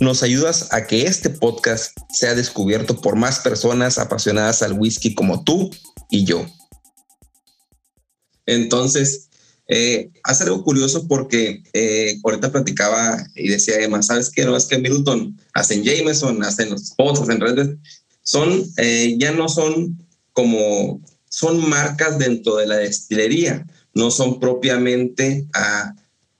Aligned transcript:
nos 0.00 0.22
ayudas 0.22 0.72
a 0.72 0.86
que 0.86 1.06
este 1.06 1.30
podcast 1.30 1.96
sea 2.12 2.34
descubierto 2.34 3.00
por 3.00 3.16
más 3.16 3.40
personas 3.40 3.98
apasionadas 3.98 4.62
al 4.62 4.78
whisky 4.78 5.14
como 5.14 5.44
tú 5.44 5.70
y 6.10 6.24
yo. 6.24 6.46
Entonces, 8.46 9.28
eh, 9.68 10.10
hace 10.24 10.44
algo 10.44 10.62
curioso 10.62 11.08
porque 11.08 11.62
eh, 11.72 12.18
ahorita 12.22 12.52
platicaba 12.52 13.26
y 13.34 13.48
decía 13.48 13.80
Emma, 13.80 14.02
¿sabes 14.02 14.30
qué? 14.30 14.44
No 14.44 14.56
es 14.56 14.66
que 14.66 14.78
Middleton 14.78 15.40
hacen 15.54 15.82
Jameson, 15.82 16.42
hacen 16.44 16.70
los 16.70 16.88
spots, 16.88 17.22
hacen 17.22 17.40
redes, 17.40 17.76
son, 18.22 18.64
eh, 18.76 19.16
ya 19.18 19.32
no 19.32 19.48
son 19.48 19.98
como 20.32 21.00
son 21.28 21.68
marcas 21.68 22.18
dentro 22.18 22.56
de 22.56 22.66
la 22.66 22.76
destilería, 22.76 23.66
no 23.94 24.10
son 24.10 24.38
propiamente 24.38 25.46
a 25.54 25.94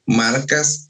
marcas 0.06 0.83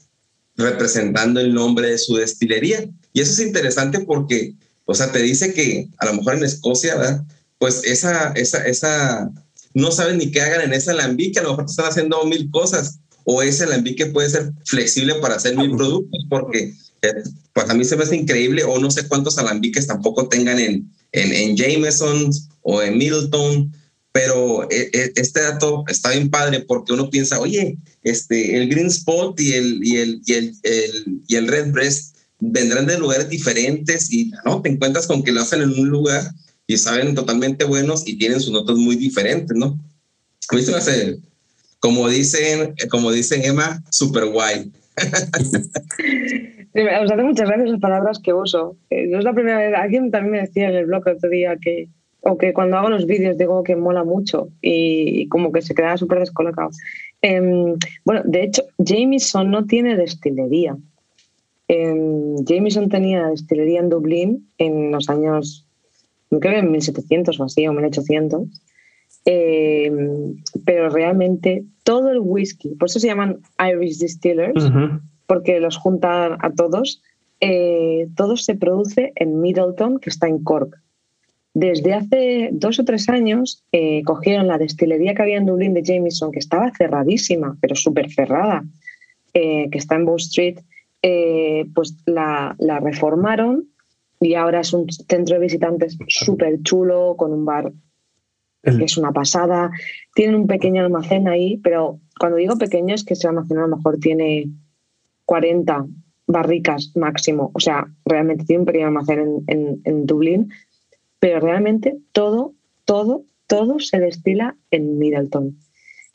representando 0.57 1.39
el 1.39 1.53
nombre 1.53 1.91
de 1.91 1.97
su 1.97 2.15
destilería. 2.15 2.89
Y 3.13 3.21
eso 3.21 3.31
es 3.31 3.39
interesante 3.39 3.99
porque, 3.99 4.55
o 4.85 4.93
sea, 4.93 5.11
te 5.11 5.21
dice 5.21 5.53
que 5.53 5.89
a 5.97 6.05
lo 6.05 6.13
mejor 6.15 6.35
en 6.35 6.43
Escocia, 6.43 6.95
¿verdad? 6.95 7.23
Pues 7.57 7.81
esa, 7.83 8.31
esa, 8.33 8.65
esa, 8.65 9.31
no 9.73 9.91
saben 9.91 10.17
ni 10.17 10.31
qué 10.31 10.41
hagan 10.41 10.61
en 10.61 10.73
ese 10.73 10.91
alambique, 10.91 11.39
a 11.39 11.43
lo 11.43 11.51
mejor 11.51 11.65
están 11.65 11.87
haciendo 11.87 12.23
mil 12.25 12.49
cosas, 12.51 12.99
o 13.23 13.41
ese 13.41 13.63
alambique 13.63 14.05
puede 14.07 14.29
ser 14.29 14.51
flexible 14.65 15.15
para 15.15 15.35
hacer 15.35 15.57
mil 15.57 15.75
productos, 15.75 16.25
porque 16.29 16.73
eh, 17.01 17.13
pues 17.53 17.69
a 17.69 17.73
mí 17.73 17.83
se 17.83 17.95
me 17.95 18.03
hace 18.03 18.15
increíble, 18.15 18.63
o 18.63 18.79
no 18.79 18.91
sé 18.91 19.07
cuántos 19.07 19.37
alambiques 19.37 19.87
tampoco 19.87 20.27
tengan 20.27 20.59
en, 20.59 20.91
en, 21.11 21.33
en 21.33 21.57
Jameson 21.57 22.29
o 22.61 22.81
en 22.81 22.97
Middleton, 22.97 23.73
pero 24.15 24.63
eh, 24.71 24.89
eh, 24.93 25.11
este 25.17 25.41
dato 25.41 25.83
está 25.89 26.11
bien 26.11 26.29
padre 26.29 26.61
porque 26.61 26.93
uno 26.93 27.09
piensa, 27.09 27.37
oye, 27.37 27.77
este, 28.01 28.55
el 28.55 28.69
Green 28.69 28.87
Spot 28.87 29.37
y 29.41 29.51
el, 29.51 29.85
y 29.85 29.97
el, 29.97 30.21
y 30.25 30.33
el, 30.33 30.53
y 31.27 31.35
el 31.35 31.49
Red 31.49 31.73
Breast 31.73 32.15
vendrán 32.39 32.85
de 32.85 32.97
lugares 32.97 33.27
diferentes 33.27 34.09
y 34.13 34.31
no 34.45 34.61
te 34.61 34.69
encuentras 34.69 35.05
con 35.05 35.21
que 35.21 35.33
lo 35.33 35.41
hacen 35.41 35.63
en 35.63 35.77
un 35.77 35.89
lugar 35.89 36.31
y 36.65 36.77
saben 36.77 37.13
totalmente 37.13 37.65
buenos 37.65 38.07
y 38.07 38.17
tienen 38.17 38.39
sus 38.39 38.53
notas 38.53 38.77
muy 38.77 38.95
diferentes, 38.95 39.57
¿no? 39.57 39.77
A 40.49 40.55
mí 40.55 40.61
como 41.79 42.07
dicen, 42.07 42.73
como 42.89 43.11
dicen 43.11 43.43
Emma, 43.43 43.83
super 43.89 44.27
guay. 44.27 44.71
Os 47.03 47.11
hace 47.11 47.21
muchas 47.21 47.49
gracias 47.49 47.69
las 47.69 47.81
palabras 47.81 48.19
que 48.23 48.31
uso. 48.31 48.77
Eh, 48.91 49.07
no 49.07 49.19
es 49.19 49.25
la 49.25 49.33
primera 49.33 49.57
vez, 49.57 49.73
alguien 49.75 50.09
también 50.09 50.31
me 50.31 50.39
decía 50.39 50.69
en 50.69 50.75
el 50.75 50.85
blog 50.85 51.05
el 51.05 51.17
otro 51.17 51.29
día 51.29 51.57
que, 51.61 51.89
o 52.27 52.37
que 52.37 52.53
cuando 52.53 52.77
hago 52.77 52.89
los 52.89 53.05
vídeos 53.05 53.37
digo 53.37 53.63
que 53.63 53.75
mola 53.75 54.03
mucho 54.03 54.49
y, 54.59 55.27
como 55.27 55.51
que 55.51 55.61
se 55.61 55.75
queda 55.75 55.95
súper 55.95 56.19
descolocado. 56.19 56.71
Em, 57.21 57.75
bueno, 58.03 58.21
de 58.25 58.43
hecho, 58.43 58.63
Jameson 58.79 59.51
no 59.51 59.65
tiene 59.65 59.95
destilería. 59.95 60.75
Em, 61.67 62.35
Jameson 62.43 62.89
tenía 62.89 63.27
destilería 63.27 63.79
en 63.79 63.89
Dublín 63.89 64.49
en 64.57 64.91
los 64.91 65.07
años, 65.07 65.67
creo 66.29 66.53
que 66.53 66.59
en 66.59 66.71
1700 66.71 67.39
o 67.39 67.43
así, 67.43 67.67
o 67.67 67.73
1800. 67.73 68.47
Em, 69.25 70.35
pero 70.65 70.89
realmente 70.89 71.63
todo 71.83 72.09
el 72.09 72.19
whisky, 72.19 72.69
por 72.75 72.89
eso 72.89 72.99
se 72.99 73.07
llaman 73.07 73.37
Irish 73.59 73.99
Distillers, 73.99 74.71
porque 75.27 75.59
los 75.59 75.77
juntan 75.77 76.37
a 76.41 76.51
todos, 76.51 77.03
eh, 77.39 78.07
todo 78.15 78.35
se 78.35 78.55
produce 78.55 79.13
en 79.15 79.41
Middleton, 79.41 79.99
que 79.99 80.09
está 80.09 80.27
en 80.27 80.43
Cork. 80.43 80.81
Desde 81.55 81.93
hace 81.93 82.49
dos 82.51 82.79
o 82.79 82.83
tres 82.83 83.07
años 83.07 83.63
eh, 83.71 84.03
cogieron 84.03 84.47
la 84.47 84.57
destilería 84.57 85.15
que 85.15 85.21
había 85.21 85.37
en 85.37 85.45
Dublín 85.45 85.73
de 85.73 85.83
Jameson, 85.83 86.33
que 86.33 86.39
estaba 86.39 86.69
cerradísima, 86.77 87.57
pero 87.61 87.75
súper 87.75 88.11
cerrada, 88.11 88.65
eh, 89.33 89.69
que 89.71 89.77
está 89.77 89.95
en 89.95 90.03
Bow 90.05 90.17
Street, 90.17 90.59
eh, 91.01 91.65
pues 91.73 91.95
la, 92.05 92.57
reformaron 92.81 93.69
y 94.19 94.33
ahora 94.33 94.59
es 94.59 94.73
un 94.73 94.89
centro 94.89 95.35
de 95.35 95.43
visitantes 95.43 95.97
súper 96.09 96.61
chulo, 96.61 97.15
con 97.17 97.31
un 97.31 97.45
bar 97.45 97.71
que 98.61 98.83
es 98.83 98.97
una 98.97 99.13
pasada. 99.13 99.71
Tienen 100.13 100.35
un 100.35 100.47
pequeño 100.47 100.83
almacén 100.83 101.29
ahí, 101.29 101.57
pero 101.63 102.01
cuando 102.19 102.37
digo 102.37 102.57
pequeño 102.57 102.95
es 102.95 103.05
que 103.05 103.13
ese 103.13 103.29
almacén 103.29 103.59
a 103.59 103.67
lo 103.67 103.77
mejor 103.77 103.97
tiene 103.99 104.49
40 105.23 105.85
barricas 106.27 106.91
máximo. 106.95 107.51
O 107.53 107.61
sea, 107.61 107.85
realmente 108.03 108.43
tiene 108.43 108.61
un 108.61 108.65
pequeño 108.65 108.87
almacén 108.87 109.43
en, 109.47 109.81
en 109.85 110.05
Dublín 110.05 110.49
pero 111.25 111.39
realmente 111.39 111.97
todo, 112.11 112.53
todo, 112.85 113.23
todo 113.47 113.79
se 113.79 113.99
destila 113.99 114.55
en 114.69 114.99
Middleton. 114.99 115.57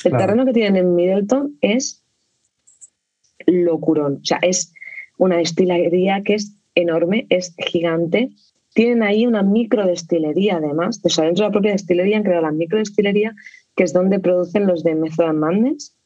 El 0.04 0.12
terreno 0.12 0.44
que 0.44 0.52
tienen 0.52 0.76
en 0.76 0.94
Middleton 0.94 1.58
es 1.60 2.04
locurón. 3.44 4.20
O 4.22 4.24
sea, 4.24 4.38
es 4.40 4.72
una 5.18 5.38
destilería 5.38 6.22
que 6.22 6.34
es 6.34 6.56
enorme, 6.76 7.26
es 7.28 7.56
gigante. 7.58 8.30
Tienen 8.72 9.02
ahí 9.02 9.26
una 9.26 9.42
microdestilería, 9.42 10.58
además. 10.58 11.00
O 11.02 11.08
sea, 11.08 11.24
dentro 11.24 11.42
de 11.42 11.48
la 11.48 11.52
propia 11.54 11.72
destilería 11.72 12.16
han 12.16 12.22
creado 12.22 12.42
la 12.42 12.52
microdestilería, 12.52 13.34
que 13.74 13.82
es 13.82 13.92
donde 13.92 14.20
producen 14.20 14.68
los 14.68 14.84
de 14.84 14.94
Method 14.94 15.34
Madness. 15.34 15.96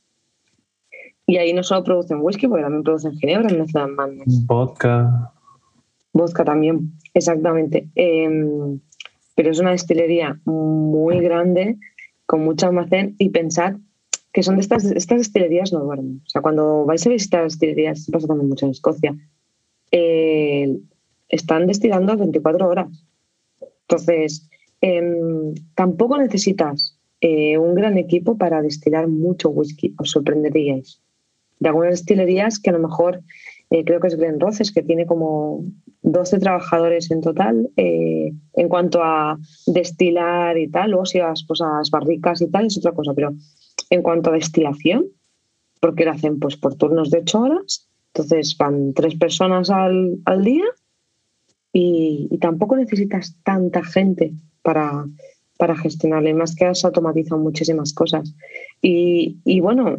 Y 1.27 1.37
ahí 1.37 1.53
no 1.53 1.63
solo 1.63 1.85
producen 1.85 2.23
whisky, 2.23 2.49
porque 2.49 2.63
también 2.63 2.85
producen 2.85 3.13
ginebra 3.19 3.51
en 3.51 3.59
Method 3.59 3.89
Madness. 3.89 4.47
Vodka. 4.47 5.31
Vodka 6.15 6.43
también, 6.43 6.93
exactamente. 7.13 7.91
Em, 7.97 8.81
pero 9.35 9.51
es 9.51 9.59
una 9.59 9.73
destilería 9.73 10.41
muy 10.45 11.21
grande, 11.21 11.77
con 12.27 12.45
mucho 12.45 12.67
almacén 12.67 13.15
y 13.19 13.31
pensad 13.31 13.77
que 14.33 14.43
son 14.43 14.57
de 14.57 14.63
estas, 14.63 14.85
estas 14.85 15.19
destilerías 15.19 15.73
no 15.73 15.81
duermen. 15.81 16.21
O 16.27 16.29
sea, 16.29 16.43
cuando 16.43 16.85
vais 16.85 17.07
a 17.07 17.11
visitar 17.11 17.45
destilerías, 17.45 18.09
pasa 18.11 18.27
también 18.27 18.49
mucho 18.49 18.67
en 18.67 18.73
Escocia, 18.73 19.15
eh, 19.93 20.77
están 21.29 21.69
destilando 21.69 22.17
24 22.17 22.69
horas. 22.69 23.07
Entonces, 23.83 24.49
em, 24.81 25.55
tampoco 25.77 26.19
necesitas 26.19 26.99
eh, 27.21 27.57
un 27.59 27.75
gran 27.75 27.97
equipo 27.97 28.37
para 28.37 28.61
destilar 28.61 29.07
mucho 29.07 29.51
whisky, 29.51 29.95
os 29.99 30.11
sorprenderíais. 30.11 31.01
De 31.61 31.69
algunas 31.69 31.93
destilerías 31.93 32.59
que 32.59 32.71
a 32.71 32.73
lo 32.73 32.81
mejor 32.81 33.23
eh, 33.75 33.85
creo 33.85 33.99
que 33.99 34.07
es 34.07 34.17
Glen 34.17 34.39
Roces, 34.39 34.71
que 34.71 34.85
tiene 34.85 35.05
como 35.05 35.65
12 36.03 36.39
trabajadores 36.39 37.11
en 37.11 37.21
total 37.21 37.71
eh, 37.77 38.33
en 38.53 38.69
cuanto 38.69 39.03
a 39.03 39.37
destilar 39.67 40.57
y 40.57 40.69
tal. 40.69 40.93
Luego 40.93 41.07
si 41.07 41.19
vas 41.19 41.45
pues, 41.45 41.59
las 41.59 41.91
barricas 41.91 42.41
y 42.41 42.49
tal 42.49 42.67
es 42.67 42.79
otra 42.79 42.93
cosa, 42.93 43.15
pero 43.15 43.35
en 43.91 44.03
cuanto 44.03 44.31
a 44.31 44.35
destilación, 44.35 45.07
porque 45.81 46.05
lo 46.05 46.13
hacen 46.13 46.39
pues, 46.39 46.57
por 46.57 46.77
turnos 46.77 47.11
de 47.11 47.19
8 47.19 47.41
horas, 47.41 47.89
entonces 48.13 48.57
van 48.57 48.95
tres 48.95 49.17
personas 49.17 49.71
al, 49.71 50.23
día 50.45 50.67
y, 51.73 52.29
tampoco 52.41 52.77
necesitas 52.77 53.37
tanta 53.43 53.83
gente 53.83 54.35
para, 54.63 55.05
para 55.59 55.75
gestionarle, 55.75 56.33
más 56.33 56.55
que 56.55 56.67
has 56.67 56.85
automatizado 56.85 57.41
muchísimas 57.41 57.93
cosas. 57.93 58.37
Y, 58.81 59.41
y 59.45 59.59
bueno, 59.59 59.97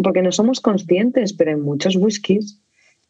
porque 0.00 0.22
no 0.22 0.30
somos 0.30 0.60
conscientes, 0.60 1.32
pero 1.32 1.50
en 1.50 1.62
muchos 1.62 1.96
whiskies 1.96 2.60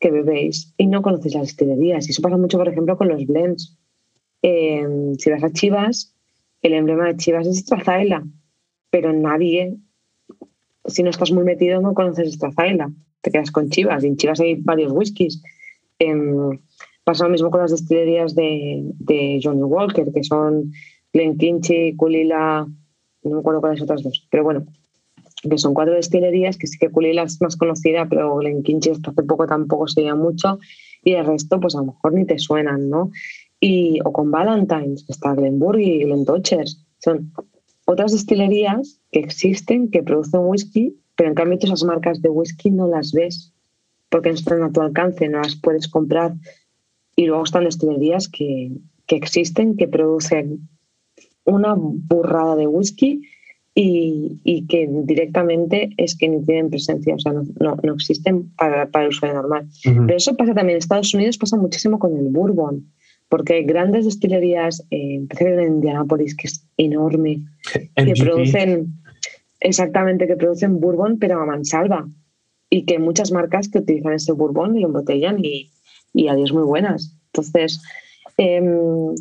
que 0.00 0.10
bebéis 0.10 0.72
y 0.78 0.86
no 0.86 1.02
conocéis 1.02 1.34
las 1.34 1.46
destilerías. 1.48 2.08
Y 2.08 2.10
eso 2.10 2.22
pasa 2.22 2.36
mucho, 2.36 2.58
por 2.58 2.68
ejemplo, 2.68 2.96
con 2.96 3.08
los 3.08 3.26
blends. 3.26 3.76
Em, 4.42 5.14
si 5.16 5.30
vas 5.30 5.44
a 5.44 5.52
Chivas, 5.52 6.14
el 6.62 6.72
emblema 6.72 7.06
de 7.06 7.16
Chivas 7.16 7.46
es 7.46 7.58
Strazaila, 7.58 8.24
pero 8.90 9.12
nadie, 9.12 9.76
si 10.86 11.02
no 11.02 11.10
estás 11.10 11.30
muy 11.30 11.44
metido, 11.44 11.80
no 11.80 11.94
conoces 11.94 12.32
Strazaila. 12.32 12.90
Te 13.20 13.30
quedas 13.30 13.50
con 13.50 13.68
Chivas 13.68 14.02
y 14.02 14.08
en 14.08 14.16
Chivas 14.16 14.40
hay 14.40 14.54
varios 14.54 14.92
whiskies. 14.92 15.42
Em, 15.98 16.58
pasa 17.04 17.24
lo 17.24 17.30
mismo 17.30 17.50
con 17.50 17.60
las 17.60 17.70
destilerías 17.70 18.34
de, 18.34 19.40
Johnny 19.42 19.62
Walker, 19.62 20.10
que 20.12 20.24
son 20.24 20.72
Glenkinchie, 21.12 21.94
Kulila, 21.96 22.66
no 23.22 23.30
me 23.30 23.40
acuerdo 23.40 23.60
cuáles 23.60 23.82
otras 23.82 24.02
dos, 24.02 24.26
pero 24.30 24.44
bueno, 24.44 24.64
que 25.48 25.58
son 25.58 25.74
cuatro 25.74 25.94
destilerías, 25.94 26.58
que 26.58 26.66
sí 26.66 26.78
que 26.78 26.90
Culila 26.90 27.22
es 27.22 27.40
más 27.40 27.56
conocida, 27.56 28.06
pero 28.08 28.36
Glenkinchie 28.36 28.92
hasta 28.92 29.10
hace 29.10 29.22
poco 29.22 29.46
tampoco 29.46 29.88
se 29.88 30.02
veía 30.02 30.14
mucho, 30.14 30.58
y 31.02 31.12
el 31.12 31.26
resto 31.26 31.60
pues 31.60 31.74
a 31.74 31.78
lo 31.78 31.86
mejor 31.86 32.12
ni 32.12 32.26
te 32.26 32.38
suenan, 32.38 32.90
¿no? 32.90 33.10
Y, 33.58 34.00
o 34.04 34.12
con 34.12 34.30
Valentine's, 34.30 35.04
que 35.04 35.12
está 35.12 35.34
Glenburg 35.34 35.80
y 35.80 36.04
Glentochers, 36.04 36.84
son 36.98 37.32
otras 37.86 38.12
destilerías 38.12 39.00
que 39.10 39.20
existen, 39.20 39.90
que 39.90 40.02
producen 40.02 40.40
whisky, 40.44 40.96
pero 41.16 41.30
en 41.30 41.34
cambio 41.34 41.58
esas 41.60 41.84
marcas 41.84 42.22
de 42.22 42.28
whisky 42.28 42.70
no 42.70 42.86
las 42.86 43.12
ves, 43.12 43.52
porque 44.08 44.30
no 44.30 44.34
están 44.34 44.62
a 44.62 44.72
tu 44.72 44.80
alcance, 44.80 45.28
no 45.28 45.38
las 45.38 45.56
puedes 45.56 45.88
comprar. 45.88 46.34
Y 47.16 47.26
luego 47.26 47.44
están 47.44 47.64
destilerías 47.64 48.28
que, 48.28 48.72
que 49.06 49.16
existen, 49.16 49.76
que 49.76 49.88
producen 49.88 50.68
una 51.44 51.74
burrada 51.76 52.56
de 52.56 52.66
whisky 52.66 53.22
y, 53.82 54.66
que 54.68 54.88
directamente 55.04 55.90
es 55.96 56.16
que 56.16 56.28
ni 56.28 56.44
tienen 56.44 56.70
presencia, 56.70 57.14
o 57.14 57.18
sea, 57.18 57.32
no, 57.32 57.76
no, 57.82 57.94
existen 57.94 58.50
para, 58.56 58.90
para, 58.90 59.06
el 59.06 59.10
usuario 59.10 59.40
normal. 59.40 59.68
Pero 59.82 60.16
eso 60.16 60.36
pasa 60.36 60.54
también 60.54 60.76
en 60.76 60.78
Estados 60.78 61.14
Unidos, 61.14 61.38
pasa 61.38 61.56
muchísimo 61.56 61.98
con 61.98 62.16
el 62.16 62.28
bourbon, 62.28 62.90
porque 63.28 63.54
hay 63.54 63.64
grandes 63.64 64.04
destilerías, 64.04 64.84
eh, 64.90 65.24
en 65.38 65.60
Indianapolis, 65.60 66.36
que 66.36 66.48
es 66.48 66.66
enorme, 66.76 67.42
que 67.96 68.14
producen, 68.18 68.94
exactamente, 69.60 70.26
que 70.26 70.36
producen 70.36 70.80
bourbon, 70.80 71.18
pero 71.18 71.40
a 71.40 71.46
mansalva, 71.46 72.08
y 72.68 72.84
que 72.84 72.98
muchas 72.98 73.32
marcas 73.32 73.68
que 73.68 73.78
utilizan 73.78 74.14
ese 74.14 74.32
bourbon 74.32 74.76
y 74.76 74.80
lo 74.80 74.88
embotellan 74.88 75.42
y, 75.42 75.70
y 76.12 76.28
adiós 76.28 76.52
muy 76.52 76.64
buenas. 76.64 77.16
Entonces, 77.32 77.80
em, 78.36 79.14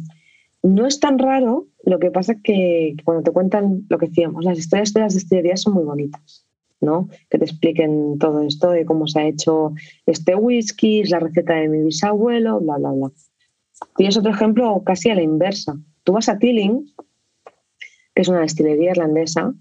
no 0.63 0.85
es 0.85 1.00
tan 1.00 1.19
raro, 1.19 1.67
lo 1.85 2.00
que 2.00 2.11
pasa 2.11 2.35
que 2.44 2.95
cuando 3.03 3.23
te 3.23 3.31
cuentan 3.31 3.85
lo 3.89 3.97
que 3.97 4.07
decíamos, 4.07 4.44
las 4.44 4.57
historias 4.57 4.94
de 4.94 5.01
las 5.01 5.13
destilerías 5.13 5.61
son 5.61 5.73
muy 5.73 5.83
bonitas, 5.83 6.45
¿no? 6.81 7.07
Que 7.29 7.38
te 7.38 7.45
expliquen 7.45 8.17
todo 8.19 8.41
esto 8.41 8.71
de 8.71 8.85
cómo 8.85 9.07
se 9.07 9.19
ha 9.19 9.27
hecho 9.27 9.73
este 10.06 10.35
whisky, 10.35 11.03
la 11.06 11.19
receta 11.19 11.56
de 11.56 11.69
mi 11.69 11.83
bisabuelo, 11.83 12.59
bla, 12.59 12.77
bla, 12.77 12.91
bla. 12.91 13.11
Tienes 13.95 14.17
otro 14.17 14.31
ejemplo 14.31 14.83
casi 14.85 15.09
a 15.09 15.15
la 15.15 15.21
inversa. 15.21 15.77
Tú 16.03 16.13
vas 16.13 16.27
a 16.27 16.38
Tilling, 16.38 16.85
que 18.13 18.21
es 18.21 18.27
una 18.27 18.41
destilería 18.41 18.91
irlandesa, 18.91 19.53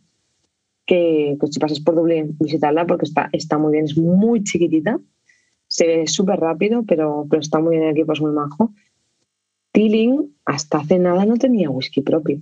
que 0.87 1.37
pues, 1.39 1.53
si 1.53 1.61
pasas 1.61 1.81
por 1.81 1.95
Dublín, 1.95 2.37
visitarla 2.41 2.87
porque 2.87 3.05
está, 3.05 3.29
está 3.33 3.59
muy 3.59 3.73
bien, 3.73 3.85
es 3.85 3.97
muy 3.97 4.43
chiquitita, 4.43 4.99
se 5.69 5.87
ve 5.87 6.07
súper 6.07 6.41
rápido, 6.41 6.83
pero, 6.85 7.27
pero 7.31 7.41
está 7.41 7.61
muy 7.61 7.77
bien, 7.77 7.85
el 7.85 7.91
equipo 7.91 8.15
es 8.15 8.21
muy 8.21 8.33
majo. 8.33 8.73
Tilling 9.73 10.35
hasta 10.45 10.79
hace 10.79 10.99
nada 10.99 11.25
no 11.25 11.37
tenía 11.37 11.71
whisky 11.71 12.01
propio. 12.03 12.41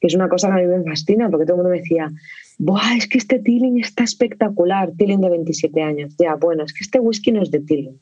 Que 0.00 0.08
es 0.08 0.14
una 0.14 0.28
cosa 0.28 0.48
que 0.48 0.54
a 0.54 0.66
mí 0.66 0.66
me 0.66 0.84
fascina, 0.84 1.30
porque 1.30 1.46
todo 1.46 1.54
el 1.56 1.62
mundo 1.62 1.70
me 1.70 1.80
decía, 1.80 2.12
Buah, 2.58 2.96
es 2.96 3.08
que 3.08 3.18
este 3.18 3.38
Tilling 3.38 3.78
está 3.78 4.04
espectacular, 4.04 4.92
Tilling 4.96 5.20
de 5.20 5.30
27 5.30 5.82
años. 5.82 6.14
Ya, 6.18 6.34
bueno, 6.36 6.64
es 6.64 6.72
que 6.72 6.84
este 6.84 7.00
whisky 7.00 7.32
no 7.32 7.42
es 7.42 7.50
de 7.50 7.60
Tilling. 7.60 7.98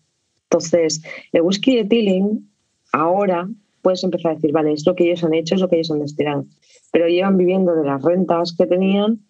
Entonces, 0.50 1.02
el 1.32 1.42
whisky 1.42 1.76
de 1.76 1.84
Tilling, 1.84 2.50
ahora 2.92 3.48
puedes 3.82 4.02
empezar 4.02 4.32
a 4.32 4.34
decir, 4.34 4.52
vale, 4.52 4.72
es 4.72 4.86
lo 4.86 4.94
que 4.94 5.04
ellos 5.04 5.24
han 5.24 5.34
hecho, 5.34 5.54
es 5.54 5.60
lo 5.60 5.68
que 5.68 5.76
ellos 5.76 5.90
han 5.90 6.00
destilado. 6.00 6.46
Pero 6.92 7.08
llevan 7.08 7.36
viviendo 7.36 7.74
de 7.74 7.84
las 7.84 8.02
rentas 8.02 8.54
que 8.56 8.66
tenían 8.66 9.20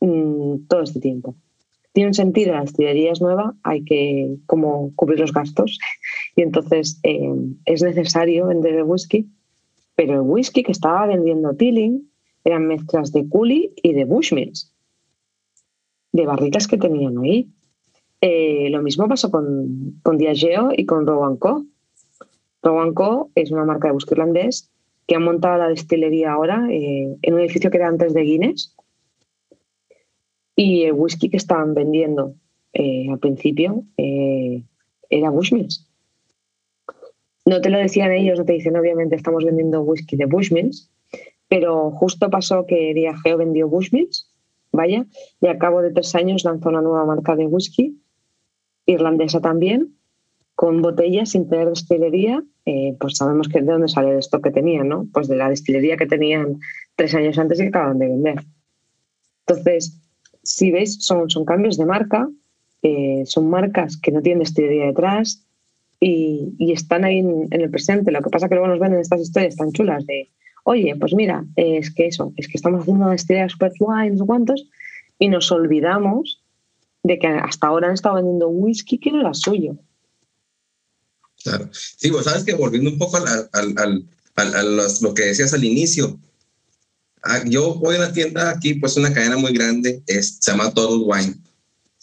mm, 0.00 0.66
todo 0.68 0.82
este 0.82 1.00
tiempo 1.00 1.36
tiene 1.98 2.10
un 2.10 2.14
sentido, 2.14 2.52
la 2.52 2.60
destilería 2.60 3.10
es 3.10 3.20
nueva, 3.20 3.56
hay 3.64 3.84
que 3.84 4.36
como 4.46 4.92
cubrir 4.94 5.18
los 5.18 5.32
gastos 5.32 5.80
y 6.36 6.42
entonces 6.42 7.00
eh, 7.02 7.34
es 7.64 7.82
necesario 7.82 8.46
vender 8.46 8.74
el 8.74 8.84
whisky, 8.84 9.26
pero 9.96 10.14
el 10.14 10.20
whisky 10.20 10.62
que 10.62 10.70
estaba 10.70 11.08
vendiendo 11.08 11.56
Tilling 11.56 12.08
eran 12.44 12.68
mezclas 12.68 13.10
de 13.10 13.28
Cooley 13.28 13.72
y 13.82 13.94
de 13.94 14.04
Bushmills, 14.04 14.72
de 16.12 16.24
barricas 16.24 16.68
que 16.68 16.78
tenían 16.78 17.18
ahí. 17.18 17.48
Eh, 18.20 18.68
lo 18.70 18.80
mismo 18.80 19.08
pasó 19.08 19.32
con, 19.32 19.98
con 20.04 20.18
Diageo 20.18 20.68
y 20.76 20.86
con 20.86 21.04
Rowan 21.04 21.36
Co. 21.36 21.64
Rowan 22.62 22.94
Co 22.94 23.32
es 23.34 23.50
una 23.50 23.64
marca 23.64 23.88
de 23.88 23.94
whisky 23.94 24.14
irlandés 24.14 24.70
que 25.08 25.16
ha 25.16 25.18
montado 25.18 25.58
la 25.58 25.68
destilería 25.68 26.30
ahora 26.30 26.64
eh, 26.70 27.16
en 27.20 27.34
un 27.34 27.40
edificio 27.40 27.72
que 27.72 27.78
era 27.78 27.88
antes 27.88 28.14
de 28.14 28.22
Guinness 28.22 28.76
y 30.58 30.82
el 30.82 30.92
whisky 30.94 31.30
que 31.30 31.36
estaban 31.36 31.72
vendiendo 31.72 32.34
eh, 32.72 33.06
al 33.08 33.20
principio 33.20 33.84
eh, 33.96 34.64
era 35.08 35.30
Bushmills. 35.30 35.88
No 37.46 37.60
te 37.60 37.70
lo 37.70 37.78
decían 37.78 38.10
ellos, 38.10 38.40
no 38.40 38.44
te 38.44 38.54
dicen, 38.54 38.76
obviamente 38.76 39.14
estamos 39.14 39.44
vendiendo 39.44 39.82
whisky 39.82 40.16
de 40.16 40.26
Bushmills, 40.26 40.90
pero 41.46 41.92
justo 41.92 42.28
pasó 42.28 42.66
que 42.66 42.92
Diageo 42.92 43.36
vendió 43.36 43.68
Bushmills, 43.68 44.32
vaya, 44.72 45.06
y 45.40 45.46
al 45.46 45.58
cabo 45.58 45.80
de 45.80 45.92
tres 45.92 46.12
años 46.16 46.42
lanzó 46.44 46.70
una 46.70 46.82
nueva 46.82 47.04
marca 47.04 47.36
de 47.36 47.46
whisky, 47.46 47.96
irlandesa 48.84 49.40
también, 49.40 49.94
con 50.56 50.82
botellas 50.82 51.30
sin 51.30 51.48
tener 51.48 51.68
destilería, 51.68 52.42
eh, 52.66 52.96
pues 52.98 53.16
sabemos 53.16 53.48
que 53.48 53.60
de 53.60 53.72
dónde 53.72 53.86
sale 53.86 54.18
esto 54.18 54.40
que 54.40 54.50
tenían, 54.50 54.88
¿no? 54.88 55.06
Pues 55.12 55.28
de 55.28 55.36
la 55.36 55.50
destilería 55.50 55.96
que 55.96 56.06
tenían 56.06 56.58
tres 56.96 57.14
años 57.14 57.38
antes 57.38 57.60
y 57.60 57.62
que 57.62 57.68
acaban 57.68 58.00
de 58.00 58.08
vender. 58.08 58.44
Entonces, 59.46 60.02
si 60.48 60.70
veis, 60.70 60.96
son, 61.00 61.28
son 61.28 61.44
cambios 61.44 61.76
de 61.76 61.84
marca, 61.84 62.26
eh, 62.82 63.22
son 63.26 63.50
marcas 63.50 63.98
que 63.98 64.10
no 64.10 64.22
tienen 64.22 64.40
destilería 64.40 64.86
detrás 64.86 65.44
y, 66.00 66.72
están 66.72 67.04
ahí 67.04 67.18
en, 67.18 67.48
el 67.50 67.70
presente. 67.70 68.10
Lo 68.10 68.22
que 68.22 68.30
pasa 68.30 68.46
es 68.46 68.48
que 68.48 68.54
luego 68.54 68.68
nos 68.68 68.80
ven 68.80 68.94
en 68.94 69.00
estas 69.00 69.20
historias 69.20 69.56
tan 69.56 69.72
chulas 69.72 70.06
de, 70.06 70.30
oye, 70.64 70.96
pues 70.98 71.12
mira, 71.12 71.44
es 71.56 71.92
que 71.92 72.06
eso, 72.06 72.32
es 72.38 72.48
que 72.48 72.56
estamos 72.56 72.80
haciendo 72.80 73.04
una 73.04 73.12
destilería 73.12 73.48
super 73.50 73.72
guay, 73.78 74.10
no 74.10 74.16
sé 74.16 74.24
cuántos, 74.24 74.66
y 75.18 75.28
nos 75.28 75.52
olvidamos 75.52 76.42
de 77.02 77.18
que 77.18 77.26
hasta 77.26 77.66
ahora 77.66 77.88
han 77.88 77.94
estado 77.94 78.14
vendiendo 78.14 78.48
whisky 78.48 78.96
que 78.96 79.12
no 79.12 79.20
era 79.20 79.34
suyo. 79.34 79.76
Claro. 81.44 81.68
Sí, 81.72 82.10
vos 82.10 82.24
sabes 82.24 82.44
que 82.44 82.54
volviendo 82.54 82.90
un 82.90 82.98
poco 82.98 83.18
a 83.18 83.86
lo 85.02 85.14
que 85.14 85.24
decías 85.26 85.52
al 85.52 85.64
inicio, 85.64 86.18
yo 87.46 87.74
voy 87.74 87.96
a 87.96 87.98
una 87.98 88.12
tienda 88.12 88.50
aquí, 88.50 88.74
pues 88.74 88.96
una 88.96 89.12
cadena 89.12 89.36
muy 89.36 89.52
grande, 89.52 90.02
es, 90.06 90.38
se 90.40 90.50
llama 90.50 90.72
Total 90.72 91.00
Wine. 91.04 91.36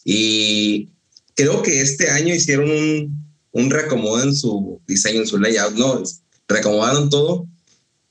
Y 0.04 0.90
creo 1.36 1.62
que 1.62 1.82
este 1.82 2.10
año 2.10 2.34
hicieron 2.34 2.70
un, 2.70 3.26
un 3.52 3.70
reacomodo 3.70 4.24
en 4.24 4.36
su 4.36 4.82
diseño, 4.88 5.22
en 5.22 5.28
su 5.28 5.40
layout, 5.40 5.76
¿no? 5.76 6.04
Reacomodaron 6.48 7.10
todo. 7.10 7.48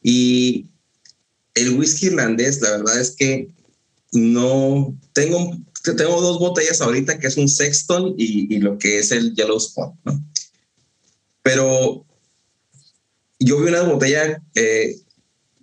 Y 0.03 0.67
el 1.55 1.79
whisky 1.79 2.07
irlandés, 2.07 2.61
la 2.61 2.71
verdad 2.73 3.01
es 3.01 3.11
que 3.13 3.49
no 4.13 4.97
tengo, 5.13 5.57
tengo 5.83 6.21
dos 6.21 6.39
botellas 6.39 6.81
ahorita, 6.81 7.19
que 7.19 7.27
es 7.27 7.37
un 7.37 7.49
Sexton 7.49 8.15
y, 8.19 8.55
y 8.55 8.59
lo 8.59 8.79
que 8.79 8.99
es 8.99 9.13
el 9.13 9.35
Yellow 9.35 9.59
Spot, 9.59 9.95
¿no? 10.05 10.25
Pero 11.43 12.05
yo 13.39 13.61
vi 13.61 13.69
una 13.69 13.83
botella 13.83 14.43
eh, 14.55 14.97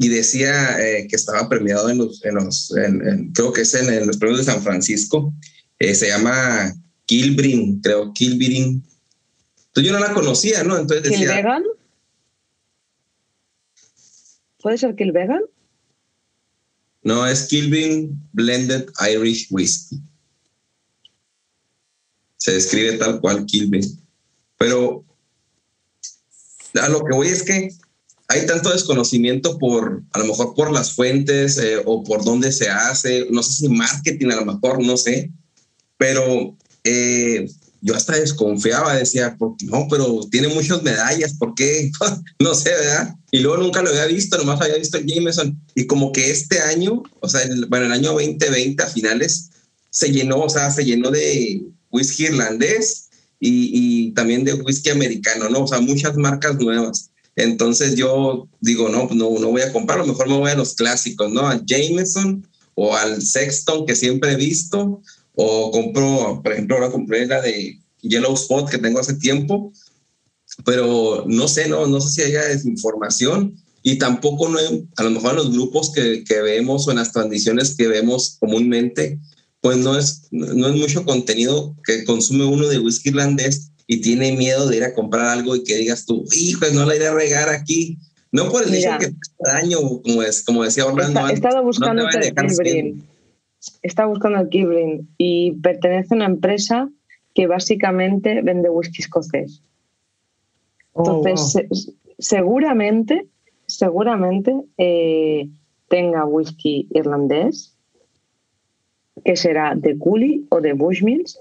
y 0.02 0.08
decía 0.08 0.80
eh, 0.80 1.08
que 1.08 1.16
estaba 1.16 1.48
premiado 1.48 1.88
en 1.92 2.00
los, 2.00 2.26
en 2.26 2.34
los 2.34 2.74
creo 3.36 3.54
que 3.54 3.62
es 3.62 3.74
en, 3.76 4.08
los 4.08 4.18
premios 4.18 4.40
de 4.40 4.52
San 4.52 4.64
Francisco. 4.64 5.32
Eh, 5.78 5.94
se 5.94 6.08
llama 6.08 6.74
Kilbrin, 7.06 7.82
creo, 7.82 8.12
Kilbrin. 8.12 8.84
Entonces 9.68 9.92
yo 9.92 9.94
no 9.94 10.00
la 10.00 10.14
conocía, 10.16 10.64
¿no? 10.64 10.76
Entonces 10.76 11.04
decía... 11.04 11.28
¿Kilvegan? 11.28 11.64
¿Puede 14.60 14.80
ser 14.80 14.96
Kilvegan? 14.96 15.44
No, 17.04 17.28
es 17.28 17.44
Kilbrin 17.48 18.20
Blended 18.34 18.90
Irish 19.08 19.50
Whiskey. 19.52 20.00
Se 22.38 22.54
describe 22.54 22.98
tal 22.98 23.22
cual 23.22 23.46
Kilbrin. 23.46 23.84
Pero 24.58 25.06
a 26.82 26.90
lo 26.90 27.04
que 27.04 27.16
voy 27.16 27.28
es 27.28 27.44
que 27.44 27.70
hay 28.32 28.46
tanto 28.46 28.72
desconocimiento 28.72 29.58
por, 29.58 30.04
a 30.14 30.20
lo 30.20 30.26
mejor 30.26 30.56
por 30.56 30.72
las 30.72 30.94
fuentes 30.94 31.58
eh, 31.58 31.82
o 31.84 32.02
por 32.02 32.24
dónde 32.24 32.54
se 32.54 32.70
hace, 32.70 33.28
no 33.30 33.44
sé 33.44 33.52
si 33.52 33.68
marketing 33.68 34.28
a 34.28 34.38
lo 34.38 34.46
mejor, 34.46 34.82
no 34.82 34.96
sé, 34.96 35.30
pero 35.98 36.56
eh, 36.86 37.46
yo 37.82 37.94
hasta 37.94 38.16
desconfiaba, 38.16 38.96
decía, 38.96 39.36
no, 39.64 39.88
pero 39.90 40.22
tiene 40.32 40.48
muchas 40.48 40.82
medallas, 40.82 41.34
¿por 41.34 41.56
qué? 41.56 41.92
no 42.40 42.56
sé, 42.56 42.70
¿verdad? 42.70 43.16
Y 43.32 43.40
luego 43.40 43.62
nunca 43.62 43.82
lo 43.82 43.90
había 43.90 44.06
visto, 44.06 44.38
nomás 44.38 44.62
había 44.62 44.78
visto 44.78 44.98
Jameson. 45.04 45.60
Y 45.76 45.86
como 45.86 46.14
que 46.14 46.32
este 46.32 46.62
año, 46.62 47.04
o 47.20 47.28
sea, 47.28 47.42
bueno, 47.68 47.88
el 47.88 47.92
año 47.92 48.14
2020 48.14 48.82
a 48.82 48.88
finales, 48.88 49.50
se 49.90 50.10
llenó, 50.10 50.40
o 50.40 50.50
sea, 50.50 50.72
se 50.72 50.86
llenó 50.86 51.12
de 51.12 51.64
whisky 51.92 52.28
irlandés 52.28 53.10
y, 53.42 53.72
y 53.74 54.12
también 54.12 54.46
de 54.46 54.54
whisky 54.54 54.90
americano, 54.90 55.50
¿no? 55.50 55.64
O 55.64 55.68
sea, 55.68 55.82
muchas 55.82 56.16
marcas 56.16 56.56
nuevas. 56.56 57.11
Entonces 57.36 57.96
yo 57.96 58.48
digo, 58.60 58.90
no, 58.90 59.08
no, 59.12 59.40
no 59.40 59.52
voy 59.52 59.62
a 59.62 59.72
comprarlo, 59.72 60.06
mejor 60.06 60.28
me 60.28 60.38
voy 60.38 60.52
a 60.52 60.56
los 60.56 60.76
clásicos, 60.76 61.32
¿no? 61.32 61.42
A 61.48 61.62
Jameson 61.66 62.46
o 62.76 62.96
al 62.96 63.22
Sexton 63.22 63.86
que 63.86 63.96
siempre 63.96 64.34
he 64.34 64.36
visto, 64.36 65.02
o 65.36 65.72
compro, 65.72 66.42
por 66.44 66.54
ejemplo, 66.54 66.76
ahora 66.76 66.92
compré 66.92 67.26
la 67.26 67.42
de 67.42 67.80
Yellow 68.02 68.34
Spot 68.34 68.70
que 68.70 68.78
tengo 68.78 69.00
hace 69.00 69.14
tiempo, 69.16 69.72
pero 70.66 71.24
no 71.28 71.48
sé, 71.48 71.68
no, 71.70 71.88
no 71.88 72.02
sé 72.02 72.10
si 72.10 72.22
haya 72.22 72.44
desinformación 72.44 73.56
y 73.84 73.98
tampoco 73.98 74.50
no 74.50 74.60
a 74.98 75.04
lo 75.04 75.12
mejor 75.12 75.32
en 75.32 75.38
los 75.38 75.52
grupos 75.52 75.92
que, 75.92 76.24
que, 76.24 76.42
vemos 76.42 76.88
o 76.88 76.92
en 76.92 76.98
las 76.98 77.14
transmisiones 77.14 77.76
que 77.76 77.88
vemos 77.88 78.38
comúnmente, 78.40 79.20
pues 79.62 79.78
no 79.78 79.98
es, 79.98 80.24
no 80.32 80.68
es 80.68 80.76
mucho 80.76 81.06
contenido 81.06 81.76
que 81.86 82.04
consume 82.04 82.46
uno 82.46 82.68
de 82.68 82.80
whisky 82.80 83.10
irlandés 83.10 83.71
y 83.92 84.00
tiene 84.00 84.32
miedo 84.38 84.70
de 84.70 84.78
ir 84.78 84.86
a 84.86 84.94
comprar 84.94 85.26
algo 85.26 85.54
y 85.54 85.66
que 85.66 85.76
digas 85.76 86.06
tú, 86.06 86.24
hijo, 86.34 86.66
no 86.74 86.86
la 86.86 86.96
iré 86.96 87.08
a 87.08 87.14
regar 87.14 87.50
aquí. 87.50 87.98
No 88.32 88.50
por 88.50 88.64
el 88.64 88.74
hecho 88.74 88.88
que 88.98 89.08
te 89.08 89.16
daño, 89.44 89.80
como, 90.02 90.24
es, 90.24 90.46
como 90.46 90.64
decía 90.64 90.86
Orlando. 90.86 91.28
He 91.28 91.34
estado 91.34 91.62
buscando 91.62 92.08
el 92.08 92.34
Kibrin. 92.34 93.04
He 93.84 94.06
buscando 94.06 94.40
el 94.40 94.48
Kibrin 94.48 95.10
y 95.18 95.52
pertenece 95.62 96.14
a 96.14 96.16
una 96.16 96.26
empresa 96.28 96.90
que 97.36 97.48
básicamente 97.48 98.42
vende 98.42 98.70
whisky 98.70 99.02
escocés. 99.02 99.62
Oh, 100.94 101.18
Entonces, 101.18 101.92
seguramente, 102.18 103.28
seguramente 103.66 104.56
eh, 104.78 105.50
tenga 105.90 106.24
whisky 106.24 106.88
irlandés, 106.92 107.76
que 109.26 109.36
será 109.36 109.76
de 109.76 109.98
Cooley 109.98 110.46
o 110.48 110.62
de 110.62 110.72
Bushmills, 110.72 111.38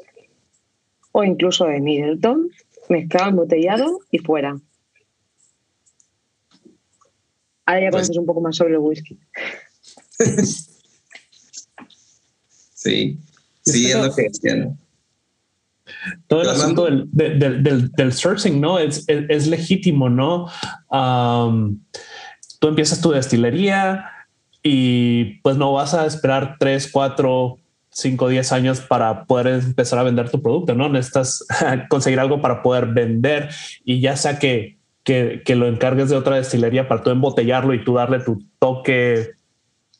o 1.12 1.25
incluso 1.25 1.64
de 1.67 1.81
Middleton, 1.81 2.50
mezclado, 2.88 3.31
embotellado 3.31 4.00
y 4.11 4.19
fuera. 4.19 4.59
Ahora 7.67 7.83
ya 7.83 7.90
pues 7.90 8.02
conoces 8.02 8.17
un 8.17 8.26
poco 8.26 8.40
más 8.40 8.57
sobre 8.57 8.73
el 8.75 8.79
whisky. 8.79 9.19
sí, 12.75 13.19
sí, 13.62 13.90
es 13.90 13.97
lo 13.97 14.14
que 14.14 14.23
decían. 14.23 14.79
Todo 16.26 16.43
el 16.43 16.49
asunto 16.49 16.85
del, 16.85 17.09
del, 17.12 17.90
del, 17.93 18.12
sourcing, 18.12 18.61
¿no? 18.61 18.79
Es, 18.79 19.05
es, 19.09 19.47
legítimo, 19.47 20.09
¿no? 20.09 20.49
tú 22.59 22.69
empiezas 22.69 23.00
tu 23.00 23.11
destilería 23.11 24.05
y 24.62 25.40
pues 25.40 25.57
no 25.57 25.73
vas 25.73 25.95
a 25.95 26.07
esperar 26.07 26.57
tres, 26.59 26.90
cuatro, 26.90 27.60
cinco, 28.00 28.28
diez 28.28 28.52
años 28.52 28.80
para 28.80 29.25
poder 29.25 29.49
empezar 29.49 29.99
a 29.99 30.02
vender 30.02 30.30
tu 30.30 30.42
producto, 30.42 30.75
¿no? 30.75 30.88
Necesitas 30.88 31.45
conseguir 31.88 32.21
algo 32.21 32.40
para 32.40 32.62
poder 32.62 32.87
vender 32.87 33.50
y 33.85 34.00
ya 34.00 34.16
sea 34.16 34.38
que, 34.38 34.78
que, 35.04 35.42
que 35.45 35.57
lo 35.57 35.66
encargues 35.66 36.11
de 36.11 36.16
otra 36.16 36.37
destilería 36.37 36.88
para 36.88 37.02
tú 37.02 37.11
embotellarlo 37.11 37.75
y 37.75 37.85
tú 37.85 37.95
darle 37.95 38.21
tu 38.21 38.42
toque, 38.59 39.30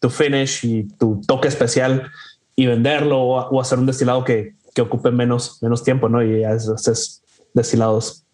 tu 0.01 0.11
finish 0.11 0.65
y 0.65 0.85
tu 0.99 1.21
toque 1.27 1.49
especial 1.49 2.11
y 2.57 2.67
venderlo 2.67 3.23
o 3.23 3.61
hacer 3.61 3.79
un 3.79 3.87
destilado 3.87 4.25
que, 4.25 4.55
que 4.75 4.83
ocupen 4.83 5.17
menos, 5.17 5.63
menos 5.63 5.83
tiempo, 5.83 6.09
¿no? 6.09 6.23
Y 6.23 6.45
es, 6.45 7.23
destilados 7.55 8.25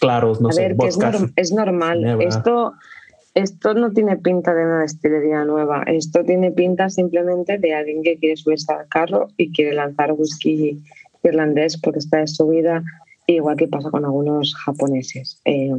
claros, 0.00 0.40
no 0.40 0.52
sé, 0.52 0.76
es, 1.36 1.52
normal. 1.52 2.04
Esto, 2.20 2.74
esto 3.36 3.74
no 3.74 3.92
tiene 3.92 4.16
pinta 4.16 4.54
de 4.54 4.64
una 4.64 4.80
destilería 4.80 5.44
nueva. 5.44 5.82
Esto 5.86 6.24
tiene 6.24 6.52
pinta 6.52 6.88
simplemente 6.88 7.58
de 7.58 7.74
alguien 7.74 8.02
que 8.02 8.16
quiere 8.16 8.34
subirse 8.34 8.72
al 8.72 8.88
carro 8.88 9.28
y 9.36 9.52
quiere 9.52 9.74
lanzar 9.74 10.12
whisky 10.12 10.82
irlandés 11.22 11.78
porque 11.78 11.98
está 11.98 12.18
de 12.20 12.28
subida, 12.28 12.82
igual 13.26 13.58
que 13.58 13.68
pasa 13.68 13.90
con 13.90 14.06
algunos 14.06 14.54
japoneses. 14.54 15.42
Eh, 15.44 15.70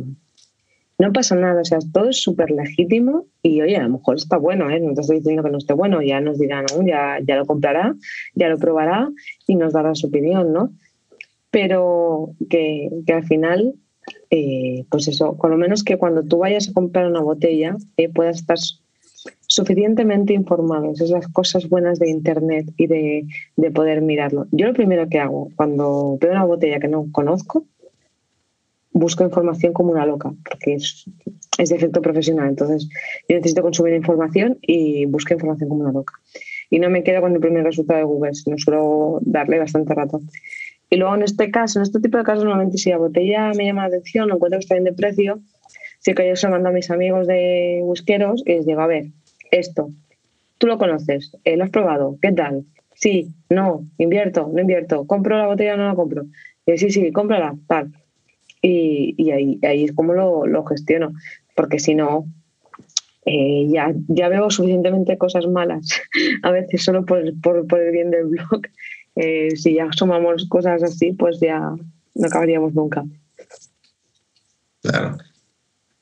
no 0.99 1.11
pasa 1.11 1.35
nada, 1.35 1.61
o 1.61 1.65
sea, 1.65 1.79
todo 1.91 2.09
es 2.09 2.21
súper 2.21 2.51
legítimo 2.51 3.25
y 3.41 3.59
oye, 3.61 3.77
a 3.77 3.83
lo 3.83 3.97
mejor 3.97 4.17
está 4.17 4.37
bueno, 4.37 4.69
¿eh? 4.69 4.79
no 4.79 4.93
te 4.93 5.01
estoy 5.01 5.17
diciendo 5.17 5.41
que 5.41 5.49
no 5.49 5.57
esté 5.57 5.73
bueno, 5.73 6.03
ya 6.03 6.21
nos 6.21 6.37
dirán, 6.37 6.65
ya, 6.85 7.17
ya 7.25 7.37
lo 7.37 7.45
comprará, 7.45 7.95
ya 8.35 8.49
lo 8.49 8.59
probará 8.59 9.09
y 9.47 9.55
nos 9.55 9.73
dará 9.73 9.95
su 9.95 10.07
opinión, 10.07 10.53
¿no? 10.53 10.73
Pero 11.49 12.35
que, 12.51 12.89
al 13.11 13.25
final, 13.25 13.73
eh, 14.29 14.85
pues 14.89 15.07
eso, 15.07 15.37
con 15.37 15.51
lo 15.51 15.57
menos 15.57 15.83
que 15.83 15.97
cuando 15.97 16.23
tú 16.23 16.39
vayas 16.39 16.69
a 16.69 16.73
comprar 16.73 17.07
una 17.07 17.21
botella 17.21 17.77
eh, 17.97 18.09
puedas 18.09 18.37
estar 18.37 18.57
suficientemente 19.47 20.33
informado. 20.33 20.91
Esas 20.91 21.09
son 21.09 21.19
las 21.19 21.29
cosas 21.29 21.69
buenas 21.69 21.99
de 21.99 22.09
Internet 22.09 22.71
y 22.77 22.87
de, 22.87 23.25
de 23.55 23.71
poder 23.71 24.01
mirarlo. 24.01 24.47
Yo 24.51 24.67
lo 24.67 24.73
primero 24.73 25.07
que 25.09 25.19
hago 25.19 25.49
cuando 25.55 26.17
veo 26.19 26.31
una 26.31 26.45
botella 26.45 26.79
que 26.79 26.87
no 26.87 27.07
conozco, 27.11 27.65
busco 28.91 29.23
información 29.23 29.73
como 29.73 29.91
una 29.91 30.05
loca, 30.05 30.33
porque 30.43 30.73
es, 30.73 31.05
es 31.57 31.69
de 31.69 31.75
efecto 31.75 32.01
profesional. 32.01 32.49
Entonces, 32.49 32.89
yo 33.27 33.35
necesito 33.35 33.61
consumir 33.61 33.93
información 33.93 34.57
y 34.61 35.05
busco 35.05 35.33
información 35.33 35.69
como 35.69 35.81
una 35.81 35.91
loca. 35.91 36.13
Y 36.69 36.79
no 36.79 36.89
me 36.89 37.03
quedo 37.03 37.21
con 37.21 37.33
el 37.33 37.39
primer 37.39 37.63
resultado 37.63 37.99
de 37.99 38.05
Google, 38.05 38.33
sino 38.33 38.57
suelo 38.57 39.19
darle 39.21 39.59
bastante 39.59 39.93
rato. 39.93 40.19
Y 40.89 40.97
luego 40.97 41.15
en 41.15 41.23
este 41.23 41.51
caso, 41.51 41.79
en 41.79 41.83
este 41.83 41.99
tipo 41.99 42.17
de 42.17 42.23
casos, 42.23 42.43
normalmente 42.43 42.77
si 42.77 42.89
la 42.89 42.97
botella 42.97 43.51
me 43.55 43.65
llama 43.65 43.81
la 43.83 43.87
atención, 43.87 44.31
encuentro 44.31 44.59
que 44.59 44.63
está 44.63 44.75
bien 44.75 44.85
de 44.85 44.93
precio, 44.93 45.39
sí 45.99 46.13
que 46.13 46.27
yo 46.27 46.35
se 46.35 46.47
lo 46.47 46.53
mando 46.53 46.69
a 46.69 46.71
mis 46.71 46.89
amigos 46.89 47.27
de 47.27 47.81
whiskeros 47.83 48.43
y 48.45 48.53
les 48.53 48.65
digo, 48.65 48.81
a 48.81 48.87
ver, 48.87 49.07
esto, 49.51 49.89
tú 50.57 50.67
lo 50.67 50.77
conoces, 50.77 51.35
eh, 51.43 51.57
lo 51.57 51.65
has 51.65 51.69
probado, 51.69 52.17
¿qué 52.21 52.31
tal? 52.31 52.63
Sí, 52.93 53.33
no, 53.49 53.83
invierto, 53.97 54.49
no 54.53 54.61
invierto, 54.61 55.05
compro 55.05 55.37
la 55.37 55.47
botella 55.47 55.75
o 55.75 55.77
no 55.77 55.87
la 55.87 55.95
compro. 55.95 56.25
Y 56.65 56.77
sí, 56.77 56.89
sí, 56.89 57.11
cómprala, 57.11 57.55
tal 57.67 57.91
y, 58.61 59.31
ahí, 59.31 59.59
ahí 59.63 59.83
es 59.85 59.93
como 59.93 60.13
lo, 60.13 60.65
gestiono, 60.65 61.13
porque 61.55 61.79
si 61.79 61.95
no, 61.95 62.25
eh, 63.25 63.67
ya, 63.69 63.93
ya 64.07 64.29
veo 64.29 64.49
suficientemente 64.49 65.17
cosas 65.17 65.47
malas, 65.47 66.01
a 66.43 66.51
veces 66.51 66.83
solo 66.83 67.05
por, 67.05 67.21
por, 67.41 67.79
el 67.79 67.91
bien 67.91 68.11
del 68.11 68.25
blog. 68.25 68.61
Eh, 69.17 69.55
si 69.55 69.75
ya 69.75 69.87
sumamos 69.91 70.45
cosas 70.47 70.83
así, 70.83 71.13
pues 71.13 71.39
ya 71.39 71.59
no 71.59 72.27
acabaríamos 72.27 72.73
nunca. 72.73 73.03
Claro. 74.81 75.17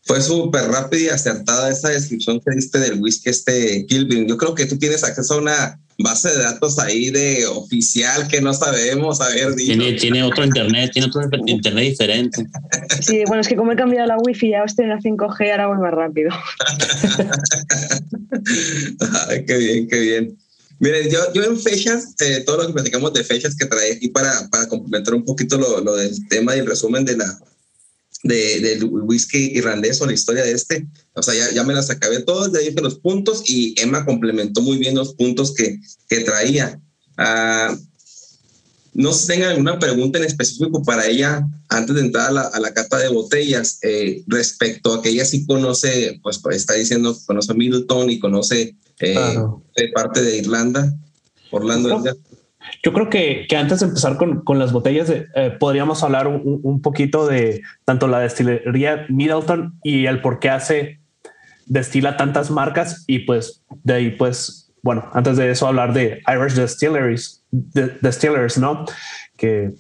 Fue 0.02 0.22
súper 0.22 0.70
rápida 0.70 1.02
y 1.02 1.10
acertada 1.10 1.72
esa 1.72 1.90
descripción 1.90 2.40
que 2.40 2.56
diste 2.56 2.78
del 2.78 3.02
whisky 3.02 3.30
este 3.30 3.86
Kilvin. 3.88 4.28
Yo 4.28 4.38
creo 4.38 4.54
que 4.54 4.68
tú 4.68 4.78
tienes 4.78 5.04
acceso 5.04 5.34
a 5.34 5.42
una 5.42 5.80
base 5.98 6.30
de 6.30 6.44
datos 6.44 6.78
ahí 6.78 7.10
de 7.10 7.48
oficial 7.48 8.28
que 8.28 8.42
no 8.42 8.54
sabemos 8.54 9.22
haber 9.22 9.56
dicho. 9.56 9.74
Tiene, 9.74 9.94
tiene 9.94 10.24
otro 10.24 10.44
internet, 10.44 10.92
tiene 10.94 11.08
otro 11.08 11.22
internet 11.48 11.86
diferente. 11.86 12.46
Sí, 13.02 13.24
bueno, 13.28 13.42
es 13.42 13.48
que 13.48 13.56
como 13.56 13.72
he 13.72 13.76
cambiado 13.76 14.08
la 14.08 14.18
wifi, 14.18 14.52
ya 14.52 14.64
estoy 14.64 14.86
en 14.86 14.90
la 14.90 15.00
5G, 15.00 15.52
ahora 15.52 15.68
voy 15.68 15.78
más 15.80 15.94
rápido. 15.94 16.30
Ay, 19.30 19.46
qué 19.46 19.58
bien, 19.58 19.88
qué 19.88 20.00
bien. 20.00 20.38
Miren, 20.86 21.10
yo, 21.10 21.34
yo 21.34 21.44
en 21.44 21.60
fechas, 21.60 22.14
eh, 22.20 22.44
todo 22.46 22.58
lo 22.58 22.68
que 22.68 22.74
platicamos 22.74 23.12
de 23.12 23.24
fechas 23.24 23.56
que 23.56 23.66
trae 23.66 23.94
aquí 23.94 24.10
para, 24.10 24.48
para 24.52 24.68
complementar 24.68 25.16
un 25.16 25.26
poquito 25.26 25.58
lo, 25.58 25.82
lo 25.82 25.96
del 25.96 26.28
tema 26.28 26.56
y 26.56 26.60
el 26.60 26.68
resumen 26.68 27.04
de 27.04 27.18
la, 27.18 27.40
de, 28.22 28.60
del 28.60 28.84
whisky 28.84 29.58
irlandés 29.58 30.00
o 30.00 30.06
la 30.06 30.14
historia 30.14 30.44
de 30.44 30.52
este. 30.52 30.86
O 31.16 31.24
sea, 31.24 31.34
ya, 31.34 31.52
ya 31.52 31.64
me 31.64 31.74
las 31.74 31.90
acabé 31.90 32.20
todas, 32.20 32.52
ya 32.54 32.60
dije 32.60 32.80
los 32.84 33.00
puntos 33.00 33.42
y 33.48 33.74
Emma 33.82 34.06
complementó 34.06 34.62
muy 34.62 34.78
bien 34.78 34.94
los 34.94 35.16
puntos 35.16 35.56
que, 35.56 35.80
que 36.08 36.20
traía. 36.20 36.80
Uh, 37.18 37.76
no 38.94 39.12
sé 39.12 39.22
si 39.22 39.28
tengan 39.28 39.50
alguna 39.50 39.80
pregunta 39.80 40.20
en 40.20 40.26
específico 40.26 40.84
para 40.84 41.08
ella 41.08 41.48
antes 41.68 41.96
de 41.96 42.02
entrar 42.02 42.28
a 42.28 42.32
la, 42.32 42.42
a 42.42 42.60
la 42.60 42.76
cata 42.76 43.00
de 43.00 43.10
botellas 43.10 43.80
eh, 43.82 44.24
respecto 44.28 44.94
a 44.94 45.02
que 45.02 45.10
ella 45.10 45.26
sí 45.26 45.48
conoce, 45.48 46.20
pues 46.22 46.40
está 46.52 46.76
diciendo, 46.76 47.20
conoce 47.26 47.54
a 47.54 47.56
Middleton 47.56 48.12
y 48.12 48.20
conoce 48.20 48.76
eh, 49.00 49.38
de 49.76 49.88
parte 49.90 50.22
de 50.22 50.38
Irlanda. 50.38 50.94
Orlando. 51.52 52.04
Yo 52.84 52.94
creo 52.94 53.10
que, 53.10 53.46
que 53.48 53.58
antes 53.58 53.80
de 53.80 53.88
empezar 53.88 54.18
con, 54.18 54.42
con 54.44 54.60
las 54.60 54.72
botellas, 54.72 55.10
eh, 55.10 55.56
podríamos 55.60 56.04
hablar 56.04 56.28
un, 56.28 56.60
un, 56.64 56.82
poquito 56.82 57.28
de 57.28 57.62
tanto 57.84 58.08
la 58.08 58.20
destilería 58.20 59.06
Middleton 59.10 59.80
y 59.84 60.06
el 60.08 60.22
por 60.22 60.40
qué 60.40 60.50
hace, 60.50 61.00
destila 61.66 62.18
tantas 62.18 62.50
marcas 62.52 63.04
y 63.08 63.20
pues 63.20 63.64
de 63.84 63.94
ahí 63.94 64.12
pues, 64.12 64.72
bueno, 64.82 65.10
antes 65.14 65.38
de 65.38 65.52
eso 65.52 65.68
hablar 65.68 65.94
de 65.94 66.22
Irish 66.28 66.60
Distilleries, 66.60 67.44
Distillers, 67.52 68.58
¿no? 68.58 68.86
Que, 69.38 69.72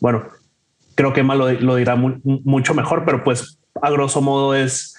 bueno, 0.00 0.24
creo 0.94 1.12
que 1.12 1.20
Emma 1.20 1.34
lo, 1.34 1.50
lo 1.52 1.76
dirá 1.76 1.96
mucho 1.96 2.74
mejor, 2.74 3.04
pero 3.04 3.24
pues 3.24 3.58
a 3.80 3.90
grosso 3.90 4.20
modo 4.20 4.54
es 4.54 4.97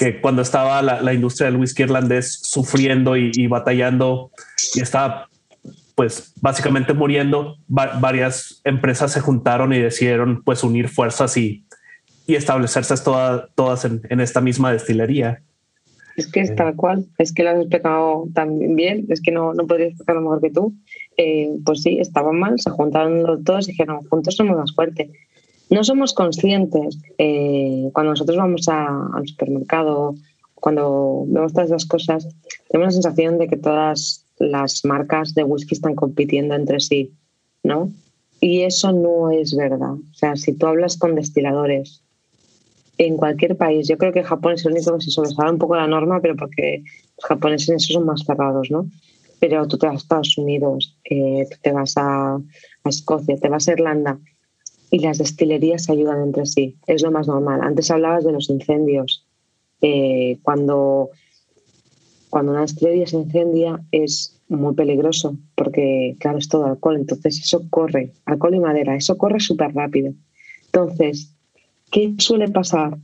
que 0.00 0.18
cuando 0.18 0.40
estaba 0.40 0.80
la, 0.80 1.02
la 1.02 1.12
industria 1.12 1.50
del 1.50 1.60
whisky 1.60 1.82
irlandés 1.82 2.40
sufriendo 2.42 3.18
y, 3.18 3.32
y 3.34 3.48
batallando 3.48 4.30
y 4.74 4.80
estaba 4.80 5.28
pues 5.94 6.32
básicamente 6.40 6.94
muriendo, 6.94 7.58
varias 7.68 8.62
empresas 8.64 9.12
se 9.12 9.20
juntaron 9.20 9.74
y 9.74 9.78
decidieron 9.78 10.42
pues 10.42 10.64
unir 10.64 10.88
fuerzas 10.88 11.36
y, 11.36 11.66
y 12.26 12.34
establecerse 12.34 12.94
todas 13.54 13.84
en, 13.84 14.20
esta 14.20 14.40
misma 14.40 14.72
destilería. 14.72 15.42
Es 16.16 16.26
que 16.26 16.40
es 16.40 16.54
tal 16.54 16.74
cual, 16.76 17.04
es 17.18 17.34
que 17.34 17.42
lo 17.42 17.50
has 17.50 17.60
explicado 17.60 18.26
tan 18.32 18.58
bien, 18.74 19.04
es 19.10 19.20
que 19.20 19.32
no, 19.32 19.52
no 19.52 19.66
podría 19.66 19.88
explicarlo 19.88 20.22
mejor 20.22 20.40
que 20.40 20.50
tú. 20.50 20.72
Eh, 21.18 21.50
pues 21.62 21.82
sí, 21.82 21.98
estaban 21.98 22.38
mal, 22.38 22.58
se 22.58 22.70
juntaron 22.70 23.44
todos 23.44 23.68
y 23.68 23.72
dijeron, 23.72 24.02
juntos 24.08 24.34
somos 24.34 24.56
más 24.56 24.74
fuertes. 24.74 25.10
No 25.70 25.84
somos 25.84 26.12
conscientes 26.12 26.98
eh, 27.18 27.88
cuando 27.92 28.12
nosotros 28.12 28.36
vamos 28.36 28.68
al 28.68 29.26
supermercado, 29.26 30.14
cuando 30.54 31.24
vemos 31.26 31.52
todas 31.52 31.70
esas 31.70 31.86
cosas, 31.86 32.28
tenemos 32.68 32.94
la 32.94 33.02
sensación 33.02 33.38
de 33.38 33.48
que 33.48 33.56
todas 33.56 34.26
las 34.38 34.84
marcas 34.84 35.34
de 35.34 35.44
whisky 35.44 35.74
están 35.74 35.94
compitiendo 35.94 36.54
entre 36.54 36.80
sí, 36.80 37.12
¿no? 37.62 37.90
Y 38.40 38.62
eso 38.62 38.92
no 38.92 39.30
es 39.30 39.54
verdad. 39.54 39.92
O 39.92 40.14
sea, 40.14 40.34
si 40.34 40.54
tú 40.54 40.66
hablas 40.66 40.96
con 40.96 41.14
destiladores 41.14 42.02
en 43.06 43.16
cualquier 43.16 43.56
país. 43.56 43.88
Yo 43.88 43.96
creo 43.96 44.12
que 44.12 44.22
Japón 44.22 44.54
es 44.54 44.66
el 44.66 44.72
único 44.72 44.98
que 44.98 45.04
se 45.04 45.10
sobresale 45.10 45.50
un 45.50 45.58
poco 45.58 45.74
la 45.74 45.86
norma, 45.86 46.20
pero 46.20 46.36
porque 46.36 46.82
los 47.16 47.24
japoneses 47.24 47.70
en 47.70 47.76
eso 47.76 47.94
son 47.94 48.04
más 48.04 48.24
cerrados, 48.26 48.70
¿no? 48.70 48.90
Pero 49.38 49.66
tú 49.66 49.78
te 49.78 49.86
vas 49.86 49.94
a 49.94 49.98
Estados 49.98 50.36
Unidos, 50.36 50.98
eh, 51.04 51.48
te 51.62 51.72
vas 51.72 51.96
a, 51.96 52.34
a 52.34 52.88
Escocia, 52.88 53.38
te 53.38 53.48
vas 53.48 53.68
a 53.68 53.72
Irlanda 53.72 54.18
y 54.90 54.98
las 54.98 55.18
destilerías 55.18 55.84
se 55.84 55.92
ayudan 55.92 56.22
entre 56.22 56.46
sí. 56.46 56.76
Es 56.86 57.02
lo 57.02 57.10
más 57.10 57.28
normal. 57.28 57.60
Antes 57.62 57.90
hablabas 57.90 58.24
de 58.24 58.32
los 58.32 58.50
incendios. 58.50 59.24
Eh, 59.82 60.38
cuando, 60.42 61.10
cuando 62.28 62.52
una 62.52 62.62
destilería 62.62 63.06
se 63.06 63.16
incendia 63.16 63.80
es 63.92 64.36
muy 64.48 64.74
peligroso 64.74 65.36
porque, 65.54 66.16
claro, 66.18 66.38
es 66.38 66.48
todo 66.48 66.66
alcohol. 66.66 66.96
Entonces 66.96 67.40
eso 67.40 67.62
corre, 67.70 68.12
alcohol 68.26 68.54
y 68.54 68.60
madera, 68.60 68.96
eso 68.96 69.16
corre 69.16 69.40
súper 69.40 69.72
rápido. 69.74 70.12
Entonces, 70.66 71.34
¿qué 71.90 72.14
suele 72.18 72.48
pasar? 72.48 72.98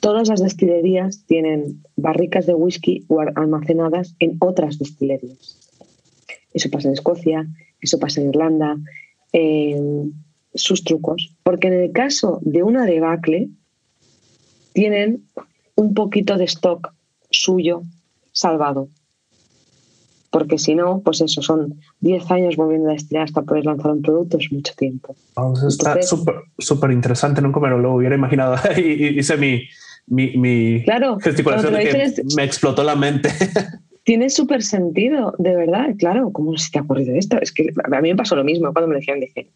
Todas 0.00 0.28
las 0.28 0.40
destilerías 0.40 1.24
tienen 1.26 1.82
barricas 1.96 2.46
de 2.46 2.54
whisky 2.54 3.04
almacenadas 3.34 4.14
en 4.20 4.36
otras 4.38 4.78
destilerías. 4.78 5.58
Eso 6.54 6.70
pasa 6.70 6.88
en 6.88 6.94
Escocia, 6.94 7.48
eso 7.80 7.98
pasa 7.98 8.20
en 8.20 8.28
Irlanda, 8.28 8.76
sus 10.54 10.84
trucos, 10.84 11.34
porque 11.42 11.68
en 11.68 11.74
el 11.74 11.92
caso 11.92 12.40
de 12.42 12.62
una 12.62 12.84
debacle 12.84 13.48
tienen 14.72 15.24
un 15.74 15.94
poquito 15.94 16.36
de 16.36 16.44
stock 16.44 16.92
suyo 17.30 17.82
salvado. 18.32 18.88
Porque 20.30 20.58
si 20.58 20.74
no, 20.74 21.00
pues 21.00 21.22
eso, 21.22 21.40
son 21.40 21.80
10 22.00 22.30
años 22.30 22.56
volviendo 22.56 22.90
a 22.90 22.92
destilar 22.92 23.24
hasta 23.24 23.42
poder 23.42 23.64
lanzar 23.64 23.92
un 23.92 24.02
producto, 24.02 24.36
es 24.36 24.52
mucho 24.52 24.74
tiempo. 24.76 25.16
está 25.66 25.98
súper 26.02 26.90
interesante, 26.90 27.40
nunca 27.40 27.60
me 27.60 27.70
lo 27.70 27.94
hubiera 27.94 28.14
imaginado. 28.14 28.56
hice 28.78 29.36
mi, 29.38 29.62
mi, 30.06 30.36
mi 30.36 30.82
claro, 30.84 31.18
gesticulación 31.18 31.72
de 31.72 31.84
que 31.84 32.22
me 32.36 32.44
explotó 32.44 32.84
la 32.84 32.94
mente. 32.94 33.30
tiene 34.08 34.30
súper 34.30 34.62
sentido, 34.62 35.34
de 35.38 35.54
verdad, 35.54 35.94
claro, 35.98 36.30
¿cómo 36.32 36.56
se 36.56 36.70
te 36.70 36.78
ha 36.78 36.82
ocurrido 36.82 37.14
esto? 37.14 37.38
Es 37.42 37.52
que 37.52 37.66
a 37.92 38.00
mí 38.00 38.08
me 38.08 38.16
pasó 38.16 38.36
lo 38.36 38.42
mismo 38.42 38.72
cuando 38.72 38.88
me 38.88 38.96
decían, 38.96 39.20
dije, 39.20 39.50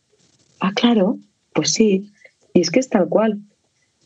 ah, 0.62 0.72
claro, 0.74 1.18
pues 1.54 1.72
sí, 1.72 2.10
y 2.54 2.60
es 2.60 2.70
que 2.70 2.80
es 2.80 2.88
tal 2.88 3.08
cual. 3.08 3.38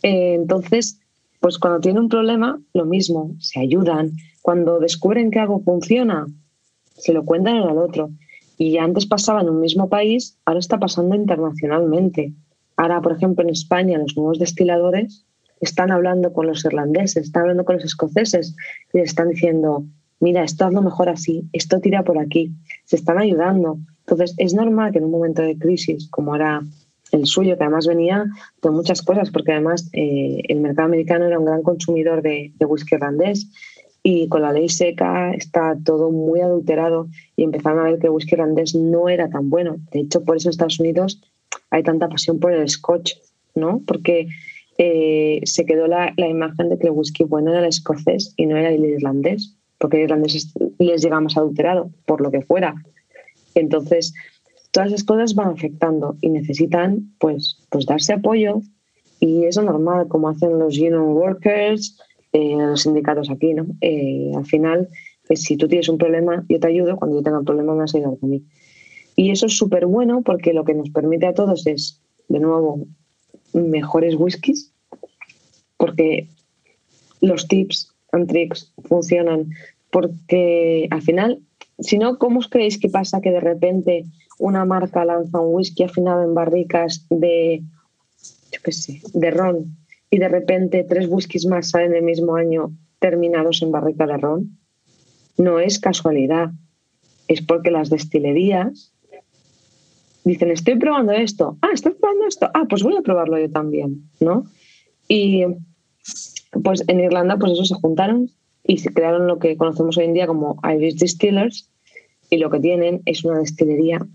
Eh, 0.03 0.35
entonces, 0.35 0.99
pues 1.41 1.59
cuando 1.59 1.81
tiene 1.81 2.01
un 2.01 2.09
problema, 2.09 2.59
lo 2.73 2.87
mismo, 2.87 3.35
se 3.39 3.61
ayudan. 3.61 4.13
Cuando 4.43 4.81
descubren 4.81 5.31
que 5.31 5.39
algo 5.39 5.61
funciona, 5.61 6.27
se 6.97 7.13
lo 7.13 7.25
cuentan 7.25 7.59
al 7.59 7.79
otro. 7.79 8.11
Y 8.59 8.79
antes 8.79 9.07
pasaba 9.07 9.43
en 9.43 9.51
un 9.51 9.61
mismo 9.61 9.89
país, 9.89 10.39
ahora 10.47 10.61
está 10.61 10.79
pasando 10.79 11.15
internacionalmente. 11.15 12.33
Ahora, 12.77 13.03
por 13.03 13.13
ejemplo, 13.13 13.45
en 13.45 13.51
España, 13.51 13.99
los 13.99 14.17
nuevos 14.17 14.39
destiladores 14.39 15.27
están 15.61 15.91
hablando 15.91 16.33
con 16.33 16.47
los 16.47 16.65
irlandeses, 16.65 17.27
están 17.27 17.43
hablando 17.43 17.65
con 17.65 17.77
los 17.77 17.85
escoceses 17.85 18.55
y 18.93 18.99
les 18.99 19.11
están 19.11 19.29
diciendo, 19.29 19.85
mira, 20.21 20.43
esto 20.43 20.71
lo 20.71 20.83
mejor 20.83 21.09
así, 21.11 21.49
esto 21.53 21.81
tira 21.81 22.03
por 22.03 22.19
aquí, 22.19 22.53
se 22.85 22.97
están 22.97 23.19
ayudando. 23.19 23.79
Entonces, 24.07 24.35
es 24.39 24.55
normal 24.55 24.93
que 24.93 24.99
en 24.99 25.05
un 25.05 25.11
momento 25.11 25.43
de 25.43 25.59
crisis, 25.59 26.09
como 26.11 26.37
era 26.37 26.63
el 27.11 27.27
suyo, 27.27 27.57
que 27.57 27.65
además 27.65 27.87
venía 27.87 28.27
de 28.63 28.71
muchas 28.71 29.03
cosas, 29.03 29.31
porque 29.31 29.53
además 29.53 29.89
eh, 29.93 30.43
el 30.49 30.61
mercado 30.61 30.87
americano 30.87 31.27
era 31.27 31.39
un 31.39 31.45
gran 31.45 31.63
consumidor 31.63 32.23
de, 32.23 32.53
whisky 32.61 32.95
irlandés 32.95 33.49
y 34.03 34.29
con 34.29 34.43
la 34.43 34.53
ley 34.53 34.69
seca 34.69 35.33
está 35.33 35.77
todo 35.85 36.11
muy 36.11 36.41
adulterado 36.41 37.09
y 37.35 37.43
empezaron 37.43 37.81
a 37.81 37.91
ver 37.91 37.99
que 37.99 38.07
el 38.07 38.13
whisky 38.13 38.35
irlandés 38.35 38.75
no 38.77 39.09
era 39.09 39.29
tan 39.29 39.51
bueno. 39.51 39.77
De 39.91 40.01
hecho, 40.01 40.23
por 40.23 40.37
eso 40.37 40.49
en 40.49 40.51
Estados 40.51 40.79
Unidos 40.79 41.21
hay 41.71 41.83
tanta 41.83 42.09
pasión 42.09 42.39
por 42.39 42.53
el 42.53 42.69
scotch, 42.69 43.15
¿no? 43.57 43.83
Porque 43.87 44.29
eh, 44.79 45.41
se 45.45 45.67
quedó 45.67 45.89
la, 45.89 46.13
la, 46.17 46.29
imagen 46.29 46.69
de 46.69 46.79
que 46.79 46.87
el 46.87 46.93
whisky 46.93 47.25
bueno 47.25 47.51
era 47.51 47.61
el 47.61 47.67
escocés 47.67 48.35
y 48.37 48.47
no 48.47 48.57
era 48.57 48.71
el 48.71 48.85
irlandés, 48.85 49.57
porque 49.79 49.97
el 49.97 50.05
irlandés 50.05 50.55
les 50.79 51.03
llega 51.03 51.21
más 51.21 51.37
adulterado, 51.37 51.91
por 52.05 52.21
lo 52.21 52.31
que 52.31 52.43
fuera. 52.43 52.77
Entonces, 53.57 54.15
todas 54.71 54.89
esas 54.89 55.05
cosas 55.05 55.35
van 55.35 55.49
afectando 55.49 56.17
y 56.21 56.31
necesitan 56.31 57.13
pues, 57.19 57.59
pues 57.71 57.87
darse 57.87 58.13
apoyo 58.13 58.61
y 59.21 59.45
eso 59.45 59.63
normal, 59.63 60.09
como 60.09 60.29
hacen 60.29 60.59
los 60.59 60.79
union 60.79 61.15
workers, 61.15 61.99
eh, 62.33 62.57
los 62.57 62.83
sindicatos 62.83 63.31
aquí, 63.31 63.55
¿no? 63.55 63.67
Eh, 63.81 64.31
al 64.37 64.45
final, 64.45 64.89
pues, 65.27 65.43
si 65.43 65.57
tú 65.57 65.69
tienes 65.69 65.89
un 65.89 65.99
problema, 65.99 66.45
yo 66.49 66.61
te 66.61 66.69
ayudo, 66.69 66.97
cuando 66.97 67.17
yo 67.17 67.23
tenga 67.23 67.39
un 67.39 67.45
problema 67.45 67.73
me 67.73 67.81
vas 67.81 67.95
a 67.95 67.99
ayudar 67.99 68.19
a 68.21 68.27
mí. 68.27 68.45
Y 69.17 69.31
eso 69.31 69.47
es 69.47 69.57
súper 69.57 69.87
bueno 69.87 70.23
porque 70.23 70.53
lo 70.53 70.65
que 70.65 70.75
nos 70.75 70.91
permite 70.91 71.27
a 71.27 71.35
todos 71.35 71.67
es, 71.67 72.03
de 72.29 72.41
nuevo, 72.41 72.87
mejores 73.55 74.15
whiskies, 74.17 74.73
porque 75.79 76.29
los 77.23 77.49
tips 77.49 77.95
and 78.13 78.29
tricks 78.29 78.75
funcionan, 78.85 79.49
porque 79.91 80.89
al 80.91 81.01
final, 81.01 81.41
si 81.79 81.99
no, 81.99 82.19
¿cómo 82.19 82.39
os 82.39 82.49
creéis 82.49 82.79
que 82.79 82.89
pasa 82.89 83.21
que 83.21 83.31
de 83.31 83.41
repente 83.41 84.05
una 84.39 84.65
marca 84.65 85.05
lanza 85.05 85.41
un 85.41 85.55
whisky 85.55 85.85
afinado 85.85 86.23
en 86.23 86.35
barricas 86.35 87.07
de, 87.11 87.63
qué 88.63 88.73
sé, 88.73 89.01
de 89.13 89.31
ron 89.31 89.77
y 90.11 90.19
de 90.19 90.29
repente 90.29 90.85
tres 90.85 91.07
whiskies 91.09 91.47
más 91.47 91.71
salen 91.71 91.95
el 91.95 92.03
mismo 92.03 92.37
año 92.37 92.73
terminados 92.99 93.63
en 93.63 93.73
barrica 93.73 94.07
de 94.07 94.17
ron? 94.17 94.59
No 95.37 95.61
es 95.61 95.79
casualidad, 95.79 96.51
es 97.29 97.43
porque 97.43 97.71
las 97.71 97.91
destilerías 97.91 98.93
dicen, 100.25 100.51
estoy 100.51 100.77
probando 100.77 101.13
esto, 101.13 101.57
ah, 101.63 101.71
estás 101.73 101.95
probando 101.95 102.27
esto, 102.27 102.51
ah, 102.53 102.65
pues 102.69 102.83
voy 102.83 102.97
a 102.97 103.03
probarlo 103.03 103.39
yo 103.39 103.51
también, 103.51 104.11
¿no? 104.19 104.45
Y 105.09 105.45
pues 106.65 106.83
en 106.89 107.01
Irlanda, 107.01 107.37
pues 107.37 107.53
eso 107.53 107.65
se 107.65 107.75
juntaron 107.75 108.31
y 108.67 108.79
se 108.79 108.93
crearon 108.93 109.27
lo 109.27 109.39
que 109.39 109.57
conocemos 109.57 109.97
hoy 109.97 110.05
en 110.05 110.15
día 110.15 110.27
como 110.27 110.59
Irish 110.63 110.99
Distillers 110.99 111.71
y 112.31 112.39
lo 112.39 112.51
que 112.51 112.61
tienen 112.61 113.03
es 113.07 113.25
una 113.25 113.39
destilería 113.39 114.07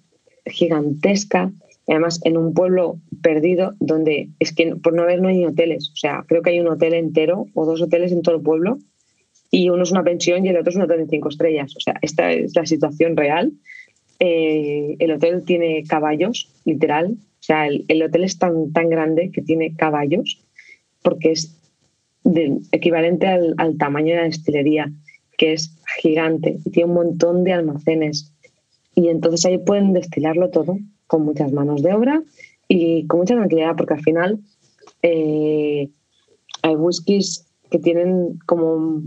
gigantesca, 0.45 1.51
además 1.87 2.19
en 2.23 2.37
un 2.37 2.53
pueblo 2.53 2.99
perdido 3.21 3.73
donde 3.79 4.29
es 4.39 4.53
que 4.53 4.75
por 4.75 4.93
no 4.93 5.03
haber 5.03 5.21
no 5.21 5.29
hay 5.29 5.45
hoteles, 5.45 5.91
o 5.93 5.95
sea, 5.95 6.25
creo 6.27 6.41
que 6.41 6.51
hay 6.51 6.59
un 6.59 6.67
hotel 6.67 6.93
entero 6.93 7.47
o 7.53 7.65
dos 7.65 7.81
hoteles 7.81 8.11
en 8.11 8.21
todo 8.21 8.35
el 8.35 8.41
pueblo 8.41 8.79
y 9.49 9.69
uno 9.69 9.83
es 9.83 9.91
una 9.91 10.03
pensión 10.03 10.45
y 10.45 10.49
el 10.49 10.57
otro 10.57 10.71
es 10.71 10.75
un 10.75 10.83
hotel 10.83 10.99
de 10.99 11.07
cinco 11.07 11.29
estrellas, 11.29 11.75
o 11.75 11.79
sea, 11.79 11.95
esta 12.01 12.31
es 12.31 12.55
la 12.55 12.65
situación 12.65 13.17
real. 13.17 13.51
Eh, 14.19 14.97
el 14.99 15.11
hotel 15.11 15.43
tiene 15.43 15.83
caballos, 15.83 16.47
literal. 16.63 17.17
O 17.17 17.43
sea, 17.43 17.65
el, 17.65 18.03
hotel 18.03 18.23
es 18.23 18.37
tan, 18.37 18.71
tan 18.71 18.87
grande 18.87 19.31
que 19.31 19.41
tiene 19.41 19.75
caballos 19.75 20.43
porque 21.01 21.31
es 21.31 21.60
equivalente 22.71 23.27
al, 23.27 23.77
tamaño 23.77 24.13
de 24.13 24.21
la 24.21 24.25
destilería, 24.25 24.91
que 25.37 25.53
es 25.53 25.75
gigante 25.99 26.59
y 26.63 26.69
tiene 26.69 26.89
un 26.89 26.95
montón 26.95 27.43
de 27.43 27.53
almacenes. 27.53 28.33
Y 28.95 29.07
entonces 29.07 29.45
ahí 29.45 29.57
pueden 29.57 29.93
destilarlo 29.93 30.49
todo 30.49 30.77
con 31.07 31.25
muchas 31.25 31.51
manos 31.51 31.81
de 31.81 31.93
obra 31.93 32.21
y 32.67 33.07
con 33.07 33.21
mucha 33.21 33.35
tranquilidad, 33.35 33.75
porque 33.75 33.95
al 33.95 34.01
final 34.01 34.39
eh, 35.01 35.89
hay 36.61 36.75
whiskies 36.75 37.45
que 37.69 37.79
tienen 37.79 38.39
como 38.45 39.01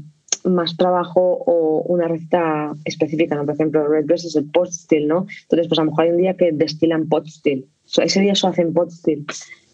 más 0.45 0.77
trabajo 0.77 1.21
o 1.47 1.83
una 1.83 2.09
receta 2.09 2.75
específica, 2.85 3.35
¿no? 3.35 3.47
Por 3.47 3.55
ejemplo, 3.55 3.87
Red 3.87 4.07
Dress 4.07 4.25
es 4.25 4.37
el 4.37 4.51
pot 4.51 4.71
still, 4.71 5.07
¿no? 5.07 5.27
Entonces, 5.43 5.69
pues 5.69 5.79
a 5.79 5.83
lo 5.83 5.91
mejor 5.91 6.05
hay 6.05 6.11
un 6.11 6.19
día 6.19 6.37
que 6.37 6.53
destilan 6.53 7.09
pot 7.09 7.27
still. 7.27 7.67
ese 8.03 8.21
día 8.21 8.33
eso 8.33 8.49
hacen 8.49 8.73
pot 8.73 8.91
still. 8.91 9.25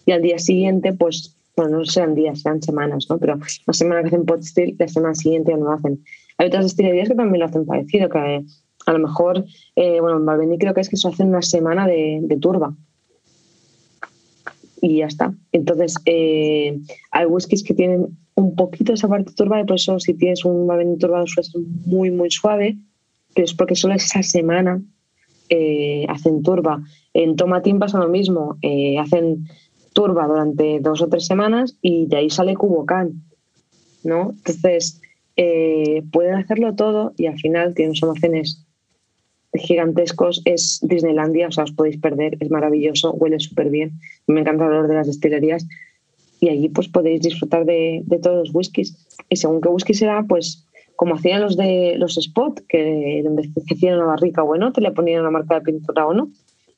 Y 0.07 0.12
al 0.12 0.22
día 0.22 0.38
siguiente, 0.38 0.92
pues, 0.92 1.37
bueno, 1.57 1.79
no 1.79 1.85
sean 1.85 2.15
días, 2.15 2.41
sean 2.43 2.63
semanas, 2.63 3.07
¿no? 3.09 3.19
Pero 3.19 3.39
la 3.67 3.73
semana 3.73 4.03
que 4.03 4.09
hacen 4.09 4.25
pot 4.25 4.43
still, 4.43 4.77
la 4.79 4.89
semana 4.89 5.15
siguiente 5.15 5.53
ya 5.53 5.59
no 5.59 5.65
lo 5.67 5.73
hacen. 5.73 6.03
Hay 6.39 6.47
otras 6.47 6.65
destilerías 6.65 7.09
que 7.09 7.15
también 7.15 7.41
lo 7.41 7.47
hacen 7.47 7.67
parecido, 7.67 8.09
que 8.09 8.45
a 8.87 8.93
lo 8.93 8.99
mejor, 8.99 9.45
eh, 9.77 10.01
bueno, 10.01 10.43
en 10.43 10.59
creo 10.59 10.75
que 10.75 10.81
es 10.81 10.89
que 10.89 10.97
eso 10.97 11.09
hacen 11.09 11.29
una 11.29 11.43
semana 11.43 11.87
de, 11.87 12.21
de 12.23 12.37
turba. 12.39 12.75
Y 14.81 14.99
ya 14.99 15.07
está. 15.07 15.35
Entonces, 15.53 15.97
eh, 16.07 16.79
hay 17.11 17.27
whiskies 17.27 17.63
que 17.63 17.75
tienen 17.75 18.19
un 18.35 18.55
poquito 18.55 18.95
esa 18.95 19.09
parte 19.09 19.33
turbada, 19.35 19.67
por 19.67 19.77
eso 19.77 20.01
si 20.01 20.15
tienes 20.15 20.45
un 20.47 20.67
Malbec 20.67 20.99
turbado 20.99 21.27
ser 21.27 21.45
muy, 21.85 22.11
muy 22.11 22.31
suave, 22.31 22.79
pero 23.35 23.45
es 23.45 23.53
porque 23.53 23.75
solo 23.75 23.95
esa 23.95 24.23
semana 24.23 24.81
eh, 25.51 26.07
hacen 26.09 26.43
turba. 26.43 26.83
En 27.13 27.37
Tomatín 27.37 27.79
pasa 27.79 27.99
lo 27.99 28.09
mismo, 28.09 28.57
hacen 28.99 29.47
durante 30.09 30.81
dos 30.81 31.03
o 31.03 31.09
tres 31.09 31.27
semanas 31.27 31.77
y 31.83 32.07
de 32.07 32.17
ahí 32.17 32.31
sale 32.31 32.55
Cubocán, 32.55 33.23
¿no? 34.05 34.31
Entonces, 34.31 35.01
eh, 35.37 36.03
pueden 36.13 36.35
hacerlo 36.35 36.75
todo 36.75 37.13
y 37.17 37.27
al 37.27 37.39
final 37.39 37.75
tienen 37.75 37.95
almacenes 38.03 38.67
gigantescos, 39.55 40.43
es 40.45 40.79
Disneylandia, 40.83 41.49
o 41.49 41.53
sea, 41.53 41.65
os 41.65 41.73
podéis 41.73 41.99
perder, 41.99 42.37
es 42.41 42.51
maravilloso, 42.51 43.13
huele 43.13 43.41
súper 43.41 43.71
bien, 43.71 43.93
me 44.27 44.41
encanta 44.41 44.65
el 44.65 44.71
olor 44.71 44.89
de 44.89 44.95
las 44.95 45.07
destilerías 45.07 45.67
y 46.41 46.49
allí 46.49 46.69
pues 46.69 46.89
podéis 46.89 47.21
disfrutar 47.21 47.65
de, 47.65 48.05
todos 48.23 48.49
los 48.49 48.55
whiskies. 48.55 48.97
Y 49.29 49.37
según 49.37 49.61
qué 49.61 49.69
whisky 49.69 49.95
será, 49.95 50.25
pues 50.27 50.67
como 50.97 51.15
hacían 51.15 51.41
los 51.43 51.57
de 51.57 51.97
los 51.99 52.17
spot, 52.17 52.61
que 52.69 53.21
donde 53.25 53.51
hacían 53.71 53.97
una 53.97 54.07
barrica 54.07 54.43
bueno, 54.43 54.73
te 54.73 54.81
le 54.81 54.91
ponían 54.93 55.21
una 55.21 55.31
marca 55.31 55.57
de 55.57 55.61
pintura 55.63 56.07
o 56.07 56.15
no, 56.15 56.31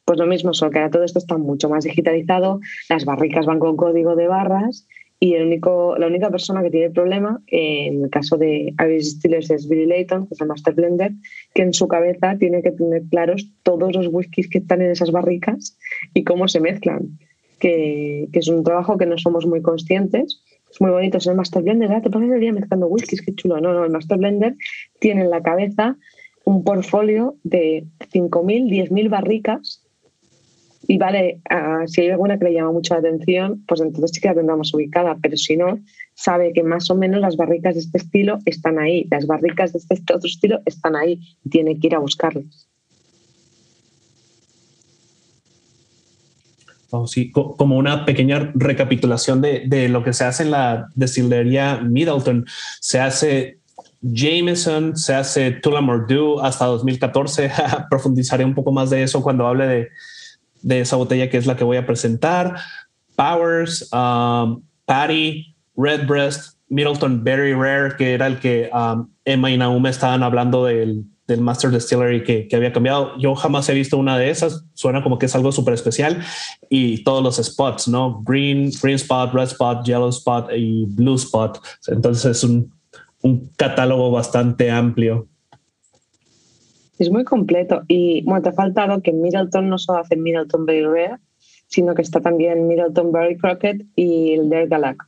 pues 0.04 0.18
lo 0.18 0.26
mismo, 0.26 0.52
solo 0.52 0.70
que 0.70 0.78
ahora 0.78 0.90
todo 0.90 1.04
esto 1.04 1.18
está 1.18 1.38
mucho 1.38 1.68
más 1.68 1.84
digitalizado, 1.84 2.60
las 2.88 3.04
barricas 3.04 3.46
van 3.46 3.58
con 3.58 3.76
código 3.76 4.16
de 4.16 4.26
barras 4.26 4.86
y 5.22 5.34
el 5.34 5.46
único, 5.46 5.96
la 5.98 6.08
única 6.08 6.30
persona 6.30 6.64
que 6.64 6.70
tiene 6.70 6.86
el 6.86 6.92
problema, 6.92 7.40
eh, 7.46 7.86
en 7.86 8.02
el 8.02 8.10
caso 8.10 8.36
de 8.36 8.74
Irish 8.76 9.04
Distillers, 9.04 9.50
es 9.52 9.68
Billy 9.68 9.86
Layton, 9.86 10.26
que 10.26 10.34
es 10.34 10.40
el 10.40 10.48
Master 10.48 10.74
Blender, 10.74 11.12
que 11.54 11.62
en 11.62 11.72
su 11.72 11.86
cabeza 11.86 12.36
tiene 12.38 12.60
que 12.60 12.72
tener 12.72 13.02
claros 13.08 13.48
todos 13.62 13.94
los 13.94 14.08
whiskies 14.10 14.48
que 14.48 14.58
están 14.58 14.82
en 14.82 14.90
esas 14.90 15.12
barricas 15.12 15.78
y 16.12 16.24
cómo 16.24 16.48
se 16.48 16.58
mezclan, 16.58 17.20
que, 17.60 18.26
que 18.32 18.38
es 18.40 18.48
un 18.48 18.64
trabajo 18.64 18.98
que 18.98 19.06
no 19.06 19.16
somos 19.16 19.46
muy 19.46 19.62
conscientes. 19.62 20.42
Es 20.68 20.80
muy 20.80 20.90
bonito 20.90 21.20
ser 21.20 21.32
el 21.32 21.36
Master 21.36 21.62
Blender, 21.62 21.92
¿eh? 21.92 22.00
te 22.02 22.10
pones 22.10 22.32
el 22.32 22.40
día 22.40 22.52
mezclando 22.52 22.88
whiskies, 22.88 23.22
qué 23.22 23.32
chulo. 23.36 23.60
No, 23.60 23.72
no, 23.72 23.84
el 23.84 23.92
Master 23.92 24.18
Blender 24.18 24.56
tiene 24.98 25.20
en 25.20 25.30
la 25.30 25.42
cabeza 25.42 25.96
un 26.44 26.64
portfolio 26.64 27.36
de 27.44 27.84
5.000, 28.12 28.88
10.000 28.88 29.08
barricas 29.08 29.81
y 30.92 30.98
vale, 30.98 31.40
uh, 31.50 31.88
si 31.88 32.02
hay 32.02 32.10
alguna 32.10 32.38
que 32.38 32.44
le 32.44 32.52
llama 32.52 32.72
mucho 32.72 32.92
la 32.92 33.00
atención, 33.00 33.64
pues 33.66 33.80
entonces 33.80 34.10
sí 34.12 34.20
que 34.20 34.28
la 34.28 34.34
tendremos 34.34 34.74
ubicada, 34.74 35.16
pero 35.22 35.38
si 35.38 35.56
no, 35.56 35.78
sabe 36.12 36.52
que 36.52 36.62
más 36.62 36.90
o 36.90 36.94
menos 36.94 37.18
las 37.18 37.38
barricas 37.38 37.76
de 37.76 37.80
este 37.80 37.96
estilo 37.96 38.38
están 38.44 38.78
ahí, 38.78 39.08
las 39.10 39.26
barricas 39.26 39.72
de 39.72 39.78
este 39.78 40.14
otro 40.14 40.28
estilo 40.28 40.60
están 40.66 40.94
ahí, 40.94 41.18
y 41.46 41.48
tiene 41.48 41.80
que 41.80 41.86
ir 41.86 41.94
a 41.94 41.98
buscarlas. 41.98 42.68
Oh, 46.90 47.06
sí, 47.06 47.32
como 47.32 47.78
una 47.78 48.04
pequeña 48.04 48.52
recapitulación 48.54 49.40
de, 49.40 49.62
de, 49.66 49.88
lo 49.88 50.04
que 50.04 50.12
se 50.12 50.24
hace 50.24 50.42
en 50.42 50.50
la 50.50 50.88
destilería 50.94 51.80
Middleton. 51.80 52.44
Se 52.80 53.00
hace 53.00 53.60
Jameson, 54.02 54.94
se 54.94 55.14
hace 55.14 55.52
Tullamore 55.52 56.04
Dew 56.06 56.38
hasta 56.40 56.66
2014. 56.66 57.50
Profundizaré 57.90 58.44
un 58.44 58.54
poco 58.54 58.72
más 58.72 58.90
de 58.90 59.02
eso 59.02 59.22
cuando 59.22 59.46
hable 59.46 59.66
de, 59.66 59.88
de 60.62 60.80
esa 60.80 60.96
botella 60.96 61.28
que 61.30 61.38
es 61.38 61.46
la 61.46 61.56
que 61.56 61.64
voy 61.64 61.76
a 61.76 61.86
presentar. 61.86 62.56
Powers, 63.16 63.88
um, 63.92 64.62
Patty, 64.86 65.54
Redbreast, 65.76 66.56
Middleton 66.68 67.22
Very 67.22 67.54
Rare, 67.54 67.96
que 67.96 68.14
era 68.14 68.26
el 68.26 68.38
que 68.38 68.70
um, 68.72 69.08
Emma 69.24 69.50
y 69.50 69.56
Naum 69.56 69.86
estaban 69.86 70.22
hablando 70.22 70.64
del, 70.64 71.04
del 71.26 71.40
Master 71.40 71.70
Distillery 71.70 72.24
que, 72.24 72.48
que, 72.48 72.56
había 72.56 72.72
cambiado. 72.72 73.16
Yo 73.18 73.34
jamás 73.34 73.68
he 73.68 73.74
visto 73.74 73.98
una 73.98 74.18
de 74.18 74.30
esas. 74.30 74.64
Suena 74.74 75.02
como 75.02 75.18
que 75.18 75.26
es 75.26 75.34
algo 75.34 75.52
súper 75.52 75.74
especial. 75.74 76.22
Y 76.68 77.04
todos 77.04 77.22
los 77.22 77.36
spots, 77.36 77.88
¿no? 77.88 78.22
Green, 78.22 78.70
green 78.82 78.96
spot, 78.96 79.32
red 79.34 79.44
spot, 79.44 79.84
yellow 79.84 80.08
spot 80.08 80.50
y 80.56 80.86
blue 80.86 81.16
spot. 81.16 81.60
Entonces 81.88 82.36
es 82.36 82.44
un, 82.44 82.72
un 83.22 83.50
catálogo 83.56 84.10
bastante 84.10 84.70
amplio. 84.70 85.28
Es 87.02 87.10
muy 87.10 87.24
completo. 87.24 87.82
Y 87.88 88.22
bueno, 88.22 88.42
te 88.42 88.50
ha 88.50 88.52
faltado 88.52 89.02
que 89.02 89.12
Middleton 89.12 89.68
no 89.68 89.76
solo 89.76 89.98
hace 89.98 90.14
Middleton 90.14 90.66
Berry 90.66 90.84
Rare, 90.84 91.18
sino 91.66 91.96
que 91.96 92.02
está 92.02 92.20
también 92.20 92.68
Middleton 92.68 93.10
Berry 93.10 93.36
Crockett 93.38 93.84
y 93.96 94.34
el 94.34 94.48
Der 94.48 94.68
Galac, 94.68 95.02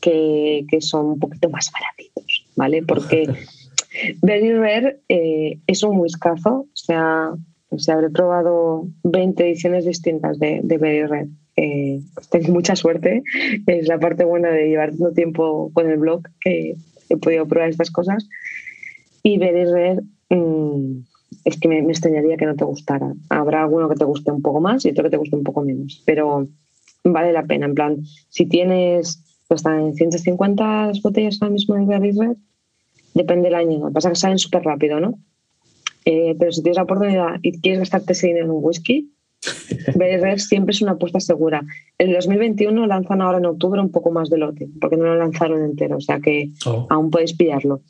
que, 0.00 0.64
que 0.70 0.80
son 0.80 1.06
un 1.06 1.18
poquito 1.18 1.50
más 1.50 1.68
baratitos, 1.72 2.46
¿vale? 2.54 2.84
Porque 2.84 3.28
Berry 4.22 4.52
Rare 4.52 5.00
eh, 5.08 5.58
es 5.66 5.82
un 5.82 5.98
whiskazo, 5.98 6.60
o 6.60 6.68
sea, 6.74 7.32
se 7.76 7.90
habré 7.90 8.08
probado 8.10 8.86
20 9.02 9.44
ediciones 9.44 9.86
distintas 9.86 10.38
de, 10.38 10.60
de 10.62 10.78
Berry 10.78 11.06
Rare. 11.06 11.28
Eh, 11.56 11.98
tengo 12.30 12.52
mucha 12.52 12.76
suerte, 12.76 13.24
es 13.66 13.88
la 13.88 13.98
parte 13.98 14.22
buena 14.22 14.50
de 14.50 14.68
llevar 14.68 14.90
tanto 14.90 15.12
tiempo 15.12 15.72
con 15.74 15.90
el 15.90 15.98
blog 15.98 16.22
que 16.40 16.76
he 17.08 17.16
podido 17.16 17.48
probar 17.48 17.70
estas 17.70 17.90
cosas. 17.90 18.28
Y 19.24 19.38
Berry 19.38 19.64
Rare 19.64 20.02
Mm, 20.30 21.02
es 21.44 21.58
que 21.58 21.68
me, 21.68 21.78
extrañaría 21.80 22.36
que 22.36 22.46
no 22.46 22.56
te 22.56 22.64
gustara. 22.64 23.12
Habrá 23.28 23.62
alguno 23.62 23.88
que 23.88 23.96
te 23.96 24.04
guste 24.04 24.30
un 24.30 24.42
poco 24.42 24.60
más 24.60 24.84
y 24.84 24.90
otro 24.90 25.04
que 25.04 25.10
te 25.10 25.16
guste 25.16 25.36
un 25.36 25.44
poco 25.44 25.62
menos, 25.62 26.02
pero 26.06 26.48
vale 27.04 27.32
la 27.32 27.44
pena. 27.44 27.66
En 27.66 27.74
plan, 27.74 27.98
si 28.28 28.46
tienes, 28.46 29.22
pues 29.48 29.60
están 29.60 29.80
en 29.80 29.94
150 29.94 30.92
botellas 31.02 31.38
ahora 31.40 31.52
mismo 31.52 31.74
de 31.74 31.84
Berry 31.84 32.12
Red, 32.12 32.36
depende 33.14 33.48
del 33.48 33.54
año. 33.54 33.78
Lo 33.78 33.88
que 33.88 33.94
pasa 33.94 34.08
es 34.08 34.12
que 34.12 34.20
salen 34.20 34.38
súper 34.38 34.62
rápido, 34.62 35.00
¿no? 35.00 35.18
Eh, 36.04 36.34
pero 36.38 36.52
si 36.52 36.62
tienes 36.62 36.76
la 36.76 36.84
oportunidad 36.84 37.38
y 37.42 37.60
quieres 37.60 37.80
gastarte 37.80 38.12
ese 38.12 38.28
dinero 38.28 38.46
en 38.46 38.52
un 38.52 38.64
whisky, 38.64 39.12
Berry 39.96 40.18
Red 40.18 40.38
siempre 40.38 40.72
es 40.72 40.82
una 40.82 40.92
apuesta 40.92 41.20
segura. 41.20 41.62
En 41.98 42.12
2021 42.12 42.86
lanzan 42.86 43.22
ahora 43.22 43.38
en 43.38 43.46
octubre 43.46 43.80
un 43.80 43.90
poco 43.90 44.10
más 44.10 44.28
de 44.30 44.38
lote, 44.38 44.68
porque 44.80 44.96
no 44.96 45.04
lo 45.04 45.16
lanzaron 45.16 45.62
entero, 45.64 45.96
o 45.96 46.00
sea 46.00 46.20
que 46.20 46.50
oh. 46.66 46.86
aún 46.90 47.10
puedes 47.10 47.34
pillarlo. 47.34 47.82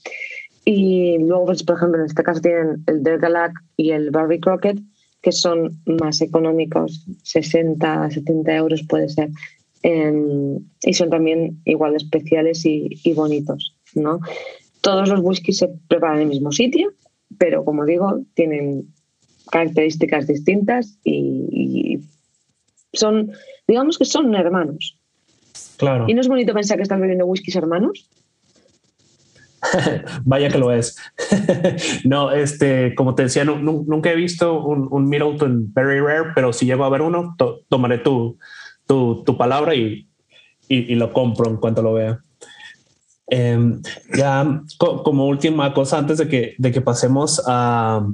Y 0.73 1.19
luego, 1.19 1.47
pues, 1.47 1.65
por 1.65 1.79
ejemplo, 1.79 1.99
en 1.99 2.07
este 2.07 2.23
caso 2.23 2.41
tienen 2.41 2.85
el 2.87 3.03
Dergalac 3.03 3.53
y 3.77 3.91
el 3.91 4.13
Barbie 4.13 4.39
Crockett, 4.39 4.79
que 5.21 5.33
son 5.33 5.83
más 5.85 6.21
económicos, 6.21 7.05
60, 7.25 8.09
70 8.09 8.55
euros 8.55 8.85
puede 8.89 9.09
ser. 9.09 9.31
Eh, 9.83 10.13
y 10.83 10.95
son 10.95 11.11
también 11.11 11.61
igual 11.65 11.97
especiales 11.97 12.65
y, 12.65 12.89
y, 13.03 13.13
bonitos. 13.15 13.75
¿no? 13.97 14.21
Todos 14.81 15.09
los 15.09 15.19
whiskies 15.25 15.59
se 15.59 15.69
preparan 15.89 16.19
en 16.19 16.23
el 16.23 16.29
mismo 16.29 16.53
sitio, 16.53 16.93
pero 17.37 17.65
como 17.65 17.85
digo, 17.85 18.21
tienen 18.35 18.95
características 19.51 20.29
distintas 20.29 21.01
y, 21.03 21.49
y 21.51 22.01
son, 22.93 23.33
digamos 23.67 23.99
que 23.99 24.05
son 24.05 24.33
hermanos. 24.37 24.97
Claro. 25.79 26.05
¿Y 26.07 26.15
no 26.15 26.21
es 26.21 26.29
bonito 26.29 26.55
pensar 26.55 26.77
que 26.77 26.85
están 26.85 27.01
bebiendo 27.01 27.27
whiskies 27.27 27.57
hermanos? 27.57 28.09
Vaya 30.25 30.49
que 30.49 30.59
lo 30.59 30.73
es. 30.73 30.97
no, 32.05 32.31
este, 32.31 32.95
como 32.95 33.15
te 33.15 33.25
decía, 33.25 33.45
nunca 33.45 34.11
he 34.11 34.17
visto 34.17 34.63
un, 34.63 34.89
un, 34.91 35.09
Middleton 35.09 35.73
Very 35.73 36.01
Rare, 36.01 36.33
pero 36.35 36.53
si 36.53 36.67
llego 36.67 36.85
a 36.85 36.91
ver 36.91 37.03
uno, 37.03 37.37
tomaré 37.69 37.99
tu, 37.99 38.39
tu, 38.87 39.23
tu 39.25 39.37
palabra 39.37 39.75
y, 39.75 40.09
y, 40.69 40.95
lo 40.95 41.13
compro 41.13 41.51
en 41.51 41.57
cuanto 41.57 41.83
lo 41.83 41.95
vea. 41.95 42.21
Eh, 43.33 43.79
ya 44.17 44.63
co 44.79 45.03
como 45.03 45.27
última 45.27 45.73
cosa, 45.73 45.99
antes 45.99 46.19
de 46.19 46.29
que, 46.29 46.55
de 46.59 46.73
que 46.73 46.81
pasemos 46.81 47.43
a, 47.47 48.05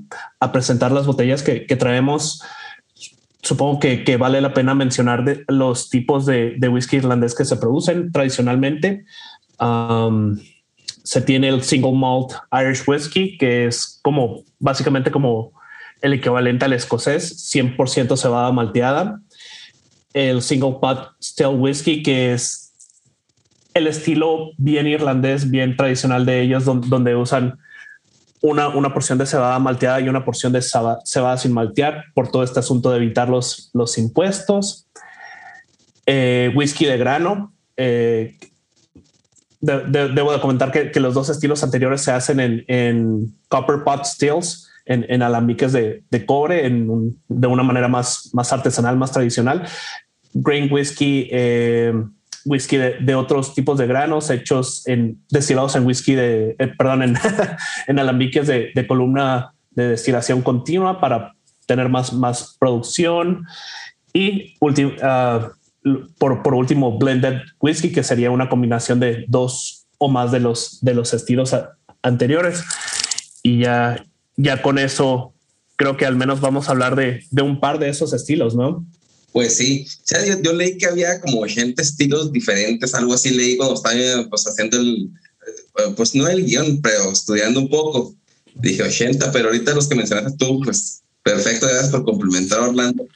a 0.40 0.52
presentar 0.52 0.92
las 0.92 1.06
botellas 1.06 1.42
que, 1.42 1.64
que 1.66 1.76
traemos, 1.76 2.42
supongo 3.42 3.78
que, 3.78 4.16
vale 4.18 4.40
la 4.40 4.52
pena 4.52 4.74
mencionar 4.74 5.24
los 5.48 5.88
tipos 5.88 6.26
de, 6.26 6.56
de 6.58 6.68
whisky 6.68 6.96
irlandés 6.96 7.34
que 7.34 7.44
se 7.44 7.56
producen 7.56 8.10
tradicionalmente. 8.12 9.04
Se 11.06 11.20
tiene 11.20 11.48
el 11.48 11.62
single 11.62 11.92
malt 11.92 12.32
Irish 12.50 12.82
whiskey, 12.84 13.38
que 13.38 13.66
es 13.66 14.00
como 14.02 14.42
básicamente 14.58 15.12
como 15.12 15.52
el 16.02 16.14
equivalente 16.14 16.64
al 16.64 16.72
escocés, 16.72 17.54
100% 17.54 18.16
cebada 18.16 18.50
malteada. 18.50 19.20
El 20.12 20.42
single 20.42 20.78
pot 20.80 21.12
still 21.22 21.54
whiskey, 21.58 22.02
que 22.02 22.32
es 22.32 22.72
el 23.72 23.86
estilo 23.86 24.50
bien 24.58 24.88
irlandés, 24.88 25.48
bien 25.48 25.76
tradicional 25.76 26.26
de 26.26 26.40
ellos, 26.40 26.64
donde, 26.64 27.14
usan 27.14 27.56
una, 28.40 28.68
una, 28.68 28.92
porción 28.92 29.16
de 29.16 29.26
cebada 29.26 29.60
malteada 29.60 30.00
y 30.00 30.08
una 30.08 30.24
porción 30.24 30.52
de 30.52 30.60
cebada, 30.60 31.38
sin 31.38 31.52
maltear 31.52 32.06
por 32.14 32.32
todo 32.32 32.42
este 32.42 32.58
asunto 32.58 32.90
de 32.90 32.96
evitar 32.96 33.28
los, 33.28 33.70
los 33.74 33.96
impuestos. 33.96 34.88
Eh, 36.04 36.52
de 36.52 36.98
grano, 36.98 37.52
eh, 37.76 38.36
debo 39.66 40.32
de 40.32 40.40
comentar 40.40 40.70
que, 40.70 41.00
los 41.00 41.14
dos 41.14 41.28
estilos 41.28 41.62
anteriores 41.62 42.02
se 42.02 42.12
hacen 42.12 42.64
en, 42.66 43.34
copper 43.48 43.82
pot 43.84 44.04
stills, 44.04 44.68
en, 44.84 45.22
alambiques 45.22 45.72
de, 45.72 46.02
cobre, 46.26 46.62
de 46.62 47.46
una 47.46 47.62
manera 47.62 47.88
más, 47.88 48.30
más 48.32 48.52
artesanal, 48.52 48.96
más 48.96 49.12
tradicional. 49.12 49.66
Grain 50.32 50.72
whisky, 50.72 51.28
eh, 51.32 51.92
whisky 52.44 52.76
de, 52.76 53.14
otros 53.14 53.54
tipos 53.54 53.78
de 53.78 53.86
granos 53.86 54.30
hechos 54.30 54.86
en 54.86 55.18
destilados 55.30 55.74
en 55.76 55.86
whisky 55.86 56.14
de, 56.14 56.56
eh, 56.58 56.72
perdón, 56.78 57.02
en, 57.02 57.98
alambiques 57.98 58.46
de, 58.46 58.86
columna 58.86 59.52
de 59.70 59.88
destilación 59.88 60.42
continua 60.42 61.00
para 61.00 61.32
tener 61.66 61.88
más, 61.88 62.12
más 62.12 62.56
producción. 62.58 63.44
Y 64.12 64.54
último, 64.60 64.92
uh, 65.02 65.50
por, 66.18 66.42
por 66.42 66.54
último, 66.54 66.98
blended 66.98 67.40
whisky, 67.60 67.92
que 67.92 68.02
sería 68.02 68.30
una 68.30 68.48
combinación 68.48 69.00
de 69.00 69.24
dos 69.28 69.86
o 69.98 70.08
más 70.08 70.32
de 70.32 70.40
los, 70.40 70.78
de 70.82 70.94
los 70.94 71.14
estilos 71.14 71.54
anteriores. 72.02 72.62
Y 73.42 73.60
ya, 73.60 74.04
ya 74.36 74.62
con 74.62 74.78
eso, 74.78 75.32
creo 75.76 75.96
que 75.96 76.06
al 76.06 76.16
menos 76.16 76.40
vamos 76.40 76.68
a 76.68 76.72
hablar 76.72 76.96
de, 76.96 77.24
de 77.30 77.42
un 77.42 77.60
par 77.60 77.78
de 77.78 77.88
esos 77.88 78.12
estilos, 78.12 78.54
¿no? 78.54 78.84
Pues 79.32 79.54
sí, 79.56 79.86
o 79.86 80.00
sea, 80.02 80.40
yo, 80.40 80.52
leí 80.54 80.78
que 80.78 80.86
había 80.86 81.20
como 81.20 81.42
80 81.42 81.82
estilos 81.82 82.32
diferentes, 82.32 82.94
algo 82.94 83.12
así 83.12 83.30
leí 83.30 83.58
cuando 83.58 83.74
estaba 83.74 84.28
pues, 84.30 84.46
haciendo 84.46 84.78
el, 84.78 85.10
eh, 85.78 85.92
pues 85.94 86.14
no 86.14 86.26
el 86.26 86.44
guion, 86.44 86.80
pero 86.80 87.12
estudiando 87.12 87.60
un 87.60 87.68
poco. 87.68 88.14
Dije 88.54 88.82
80, 88.82 89.30
pero 89.32 89.48
ahorita 89.48 89.74
los 89.74 89.88
que 89.88 89.94
mencionaste 89.94 90.38
tú, 90.38 90.60
pues 90.64 91.02
perfecto, 91.22 91.66
gracias 91.66 91.90
por 91.90 92.04
complementar, 92.04 92.60
Orlando. 92.60 93.06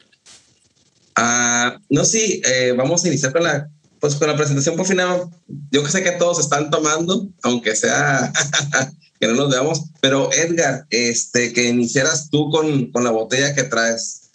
Ah, 1.17 1.79
no, 1.89 2.05
sí, 2.05 2.41
eh, 2.45 2.73
vamos 2.77 3.05
a 3.05 3.09
iniciar 3.09 3.33
con 3.33 3.43
la, 3.43 3.69
pues, 4.01 4.15
con 4.15 4.29
la 4.29 4.37
presentación 4.37 4.77
por 4.77 4.87
final. 4.87 5.29
Yo 5.71 5.87
sé 5.87 6.03
que 6.03 6.13
todos 6.13 6.41
están 6.41 6.71
tomando, 6.71 7.29
aunque 7.43 7.77
sea 7.77 8.33
que 9.21 9.27
no 9.27 9.35
los 9.35 9.51
veamos, 9.51 9.85
pero 10.01 10.33
Edgar, 10.33 10.87
este, 10.91 11.53
que 11.53 11.69
iniciaras 11.69 12.31
tú 12.31 12.51
con, 12.51 12.91
con 12.91 13.05
la 13.05 13.11
botella 13.11 13.55
que 13.55 13.65
traes. 13.65 14.31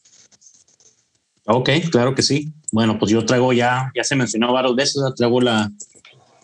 Ok, 1.46 1.70
claro 1.92 2.16
que 2.16 2.24
sí. 2.24 2.54
bueno, 2.72 2.98
pues 2.98 3.12
yo 3.12 3.26
traigo 3.26 3.54
ya, 3.54 3.92
ya 3.96 4.04
se 4.04 4.16
mencionó 4.16 4.52
varias 4.54 4.76
veces, 4.76 5.02
traigo 5.16 5.42
la 5.42 5.72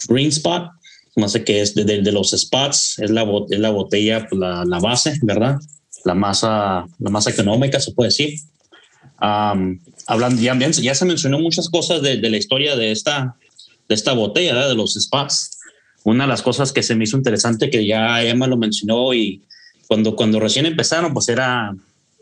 Green 0.08 0.30
Spot, 0.30 0.70
no 1.16 1.28
sé 1.28 1.44
qué 1.44 1.62
es, 1.62 1.76
de, 1.76 1.84
de, 1.84 2.12
los 2.12 2.32
spots, 2.32 3.00
es 3.00 3.10
la, 3.10 3.26
es 3.50 3.60
la 3.60 3.70
botella, 3.70 4.28
pues 4.30 4.40
la, 4.40 4.64
la, 4.66 4.80
base, 4.80 5.18
¿verdad? 5.24 5.58
La 6.06 6.16
masa, 6.16 6.86
la 7.00 7.10
masa 7.10 7.32
económica, 7.32 7.80
se 7.80 7.92
puede 7.92 8.10
decir. 8.10 8.40
Um, 9.22 9.80
hablando, 10.08 10.42
ya, 10.42 10.58
ya 10.58 10.96
se 10.96 11.06
mencionó 11.06 11.40
muchas 11.40 11.70
cosas 11.70 12.02
de, 12.02 12.18
de, 12.18 12.30
la 12.30 12.38
historia 12.38 12.76
de 12.76 12.92
esta, 12.92 13.36
de 13.88 13.96
esta 13.96 14.14
botella, 14.14 14.54
¿verdad? 14.54 14.70
de 14.70 14.76
los 14.76 14.96
spots. 14.96 15.60
Una 16.04 16.24
de 16.24 16.30
las 16.30 16.42
cosas 16.42 16.72
que 16.72 16.82
se 16.82 16.96
me 16.96 17.04
hizo 17.04 17.18
interesante, 17.18 17.70
que 17.70 17.86
ya 17.86 18.24
Emma 18.24 18.48
lo 18.48 18.58
mencionó 18.58 19.14
y 19.14 19.44
cuando, 19.88 20.16
cuando 20.16 20.40
recién 20.40 20.66
empezaron, 20.66 21.14
pues 21.14 21.30
era, 21.30 21.76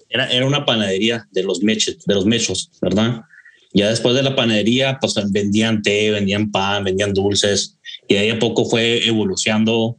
era, 0.09 0.29
era 0.29 0.45
una 0.45 0.65
panadería 0.65 1.25
de 1.31 1.43
los 1.43 1.63
mechos, 1.63 2.03
de 2.05 2.15
los 2.15 2.25
mechos, 2.25 2.69
¿verdad? 2.81 3.21
Ya 3.73 3.89
después 3.89 4.15
de 4.15 4.23
la 4.23 4.35
panadería, 4.35 4.97
pues 4.99 5.13
vendían 5.31 5.81
té, 5.81 6.12
vendían 6.12 6.51
pan, 6.51 6.83
vendían 6.83 7.13
dulces, 7.13 7.77
y 8.07 8.15
de 8.15 8.19
ahí 8.21 8.29
a 8.31 8.39
poco 8.39 8.65
fue 8.65 9.07
evolucionando 9.07 9.97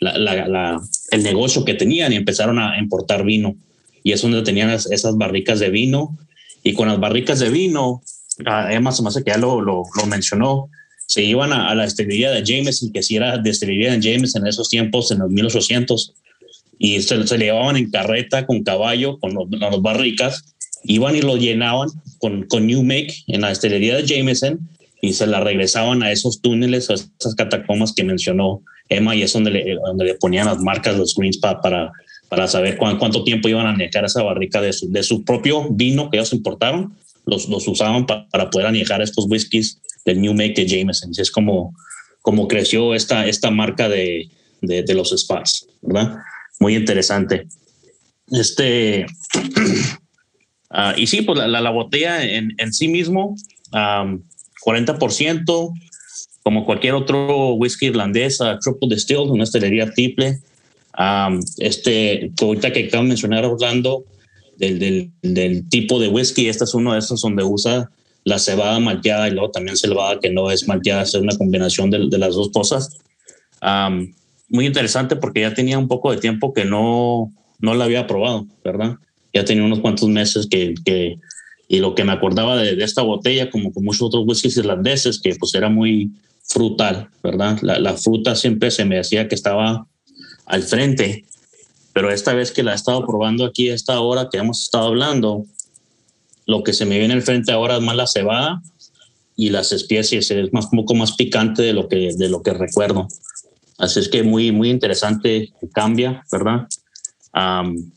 la, 0.00 0.16
la, 0.16 0.80
el 1.10 1.22
negocio 1.22 1.64
que 1.64 1.74
tenían 1.74 2.12
y 2.12 2.16
empezaron 2.16 2.58
a 2.58 2.78
importar 2.78 3.22
vino. 3.24 3.54
Y 4.02 4.12
es 4.12 4.22
donde 4.22 4.42
tenían 4.42 4.70
esas 4.70 5.16
barricas 5.16 5.60
de 5.60 5.68
vino. 5.68 6.16
Y 6.62 6.74
con 6.74 6.88
las 6.88 7.00
barricas 7.00 7.38
de 7.38 7.50
vino, 7.50 8.02
además, 8.44 9.00
más 9.02 9.16
que 9.16 9.30
ya 9.30 9.38
lo, 9.38 9.60
lo, 9.60 9.82
lo, 9.96 10.06
mencionó, 10.06 10.68
se 11.06 11.22
iban 11.22 11.52
a, 11.52 11.74
la 11.74 11.84
destilería 11.84 12.30
de 12.30 12.44
Jameson, 12.44 12.92
que 12.92 13.02
si 13.02 13.16
era 13.16 13.38
destilería 13.38 13.92
de 13.92 14.00
Jameson 14.00 14.42
en 14.42 14.48
esos 14.48 14.68
tiempos, 14.68 15.10
en 15.10 15.18
los 15.18 15.30
1800, 15.30 16.14
y 16.78 17.00
se, 17.02 17.26
se 17.26 17.38
llevaban 17.38 17.76
en 17.76 17.90
carreta 17.90 18.46
con 18.46 18.62
caballo, 18.62 19.18
con 19.18 19.34
las 19.50 19.82
barricas, 19.82 20.54
iban 20.84 21.16
y 21.16 21.20
lo 21.20 21.36
llenaban 21.36 21.88
con, 22.18 22.44
con 22.44 22.66
New 22.66 22.82
Make 22.82 23.24
en 23.26 23.42
la 23.42 23.48
destilería 23.48 23.96
de 23.96 24.06
Jameson 24.06 24.68
y 25.02 25.12
se 25.14 25.26
la 25.26 25.40
regresaban 25.40 26.02
a 26.02 26.12
esos 26.12 26.40
túneles, 26.40 26.90
a 26.90 26.94
esas 26.94 27.34
catacombas 27.34 27.92
que 27.94 28.04
mencionó 28.04 28.62
Emma, 28.88 29.14
y 29.14 29.22
es 29.22 29.32
donde 29.32 29.50
le, 29.50 29.76
donde 29.76 30.04
le 30.04 30.14
ponían 30.14 30.46
las 30.46 30.58
marcas, 30.58 30.96
los 30.96 31.14
greens 31.14 31.38
para, 31.38 31.92
para 32.30 32.46
saber 32.46 32.78
cuánto 32.78 33.24
tiempo 33.24 33.48
iban 33.48 33.66
a 33.66 33.70
añejar 33.70 34.04
esa 34.04 34.22
barrica 34.22 34.62
de 34.62 34.72
su, 34.72 34.90
de 34.90 35.02
su 35.02 35.24
propio 35.24 35.68
vino 35.68 36.08
que 36.08 36.16
ellos 36.16 36.32
importaron, 36.32 36.96
los, 37.26 37.48
los 37.48 37.66
usaban 37.66 38.06
para 38.06 38.50
poder 38.50 38.68
añejar 38.68 39.02
estos 39.02 39.26
whiskies 39.28 39.80
del 40.04 40.20
New 40.20 40.32
Make 40.32 40.54
de 40.54 40.66
Jameson. 40.66 41.10
es 41.16 41.30
como, 41.30 41.74
como 42.22 42.46
creció 42.46 42.94
esta, 42.94 43.26
esta 43.26 43.50
marca 43.50 43.88
de, 43.88 44.30
de, 44.62 44.84
de 44.84 44.94
los 44.94 45.10
Spats, 45.10 45.66
¿verdad? 45.82 46.18
Muy 46.60 46.76
interesante. 46.76 47.48
Este, 48.30 49.06
uh, 50.70 50.92
y 50.96 51.08
sí, 51.08 51.22
pues 51.22 51.36
la, 51.36 51.48
la, 51.48 51.60
la 51.60 51.70
botella 51.70 52.22
en, 52.22 52.54
en, 52.58 52.72
sí 52.72 52.86
mismo, 52.86 53.34
um, 53.72 54.22
40%, 54.64 55.72
como 56.44 56.64
cualquier 56.64 56.94
otro 56.94 57.54
whisky 57.54 57.86
irlandés, 57.86 58.40
uh, 58.40 58.56
triple 58.60 58.94
distilled, 58.94 59.30
una 59.30 59.42
estelería 59.42 59.90
triple. 59.90 60.38
Um, 60.98 61.40
este, 61.58 62.32
ahorita 62.40 62.72
que 62.72 62.86
acabo 62.86 63.04
de 63.04 63.08
mencionar 63.10 63.44
Orlando, 63.44 64.04
del, 64.56 64.78
del, 64.78 65.10
del, 65.22 65.68
tipo 65.68 65.98
de 65.98 66.08
whisky, 66.08 66.48
este 66.48 66.64
es 66.64 66.74
uno 66.74 66.92
de 66.92 66.98
esos 66.98 67.22
donde 67.22 67.42
usa 67.42 67.90
la 68.24 68.38
cebada 68.38 68.78
malteada 68.80 69.28
y 69.28 69.30
luego 69.30 69.50
también 69.50 69.76
cebada 69.76 70.18
que 70.20 70.30
no 70.30 70.50
es 70.50 70.68
malteada, 70.68 71.02
es 71.02 71.14
una 71.14 71.36
combinación 71.36 71.90
de, 71.90 72.08
de 72.08 72.18
las 72.18 72.34
dos 72.34 72.50
cosas. 72.50 72.98
Um, 73.62 74.12
muy 74.48 74.66
interesante 74.66 75.16
porque 75.16 75.40
ya 75.40 75.54
tenía 75.54 75.78
un 75.78 75.88
poco 75.88 76.10
de 76.10 76.18
tiempo 76.18 76.52
que 76.52 76.64
no, 76.64 77.32
no 77.60 77.74
la 77.74 77.84
había 77.84 78.06
probado, 78.06 78.46
¿verdad? 78.64 78.96
Ya 79.32 79.44
tenía 79.44 79.64
unos 79.64 79.80
cuantos 79.80 80.08
meses 80.08 80.46
que, 80.50 80.74
que 80.84 81.16
y 81.68 81.78
lo 81.78 81.94
que 81.94 82.04
me 82.04 82.12
acordaba 82.12 82.56
de, 82.56 82.74
de, 82.74 82.84
esta 82.84 83.02
botella, 83.02 83.48
como 83.48 83.72
con 83.72 83.84
muchos 83.84 84.02
otros 84.02 84.24
whiskies 84.26 84.56
irlandeses, 84.56 85.20
que 85.20 85.36
pues 85.36 85.54
era 85.54 85.68
muy 85.68 86.10
frutal, 86.42 87.08
¿verdad? 87.22 87.58
La, 87.62 87.78
la, 87.78 87.94
fruta 87.94 88.34
siempre 88.34 88.72
se 88.72 88.84
me 88.84 88.96
decía 88.96 89.28
que 89.28 89.36
estaba 89.36 89.86
al 90.50 90.62
frente, 90.62 91.24
pero 91.92 92.10
esta 92.10 92.34
vez 92.34 92.52
que 92.52 92.62
la 92.62 92.72
he 92.72 92.76
estado 92.76 93.06
probando 93.06 93.44
aquí 93.44 93.68
esta 93.68 94.00
hora 94.00 94.28
que 94.30 94.38
hemos 94.38 94.62
estado 94.62 94.88
hablando, 94.88 95.44
lo 96.46 96.62
que 96.62 96.72
se 96.72 96.84
me 96.84 96.98
viene 96.98 97.14
al 97.14 97.22
frente 97.22 97.52
ahora 97.52 97.76
es 97.76 97.82
más 97.82 97.96
la 97.96 98.06
cebada 98.06 98.62
y 99.36 99.50
las 99.50 99.72
especies, 99.72 100.30
es 100.30 100.52
más, 100.52 100.66
un 100.72 100.80
poco 100.80 100.94
más 100.94 101.12
picante 101.12 101.62
de 101.62 101.72
lo 101.72 101.88
que, 101.88 102.10
de 102.16 102.28
lo 102.28 102.42
que 102.42 102.52
recuerdo. 102.52 103.08
Así 103.78 104.00
es 104.00 104.08
que 104.08 104.22
muy, 104.22 104.52
muy 104.52 104.68
interesante, 104.68 105.52
cambia, 105.72 106.24
¿verdad? 106.30 106.68
Um, 107.32 107.90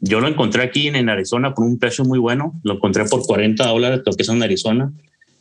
yo 0.00 0.20
lo 0.20 0.28
encontré 0.28 0.62
aquí 0.62 0.88
en, 0.88 1.08
Arizona 1.08 1.54
por 1.54 1.64
un 1.64 1.78
precio 1.78 2.04
muy 2.04 2.18
bueno. 2.18 2.58
Lo 2.64 2.74
encontré 2.74 3.04
por 3.04 3.24
40 3.24 3.66
dólares, 3.66 4.00
lo 4.04 4.12
que 4.12 4.22
es 4.22 4.28
en 4.28 4.42
Arizona. 4.42 4.92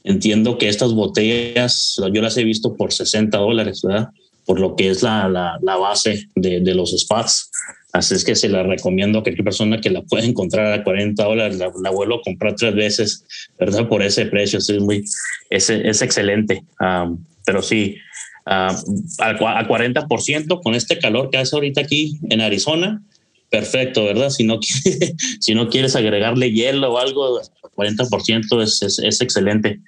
Entiendo 0.04 0.58
que 0.58 0.70
estas 0.70 0.94
botellas 0.94 2.00
yo 2.14 2.22
las 2.22 2.38
he 2.38 2.44
visto 2.44 2.76
por 2.76 2.94
60 2.94 3.38
dólares, 3.38 3.82
¿verdad? 3.84 4.10
Por 4.48 4.60
lo 4.60 4.76
que 4.76 4.90
es 4.90 5.04
la, 5.04 5.30
la, 5.30 5.60
la 5.62 5.76
base 5.76 6.28
de, 6.36 6.62
de, 6.62 6.74
los 6.74 6.98
spots. 6.98 7.52
Así 7.94 8.16
es 8.16 8.24
que 8.24 8.36
se 8.36 8.50
la 8.50 8.64
recomiendo 8.64 9.20
a 9.20 9.24
cualquier 9.24 9.44
persona 9.44 9.80
que 9.80 9.92
la 9.92 10.02
pueda 10.02 10.26
encontrar 10.26 10.74
a 10.74 10.84
40 10.84 11.24
dólares, 11.24 11.58
la, 11.58 11.72
la 11.82 11.92
vuelvo 11.92 12.16
a 12.16 12.22
comprar 12.22 12.56
tres 12.56 12.74
veces, 12.74 13.26
¿verdad? 13.60 13.88
Por 13.88 14.02
ese 14.02 14.26
precio. 14.26 14.58
Es, 14.60 14.72
muy, 14.80 15.04
es, 15.50 15.70
es 15.70 16.02
excelente. 16.02 16.64
Um, 16.80 17.24
pero 17.46 17.62
sí, 17.62 17.98
uh, 18.46 18.50
a, 18.50 19.30
a 19.30 19.68
40% 19.68 20.62
con 20.64 20.76
este 20.76 20.98
calor 20.98 21.30
que 21.30 21.38
hace 21.38 21.56
ahorita 21.56 21.82
aquí 21.82 22.18
en 22.30 22.42
Arizona, 22.42 23.04
perfecto, 23.50 24.06
¿verdad? 24.06 24.30
Si 24.30 24.44
no, 24.44 24.60
si 25.40 25.56
no 25.56 25.70
quieres 25.70 25.96
agregarle 25.96 26.52
hielo 26.52 26.94
o 26.94 26.98
algo, 26.98 27.42
40% 27.76 28.62
es, 28.62 28.82
es, 28.82 29.00
es 29.00 29.22
excelente. 29.22 29.80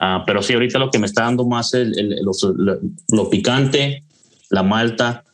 Uh, 0.00 0.24
pero 0.26 0.42
sí, 0.42 0.52
ahorita 0.52 0.78
lo 0.78 0.90
que 0.90 0.98
me 0.98 1.06
está 1.06 1.22
dando 1.22 1.46
más 1.46 1.72
es 1.72 1.86
el, 1.96 1.98
el, 1.98 2.18
lo, 2.22 2.78
lo, 3.10 3.30
picante, 3.30 4.02
la 4.50 4.62
malta 4.62 5.24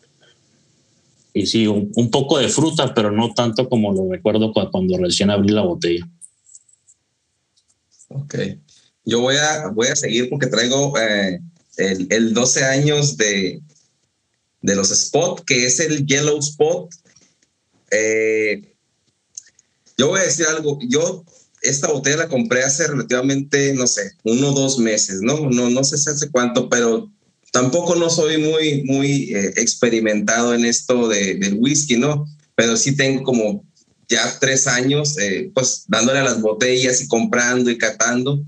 y 1.33 1.46
sí, 1.46 1.66
un, 1.66 2.11
poco 2.11 2.38
de 2.38 2.49
fruta, 2.49 2.92
pero 2.92 3.12
no 3.12 3.33
tanto 3.33 3.68
como 3.68 3.92
lo 3.92 4.11
recuerdo 4.11 4.53
cuando 4.53 4.99
recién 4.99 5.31
abrí 5.31 5.51
la 5.51 5.62
botella. 5.62 6.09
Ok. 8.09 8.35
Yo 9.05 9.20
voy 9.20 9.37
a, 9.37 9.68
voy 9.68 9.87
a 9.87 9.96
seguir 9.96 10.29
porque 10.29 10.49
traigo 10.49 10.99
eh, 10.99 11.40
el, 11.77 12.07
el 12.11 12.35
12 12.35 12.64
años 12.64 13.16
de, 13.16 13.62
de 14.61 14.75
los 14.75 14.90
Spot, 14.90 15.44
que 15.44 15.66
es 15.66 15.79
el 15.79 16.05
Yellow 16.05 16.38
Spot 16.38 16.90
eh, 17.90 18.62
yo 19.96 20.09
voy 20.09 20.20
a 20.20 20.25
decir 20.25 20.46
algo, 20.46 20.79
yo 20.83 21.25
esta 21.62 21.92
botella 21.92 22.16
la 22.16 22.29
compré 22.29 22.62
hace 22.62 22.87
relativamente, 22.87 23.75
no 23.75 23.87
sé, 23.87 24.12
uno 24.25 24.51
o 24.51 24.55
dos 24.55 24.79
meses, 24.79 25.20
¿no? 25.20 25.51
No, 25.51 25.68
no 25.68 25.85
sé 25.85 25.99
si 25.99 26.09
hace 26.09 26.31
cuánto, 26.31 26.68
pero 26.68 27.11
tampoco 27.50 27.96
no 27.96 28.10
soy 28.10 28.38
muy, 28.38 28.82
muy 28.84 29.34
eh, 29.34 29.52
experimentado 29.56 30.54
en 30.54 30.64
esto 30.64 31.08
de, 31.08 31.34
del 31.34 31.54
whisky, 31.54 31.96
¿no? 31.96 32.26
Pero 32.54 32.76
sí 32.76 32.96
tengo 32.96 33.22
como 33.22 33.64
ya 34.08 34.38
tres 34.40 34.66
años, 34.66 35.16
eh, 35.18 35.50
pues 35.54 35.84
dándole 35.86 36.18
a 36.18 36.24
las 36.24 36.40
botellas 36.40 37.00
y 37.00 37.08
comprando 37.08 37.70
y 37.70 37.78
catando. 37.78 38.42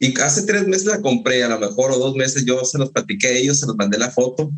Y 0.00 0.18
hace 0.20 0.42
tres 0.42 0.66
meses 0.66 0.86
la 0.86 1.00
compré, 1.00 1.42
a 1.42 1.48
lo 1.48 1.58
mejor, 1.58 1.92
o 1.92 1.98
dos 1.98 2.14
meses 2.14 2.44
yo 2.44 2.64
se 2.64 2.78
los 2.78 2.90
platiqué 2.90 3.28
a 3.28 3.32
ellos, 3.32 3.60
se 3.60 3.66
los 3.66 3.76
mandé 3.76 3.98
la 3.98 4.10
foto. 4.10 4.50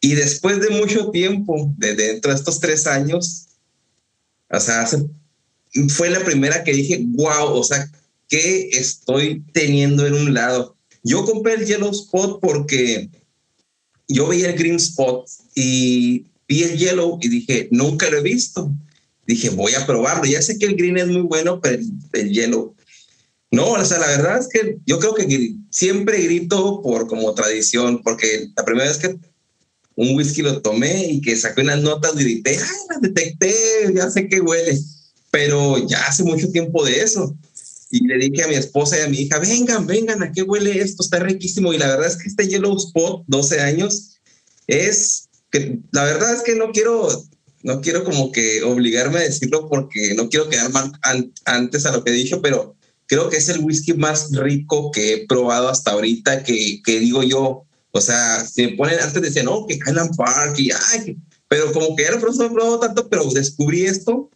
Y 0.00 0.14
después 0.14 0.60
de 0.60 0.70
mucho 0.70 1.10
tiempo, 1.10 1.72
de 1.76 1.94
dentro 1.94 2.32
de 2.32 2.38
estos 2.38 2.60
tres 2.60 2.86
años, 2.86 3.46
o 4.50 4.60
sea, 4.60 4.88
fue 5.88 6.10
la 6.10 6.24
primera 6.24 6.64
que 6.64 6.72
dije, 6.72 7.02
wow, 7.06 7.52
o 7.52 7.64
sea, 7.64 7.90
¿qué 8.28 8.70
estoy 8.72 9.44
teniendo 9.52 10.06
en 10.06 10.14
un 10.14 10.34
lado? 10.34 10.76
Yo 11.02 11.24
compré 11.24 11.54
el 11.54 11.66
Yellow 11.66 11.90
Spot 11.90 12.40
porque 12.40 13.08
yo 14.08 14.26
veía 14.26 14.50
el 14.50 14.58
Green 14.58 14.76
Spot 14.76 15.28
y 15.54 16.26
vi 16.48 16.62
el 16.64 16.76
Yellow 16.76 17.18
y 17.22 17.28
dije, 17.28 17.68
nunca 17.70 18.10
lo 18.10 18.18
he 18.18 18.22
visto. 18.22 18.70
Dije, 19.26 19.50
voy 19.50 19.74
a 19.74 19.86
probarlo. 19.86 20.24
Ya 20.24 20.42
sé 20.42 20.58
que 20.58 20.66
el 20.66 20.76
Green 20.76 20.98
es 20.98 21.06
muy 21.06 21.22
bueno, 21.22 21.60
pero 21.60 21.76
el, 21.76 21.86
el 22.12 22.30
Yellow. 22.32 22.74
No, 23.52 23.72
o 23.72 23.84
sea, 23.84 23.98
la 23.98 24.06
verdad 24.06 24.38
es 24.38 24.48
que 24.48 24.78
yo 24.86 24.98
creo 25.00 25.14
que 25.14 25.54
siempre 25.70 26.22
grito 26.22 26.80
por 26.82 27.08
como 27.08 27.34
tradición, 27.34 28.00
porque 28.02 28.48
la 28.56 28.64
primera 28.64 28.88
vez 28.88 28.98
que 28.98 29.16
un 29.96 30.16
whisky 30.16 30.42
lo 30.42 30.62
tomé 30.62 31.06
y 31.06 31.20
que 31.20 31.36
saqué 31.36 31.62
unas 31.62 31.82
notas 31.82 32.14
grité, 32.14 32.52
ay, 32.52 32.78
las 32.88 33.00
detecté, 33.00 33.52
ya 33.92 34.08
sé 34.08 34.28
que 34.28 34.40
huele, 34.40 34.78
pero 35.30 35.84
ya 35.86 36.00
hace 36.06 36.22
mucho 36.22 36.50
tiempo 36.50 36.84
de 36.84 37.02
eso. 37.02 37.34
Y 37.90 38.06
le 38.06 38.18
dije 38.18 38.44
a 38.44 38.48
mi 38.48 38.54
esposa 38.54 38.98
y 38.98 39.02
a 39.02 39.08
mi 39.08 39.18
hija, 39.18 39.38
vengan, 39.38 39.86
vengan, 39.86 40.22
¿a 40.22 40.32
qué 40.32 40.42
huele 40.42 40.80
esto? 40.80 41.02
Está 41.02 41.18
riquísimo. 41.18 41.72
Y 41.72 41.78
la 41.78 41.88
verdad 41.88 42.06
es 42.06 42.16
que 42.16 42.28
este 42.28 42.46
Yellow 42.46 42.76
Spot, 42.76 43.24
12 43.26 43.60
años, 43.60 44.20
es 44.68 45.28
que 45.50 45.80
la 45.90 46.04
verdad 46.04 46.32
es 46.34 46.42
que 46.42 46.54
no 46.54 46.70
quiero, 46.70 47.08
no 47.62 47.80
quiero 47.80 48.04
como 48.04 48.30
que 48.30 48.62
obligarme 48.62 49.18
a 49.18 49.22
decirlo 49.22 49.68
porque 49.68 50.14
no 50.14 50.28
quiero 50.28 50.48
quedar 50.48 50.70
mal 50.70 50.92
an 51.02 51.32
antes 51.44 51.84
a 51.84 51.92
lo 51.92 52.04
que 52.04 52.10
he 52.10 52.14
dicho, 52.14 52.40
pero 52.40 52.76
creo 53.06 53.28
que 53.28 53.38
es 53.38 53.48
el 53.48 53.64
whisky 53.64 53.94
más 53.94 54.30
rico 54.30 54.92
que 54.92 55.14
he 55.14 55.26
probado 55.26 55.68
hasta 55.68 55.90
ahorita, 55.90 56.44
que, 56.44 56.80
que 56.84 57.00
digo 57.00 57.24
yo, 57.24 57.64
o 57.90 58.00
sea, 58.00 58.46
si 58.46 58.66
me 58.66 58.76
ponen, 58.76 59.00
antes 59.00 59.20
decían, 59.20 59.46
no, 59.46 59.66
que 59.66 59.74
Highland 59.74 60.16
Park 60.16 60.56
y 60.58 60.70
ay, 60.92 61.16
pero 61.48 61.72
como 61.72 61.96
que 61.96 62.04
ya 62.04 62.12
no 62.12 62.18
he 62.18 62.50
probado 62.50 62.78
tanto, 62.78 63.08
pero 63.08 63.28
descubrí 63.30 63.84
esto 63.84 64.30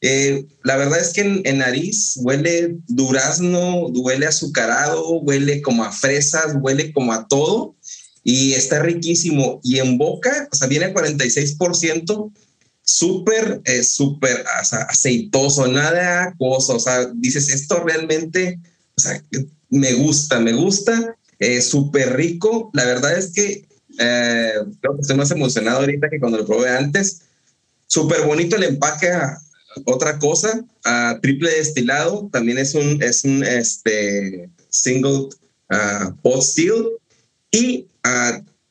Eh, 0.00 0.44
la 0.62 0.76
verdad 0.76 1.00
es 1.00 1.12
que 1.12 1.40
en, 1.44 1.58
nariz 1.58 2.14
huele 2.16 2.76
durazno, 2.86 3.86
huele 3.86 4.26
azucarado, 4.26 5.20
huele 5.20 5.62
como 5.62 5.84
a 5.84 5.92
fresas, 5.92 6.56
huele 6.60 6.92
como 6.92 7.12
a 7.12 7.26
todo 7.26 7.76
y 8.22 8.52
está 8.54 8.80
riquísimo. 8.80 9.60
Y 9.62 9.78
en 9.78 9.98
boca, 9.98 10.48
o 10.52 10.56
sea, 10.56 10.68
viene 10.68 10.86
a 10.86 10.94
46%, 10.94 12.32
súper, 12.82 13.60
eh, 13.64 13.82
súper 13.82 14.44
aceitoso, 14.88 15.66
nada 15.68 16.24
acuoso. 16.24 16.76
O 16.76 16.80
sea, 16.80 17.06
dices, 17.14 17.48
esto 17.48 17.82
realmente, 17.84 18.58
o 18.96 19.00
sea, 19.00 19.22
me 19.70 19.92
gusta, 19.94 20.40
me 20.40 20.52
gusta, 20.52 21.16
eh, 21.38 21.60
súper 21.60 22.16
rico. 22.16 22.70
La 22.72 22.84
verdad 22.84 23.16
es 23.16 23.32
que 23.32 23.66
eh, 23.98 24.52
creo 24.80 24.94
que 24.94 25.02
estoy 25.02 25.16
más 25.16 25.30
emocionado 25.30 25.80
ahorita 25.80 26.08
que 26.10 26.20
cuando 26.20 26.38
lo 26.38 26.46
probé 26.46 26.70
antes. 26.70 27.22
Súper 27.86 28.22
bonito 28.26 28.56
el 28.56 28.64
empaque. 28.64 29.12
Otra 29.84 30.18
cosa, 30.18 30.64
a 30.84 31.18
triple 31.20 31.50
destilado, 31.50 32.28
también 32.32 32.58
es 32.58 32.74
un, 32.74 33.02
es 33.02 33.24
un 33.24 33.44
este, 33.44 34.48
single 34.68 35.28
uh, 35.70 36.14
pot 36.22 36.42
still 36.42 36.84
y 37.50 37.86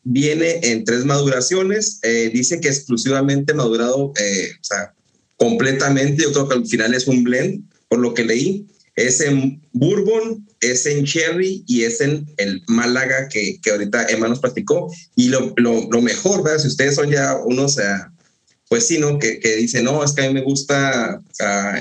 viene 0.04 0.60
en 0.63 0.84
tres 0.84 1.04
maduraciones. 1.06 2.00
Eh, 2.04 2.32
dice 2.34 2.60
que 2.60 2.70
exclusivamente 2.70 3.54
madurado, 3.54 4.13
eh, 4.20 4.52
o 4.60 4.63
sea, 4.63 4.94
completamente. 5.38 6.24
Yo 6.24 6.32
creo 6.32 6.48
que 6.48 6.56
al 6.56 6.68
final 6.68 6.94
es 6.94 7.08
un 7.08 7.24
blend, 7.24 7.63
por 7.89 8.00
lo 8.00 8.13
que 8.13 8.24
leí. 8.24 8.68
Es 8.96 9.20
en 9.20 9.62
Bourbon, 9.74 10.48
es 10.62 10.86
en 10.86 11.04
Cherry 11.04 11.65
y 11.68 11.84
es 11.84 12.00
en 12.00 12.26
el 12.38 12.63
Málaga 12.68 13.28
que, 13.28 13.60
que 13.62 13.72
ahorita 13.72 14.08
Emma 14.08 14.30
nos 14.30 14.39
platicó. 14.39 14.89
Y 15.15 15.28
lo, 15.28 15.54
lo, 15.58 15.89
lo 15.91 16.02
mejor, 16.02 16.44
¿verdad? 16.44 16.60
Si 16.60 16.68
ustedes 16.68 16.96
son 16.96 17.10
ya 17.10 17.36
unos, 17.44 17.78
pues 18.69 18.88
sí, 18.88 18.97
¿no? 18.97 19.19
Que, 19.19 19.39
que 19.39 19.56
dicen, 19.56 19.86
no, 19.86 20.04
es 20.04 20.13
que 20.13 20.23
a 20.23 20.28
mí 20.28 20.34
me 20.34 20.41
gusta 20.41 21.21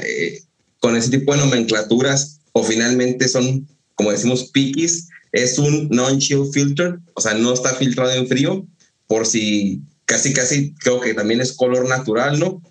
eh, 0.07 0.43
con 0.81 0.97
ese 0.97 1.11
tipo 1.11 1.33
de 1.33 1.39
nomenclaturas 1.39 2.41
o 2.53 2.63
finalmente 2.63 3.29
son, 3.29 3.67
como 3.95 4.11
decimos, 4.11 4.51
piquis 4.53 5.09
es 5.33 5.59
un 5.59 5.89
non-chill 5.91 6.47
filter, 6.53 7.01
o 7.15 7.21
sea, 7.21 7.35
no 7.35 7.53
está 7.53 7.75
filtrado 7.75 8.13
en 8.13 8.29
frío, 8.29 8.65
por 9.09 9.27
si 9.27 9.83
casi, 10.05 10.33
casi 10.33 10.75
creo 10.75 11.01
que 11.01 11.13
también 11.13 11.41
es 11.41 11.53
color 11.53 11.89
natural, 11.89 12.39
¿no? 12.39 12.63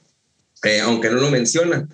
Eh, 0.63 0.80
aunque 0.80 1.10
no 1.10 1.17
lo 1.17 1.30
menciona. 1.30 1.89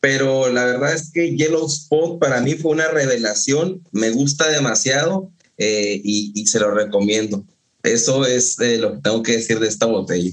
Pero 0.00 0.50
la 0.50 0.64
verdad 0.64 0.94
es 0.94 1.10
que 1.10 1.36
Yellow 1.36 1.66
Spot 1.66 2.18
para 2.18 2.40
mí 2.40 2.54
fue 2.54 2.72
una 2.72 2.88
revelación, 2.88 3.82
me 3.92 4.10
gusta 4.10 4.50
demasiado 4.50 5.30
eh, 5.56 6.00
y, 6.04 6.46
se 6.46 6.60
lo 6.60 6.70
recomiendo. 6.70 7.44
Eso 7.82 8.26
es 8.26 8.56
lo 8.58 8.94
que 8.94 9.00
tengo 9.02 9.22
que 9.22 9.36
decir 9.38 9.58
de 9.58 9.68
esta 9.68 9.86
botella. 9.86 10.32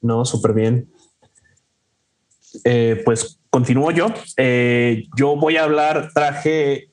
No, 0.00 0.24
súper 0.24 0.52
bien. 0.52 0.90
pues 3.04 3.40
continúo 3.50 3.90
yo. 3.90 4.06
Eh, 4.36 5.08
yo 5.16 5.36
voy 5.36 5.56
a 5.56 5.64
hablar, 5.64 6.10
traje 6.14 6.90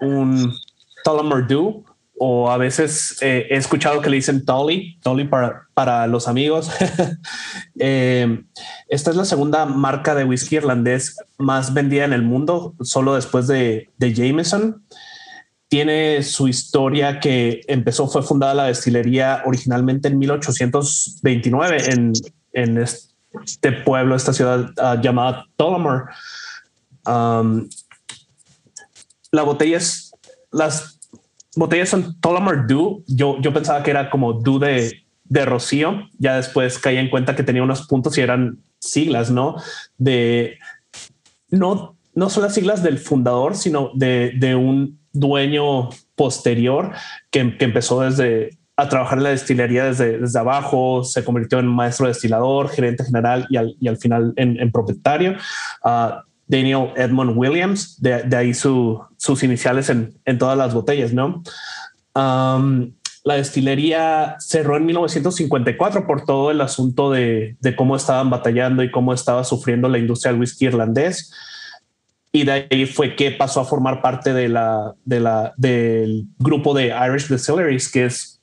un 0.00 0.52
Tullamore 1.04 1.46
Dew, 1.46 1.84
o 2.18 2.50
a 2.50 2.56
veces 2.56 3.18
eh, 3.20 3.46
he 3.50 3.56
escuchado 3.56 4.00
que 4.00 4.08
le 4.08 4.16
dicen 4.16 4.44
Tully, 4.44 4.98
Tully 5.02 5.24
para, 5.24 5.66
para 5.74 6.06
los 6.06 6.26
amigos. 6.26 6.70
Eh, 7.78 8.42
esta 8.88 9.10
es 9.10 9.16
la 9.16 9.26
segunda 9.26 9.66
marca 9.66 10.14
de 10.14 10.24
whisky 10.24 10.56
irlandés 10.56 11.18
más 11.36 11.74
vendida 11.74 12.06
en 12.06 12.14
el 12.14 12.22
mundo, 12.22 12.74
solo 12.80 13.14
después 13.14 13.46
de, 13.48 13.90
de 13.98 14.14
Jameson. 14.14 14.82
Tiene 15.76 16.22
su 16.22 16.48
historia 16.48 17.20
que 17.20 17.60
empezó, 17.68 18.08
fue 18.08 18.22
fundada 18.22 18.54
la 18.54 18.64
destilería 18.64 19.42
originalmente 19.44 20.08
en 20.08 20.18
1829 20.18 21.92
en, 21.92 22.14
en, 22.54 22.78
este 22.78 23.72
pueblo, 23.84 24.16
esta 24.16 24.32
ciudad 24.32 24.70
ah, 24.78 24.98
llamada 24.98 25.44
Tullamore. 25.54 26.04
la 27.04 27.42
botella 29.42 29.76
es, 29.76 30.12
las 30.50 30.98
botellas 31.54 31.90
son 31.90 32.18
Tullamore 32.22 32.62
Dew. 32.66 33.04
Yo, 33.06 33.38
yo 33.42 33.52
pensaba 33.52 33.82
que 33.82 33.90
era 33.90 34.08
como 34.08 34.32
Dew 34.32 34.58
de, 34.58 35.04
de 35.24 35.44
Rocío. 35.44 36.08
Ya 36.18 36.36
después 36.36 36.78
caí 36.78 36.96
en 36.96 37.10
cuenta 37.10 37.36
que 37.36 37.42
tenía 37.42 37.62
unos 37.62 37.86
puntos 37.86 38.16
y 38.16 38.22
eran 38.22 38.60
siglas, 38.78 39.30
¿no? 39.30 39.56
De 39.98 40.58
no, 41.50 41.98
no 42.14 42.30
son 42.30 42.44
las 42.44 42.54
siglas 42.54 42.82
del 42.82 42.96
fundador, 42.96 43.54
sino 43.54 43.90
de, 43.92 44.32
de 44.38 44.54
un 44.54 45.04
dueño 45.18 45.90
posterior 46.14 46.92
que, 47.30 47.56
que 47.56 47.64
empezó 47.64 48.02
desde 48.02 48.58
a 48.76 48.88
trabajar 48.88 49.18
en 49.18 49.24
la 49.24 49.30
destilería 49.30 49.84
desde, 49.84 50.18
desde 50.18 50.38
abajo, 50.38 51.02
se 51.02 51.24
convirtió 51.24 51.58
en 51.58 51.66
maestro 51.66 52.08
destilador, 52.08 52.68
gerente 52.68 53.04
general 53.04 53.46
y 53.48 53.56
al, 53.56 53.74
y 53.80 53.88
al 53.88 53.96
final 53.96 54.34
en, 54.36 54.60
en 54.60 54.70
propietario. 54.70 55.36
Uh, 55.82 56.20
Daniel 56.46 56.90
Edmund 56.96 57.32
Williams, 57.36 58.00
de, 58.00 58.22
de 58.22 58.36
ahí 58.36 58.54
su, 58.54 59.00
sus 59.16 59.42
iniciales 59.42 59.88
en, 59.88 60.14
en, 60.24 60.38
todas 60.38 60.56
las 60.56 60.74
botellas, 60.74 61.12
¿no? 61.12 61.42
Um, 62.14 62.92
la 63.24 63.34
destilería 63.34 64.36
cerró 64.38 64.76
en 64.76 64.86
1954 64.86 66.06
por 66.06 66.24
todo 66.24 66.52
el 66.52 66.60
asunto 66.60 67.10
de, 67.10 67.56
de, 67.60 67.74
cómo 67.74 67.96
estaban 67.96 68.30
batallando 68.30 68.84
y 68.84 68.90
cómo 68.92 69.12
estaba 69.12 69.42
sufriendo 69.42 69.88
la 69.88 69.98
industria 69.98 70.30
del 70.30 70.40
whisky 70.40 70.66
irlandés. 70.66 71.32
Y 72.36 72.44
de 72.44 72.68
ahí 72.70 72.84
fue 72.84 73.16
que 73.16 73.30
pasó 73.30 73.60
a 73.60 73.64
formar 73.64 74.02
parte 74.02 74.34
de 74.34 74.50
la, 74.50 74.94
de 75.06 75.20
la, 75.20 75.54
del 75.56 76.26
grupo 76.38 76.74
de 76.74 76.88
Irish 76.88 77.28
Distilleries, 77.28 77.90
que 77.90 78.04
es 78.04 78.42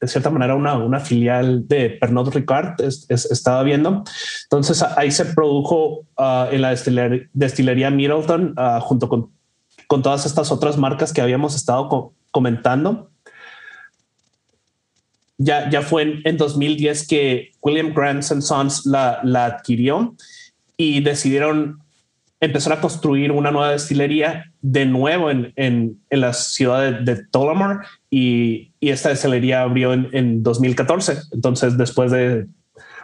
de 0.00 0.08
cierta 0.08 0.30
manera 0.30 0.56
una, 0.56 0.74
una 0.74 0.98
filial 0.98 1.68
de 1.68 1.90
Pernod 1.90 2.34
Ricard, 2.34 2.80
estaba 2.80 3.62
viendo. 3.62 4.02
Entonces 4.42 4.82
ahí 4.82 5.12
se 5.12 5.26
produjo 5.26 6.06
ah, 6.16 6.48
en 6.50 6.60
la 6.60 6.70
destilería, 6.70 7.88
Middleton 7.92 8.56
uh, 8.58 8.80
junto 8.80 9.08
con, 9.08 9.30
con 9.86 10.02
todas 10.02 10.26
estas 10.26 10.50
otras 10.50 10.76
marcas 10.76 11.12
que 11.12 11.20
habíamos 11.20 11.54
estado 11.54 12.12
comentando. 12.32 13.12
Ya, 15.38 15.70
ya 15.70 15.82
fue 15.82 16.02
en, 16.02 16.20
en, 16.24 16.36
2010 16.36 17.06
que 17.06 17.52
William 17.60 17.94
Grant 17.94 18.24
Sons 18.24 18.86
la, 18.86 19.20
la 19.22 19.44
adquirió 19.44 20.16
y 20.76 21.00
decidieron 21.00 21.81
empezar 22.42 22.72
a 22.72 22.80
construir 22.80 23.30
una 23.30 23.52
nueva 23.52 23.70
destilería 23.70 24.52
de 24.60 24.84
nuevo 24.84 25.30
en, 25.30 25.52
en, 25.54 26.00
en 26.10 26.20
la 26.20 26.32
ciudad 26.32 26.82
de, 26.82 27.14
de 27.14 27.24
Tullamore 27.26 27.86
y, 28.10 28.72
y, 28.80 28.90
esta 28.90 29.10
destilería 29.10 29.62
abrió 29.62 29.92
en, 29.92 30.08
en, 30.12 30.42
2014. 30.42 31.18
Entonces, 31.30 31.78
después 31.78 32.10
de 32.10 32.48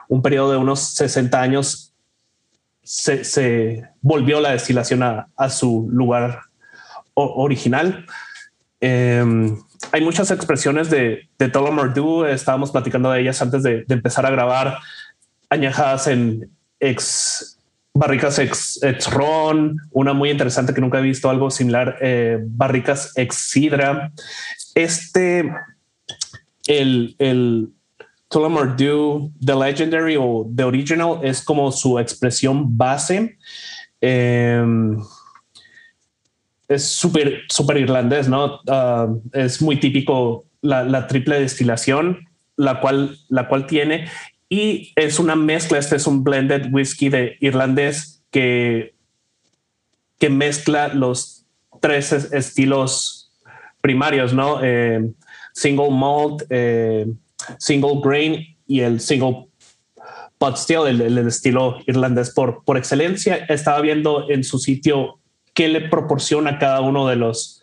un 0.09 0.23
periodo 0.23 0.51
de 0.51 0.57
unos 0.57 0.81
60 0.81 1.41
años, 1.41 1.95
se, 2.83 3.23
se 3.23 3.85
volvió 4.01 4.41
la 4.41 4.51
destilación 4.51 5.05
a, 5.05 5.29
a 5.37 5.51
su 5.51 5.89
lugar 5.89 6.41
original. 7.15 8.07
Eh, 8.81 9.25
hay 9.93 10.03
muchas 10.03 10.33
expresiones 10.33 10.91
de, 10.91 11.29
de 11.39 11.49
Tullamore 11.49 11.93
Dew, 11.93 12.25
estábamos 12.25 12.73
platicando 12.73 13.13
de 13.13 13.21
ellas 13.21 13.41
antes 13.41 13.63
de, 13.63 13.85
de 13.85 13.95
empezar 13.95 14.27
a 14.27 14.31
grabar, 14.31 14.79
añejadas 15.49 16.09
en 16.09 16.51
ex 16.81 17.58
barricas 17.99 18.39
ex, 18.39 18.79
ex, 18.83 19.11
ron, 19.11 19.77
una 19.91 20.13
muy 20.13 20.31
interesante 20.31 20.73
que 20.73 20.81
nunca 20.81 20.99
he 20.99 21.03
visto 21.03 21.29
algo 21.29 21.51
similar, 21.51 21.97
eh, 22.01 22.39
barricas 22.41 23.13
ex 23.17 23.35
sidra. 23.51 24.13
Este, 24.75 25.53
el, 26.67 27.17
el 27.19 27.71
Tullamore 28.29 28.75
Dew, 28.77 29.33
The 29.45 29.55
Legendary 29.55 30.17
o 30.17 30.49
The 30.55 30.65
Original 30.65 31.19
es 31.23 31.43
como 31.43 31.73
su 31.73 31.99
expresión 31.99 32.77
base. 32.77 33.37
Eh, 34.01 34.65
es 36.69 36.85
súper, 36.85 37.43
súper 37.49 37.79
irlandés, 37.79 38.29
¿no? 38.29 38.61
Uh, 38.67 39.23
es 39.33 39.61
muy 39.61 39.81
típico 39.81 40.45
la, 40.61 40.85
la, 40.85 41.07
triple 41.07 41.41
destilación, 41.41 42.29
la 42.57 42.81
cual, 42.81 43.17
la 43.29 43.49
cual 43.49 43.67
tiene 43.67 44.07
y 44.49 44.93
es 44.97 45.19
una 45.19 45.37
mezcla, 45.37 45.79
este 45.79 45.97
es 45.97 46.07
un 46.07 46.25
blended 46.25 46.73
whisky 46.73 47.11
de 47.11 47.37
irlandés 47.41 48.23
que, 48.31 48.95
que 50.19 50.31
mezcla 50.31 50.89
los 50.89 51.45
tres 51.81 52.13
estilos 52.13 53.31
primarios, 53.81 54.33
¿no? 54.33 54.61
Eh, 54.63 55.13
single 55.53 55.91
malt, 55.91 56.43
eh, 56.49 57.07
single 57.59 58.01
grain 58.03 58.57
y 58.67 58.81
el 58.81 59.01
single 59.01 59.49
pot 60.39 60.57
still, 60.57 60.87
el, 60.87 61.01
el, 61.01 61.19
estilo 61.27 61.79
irlandés 61.87 62.31
por, 62.31 62.65
por 62.65 62.77
excelencia. 62.77 63.37
Estaba 63.49 63.81
viendo 63.81 64.31
en 64.31 64.45
su 64.45 64.59
sitio 64.59 65.19
qué 65.53 65.69
le 65.69 65.89
proporciona 65.89 66.59
cada 66.59 66.81
uno 66.81 67.07
de 67.07 67.17
los, 67.17 67.63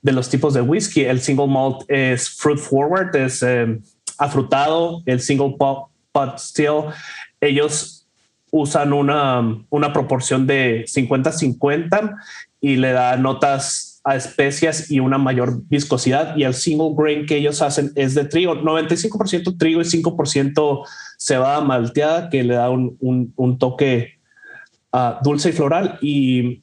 de 0.00 0.12
los 0.12 0.30
tipos 0.30 0.54
de 0.54 0.62
whisky. 0.62 1.02
El 1.04 1.20
single 1.20 1.48
malt 1.48 1.82
es 1.88 2.30
fruit 2.30 2.58
forward, 2.58 3.14
es 3.14 3.42
eh, 3.42 3.78
afrutado. 4.16 5.02
El 5.04 5.20
single 5.20 5.56
pot 5.58 5.88
but 6.14 6.38
still 6.38 6.92
ellos 7.40 8.06
usan 8.50 8.92
una, 8.92 9.64
una 9.68 9.92
proporción 9.92 10.46
de 10.46 10.84
50-50 10.84 12.14
y 12.60 12.76
le 12.76 12.92
da 12.92 13.16
notas 13.16 14.00
a 14.04 14.16
especias 14.16 14.90
y 14.90 15.00
una 15.00 15.18
mayor 15.18 15.62
viscosidad. 15.68 16.36
Y 16.36 16.44
el 16.44 16.54
single 16.54 16.94
grain 16.96 17.26
que 17.26 17.36
ellos 17.36 17.60
hacen 17.62 17.90
es 17.96 18.14
de 18.14 18.26
trigo, 18.26 18.54
95% 18.54 19.58
trigo 19.58 19.80
y 19.80 19.84
5% 19.84 20.86
cebada 21.18 21.60
malteada, 21.62 22.28
que 22.28 22.44
le 22.44 22.54
da 22.54 22.70
un, 22.70 22.96
un, 23.34 23.58
toque 23.58 24.20
uh, 24.92 25.22
dulce 25.24 25.48
y 25.48 25.52
floral. 25.52 25.98
Y 26.00 26.62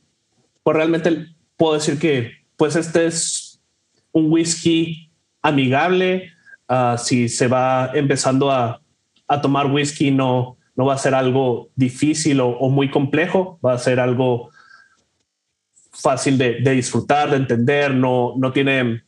pues 0.63 0.77
realmente 0.77 1.27
puedo 1.57 1.73
decir 1.73 1.99
que 1.99 2.31
pues 2.55 2.75
este 2.75 3.07
es 3.07 3.59
un 4.13 4.31
whisky 4.31 5.11
amigable. 5.41 6.31
Uh, 6.69 6.97
si 6.97 7.27
se 7.27 7.49
va 7.49 7.91
empezando 7.93 8.49
a, 8.49 8.81
a, 9.33 9.41
tomar 9.41 9.67
whisky, 9.67 10.11
no, 10.11 10.57
no 10.75 10.85
va 10.85 10.95
a 10.95 10.97
ser 10.97 11.15
algo 11.15 11.69
difícil 11.75 12.39
o, 12.41 12.69
muy 12.69 12.89
complejo, 12.89 13.59
va 13.65 13.73
a 13.73 13.77
ser 13.77 13.99
algo 13.99 14.49
fácil 15.91 16.37
de, 16.37 16.59
disfrutar, 16.61 17.29
de 17.29 17.37
entender, 17.37 17.93
no, 17.93 18.33
no 18.37 18.51
tiene 18.51 19.03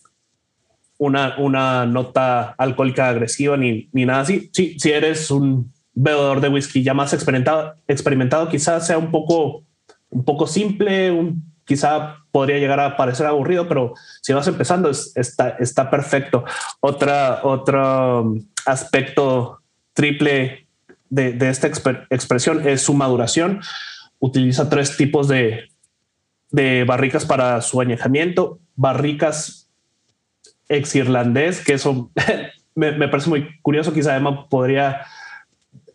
una, 0.97 1.35
una 1.37 1.85
nota 1.85 2.55
alcohólica 2.57 3.09
agresiva 3.09 3.57
ni, 3.57 3.89
ni 3.91 4.05
nada 4.05 4.21
así. 4.21 4.49
Sí, 4.53 4.77
si 4.79 4.91
eres 4.91 5.31
un 5.31 5.71
bebedor 5.93 6.41
de 6.41 6.49
whisky 6.49 6.83
ya 6.83 6.93
más 6.93 7.13
experimentado, 7.13 7.75
experimentado 7.87 8.49
quizás 8.49 8.85
sea 8.85 8.97
un 8.97 9.11
poco, 9.11 9.63
un 10.09 10.23
poco 10.23 10.47
simple, 10.47 11.11
un, 11.11 11.53
quizá 11.65 12.17
podría 12.31 12.57
llegar 12.57 12.79
a 12.79 12.97
parecer 12.97 13.25
aburrido, 13.25 13.67
pero 13.67 13.93
si 14.21 14.33
vas 14.33 14.47
empezando 14.47 14.89
está, 14.89 15.49
está 15.59 15.89
perfecto. 15.89 16.43
Otra, 16.79 17.41
otro 17.43 18.35
aspecto 18.65 19.59
triple 19.93 20.67
de, 21.09 21.49
esta 21.49 21.67
expresión 21.67 22.67
es 22.67 22.81
su 22.81 22.93
maduración. 22.93 23.61
Utiliza 24.19 24.69
tres 24.69 24.97
tipos 24.97 25.27
de, 25.27 25.69
barricas 26.85 27.25
para 27.25 27.61
su 27.61 27.81
añejamiento, 27.81 28.59
barricas 28.75 29.69
ex 30.69 30.95
irlandés, 30.95 31.63
que 31.63 31.73
eso 31.73 32.11
me, 32.75 33.07
parece 33.07 33.29
muy 33.29 33.59
curioso. 33.61 33.93
Quizá 33.93 34.11
además 34.11 34.45
podría 34.49 35.05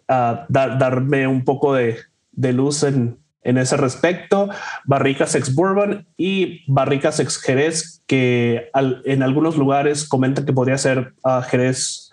ah, 0.09 0.47
darme 0.49 1.27
un 1.27 1.45
poco 1.45 1.75
de, 1.75 1.99
luz 2.33 2.83
en, 2.83 3.19
ese 3.43 3.77
respecto. 3.77 4.51
Barricas 4.85 5.35
ex 5.35 5.55
bourbon 5.55 6.07
y 6.17 6.63
barricas 6.71 7.19
ex 7.19 7.41
jerez, 7.41 8.03
que 8.07 8.71
en 9.05 9.23
algunos 9.23 9.57
lugares 9.57 10.07
comentan 10.07 10.45
que 10.45 10.53
podría 10.53 10.77
ser 10.77 11.15
uh, 11.25 11.41
jerez 11.43 12.13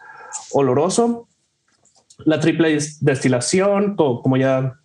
oloroso. 0.52 1.25
La 2.20 2.40
triple 2.40 2.78
destilación, 3.02 3.96
como 3.96 4.38
ya 4.38 4.80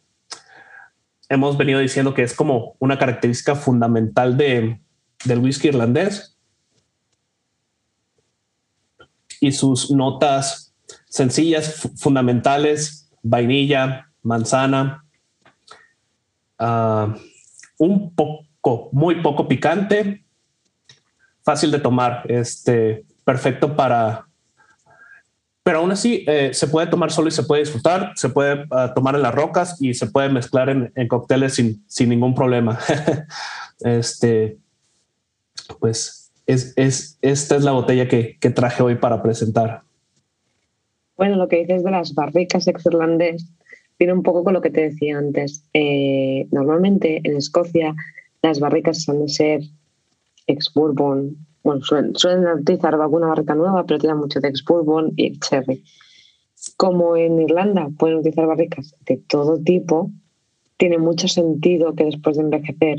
hemos 1.29 1.57
venido 1.57 1.79
diciendo 1.79 2.13
que 2.13 2.23
es 2.23 2.35
como 2.35 2.77
una 2.81 2.99
característica 2.99 3.55
fundamental 3.55 4.37
de, 4.37 4.81
del 5.25 5.39
whisky 5.39 5.69
irlandés. 5.69 6.37
Y 9.41 9.53
sus 9.53 9.91
notas 9.91 10.75
sencillas, 11.09 11.89
fundamentales, 11.97 13.11
vainilla, 13.23 14.11
manzana, 14.23 15.05
ah, 16.59 17.15
un 17.79 18.15
poco, 18.15 18.91
muy 18.93 19.23
poco 19.23 19.49
picante, 19.49 20.25
fácil 21.43 21.71
de 21.71 21.79
tomar, 21.79 22.25
este, 22.29 23.07
perfecto 23.25 23.75
para 23.75 24.27
pero 25.63 25.79
aún 25.79 25.93
así 25.93 26.25
eh, 26.27 26.51
se 26.55 26.69
puede 26.69 26.87
tomar 26.87 27.13
solo 27.13 27.29
y 27.29 27.33
se 27.33 27.43
puede 27.43 27.63
disfrutar, 27.63 28.13
se 28.17 28.31
puede 28.31 28.65
ah, 28.71 28.93
tomar 28.95 29.15
en 29.15 29.23
las 29.23 29.35
rocas 29.35 29.81
y 29.81 29.95
se 29.95 30.07
puede 30.07 30.29
mezclar 30.31 30.71
en, 30.71 30.93
en 30.95 31.09
cócteles 31.09 31.55
sin, 31.55 31.85
sin, 31.87 32.09
ningún 32.09 32.35
problema. 32.35 32.79
este, 33.81 34.57
pues 35.79 36.31
es, 36.47 36.73
es, 36.77 37.19
esta 37.21 37.57
es 37.57 37.65
la 37.65 37.73
botella 37.73 38.09
que, 38.09 38.39
que, 38.41 38.51
traje 38.51 38.83
hoy 38.83 38.97
para 38.97 39.23
presentar. 39.23 39.83
Bueno, 41.17 41.37
lo 41.37 41.49
que 41.49 41.59
dices 41.59 41.85
de 41.85 41.91
las 41.91 42.15
barricas 42.15 42.67
ex-irlandés 42.67 43.47
viene 43.99 44.15
un 44.15 44.23
poco 44.23 44.43
con 44.43 44.55
lo 44.55 44.63
que 44.63 44.71
te 44.71 44.81
decía 44.81 45.19
antes. 45.19 45.63
Eh, 45.75 46.49
normalmente 46.51 47.21
en 47.23 47.37
Escocia 47.37 47.95
las 48.43 48.59
barricas 48.59 49.03
suelen 49.03 49.29
ser 49.29 49.61
ex-bourbon, 50.47 51.37
bueno, 51.63 51.83
suelen, 51.83 52.47
utilizar 52.59 52.95
alguna 52.95 53.29
barrica 53.29 53.55
nueva, 53.55 53.85
pero 53.85 53.99
tienen 53.99 54.19
mucho 54.19 54.41
de 54.41 54.49
ex-bourbon 54.49 55.13
y 55.17 55.39
cherry. 55.39 55.85
Como 56.77 57.17
en 57.17 57.41
Irlanda 57.41 57.89
pueden 57.99 58.19
utilizar 58.19 58.47
barricas 58.47 58.95
de 59.07 59.19
todo 59.29 59.59
tipo, 59.59 60.11
tiene 60.77 60.99
mucho 60.99 61.29
sentido 61.29 61.95
que 61.95 62.05
después 62.05 62.37
de 62.37 62.43
envejecer 62.43 62.99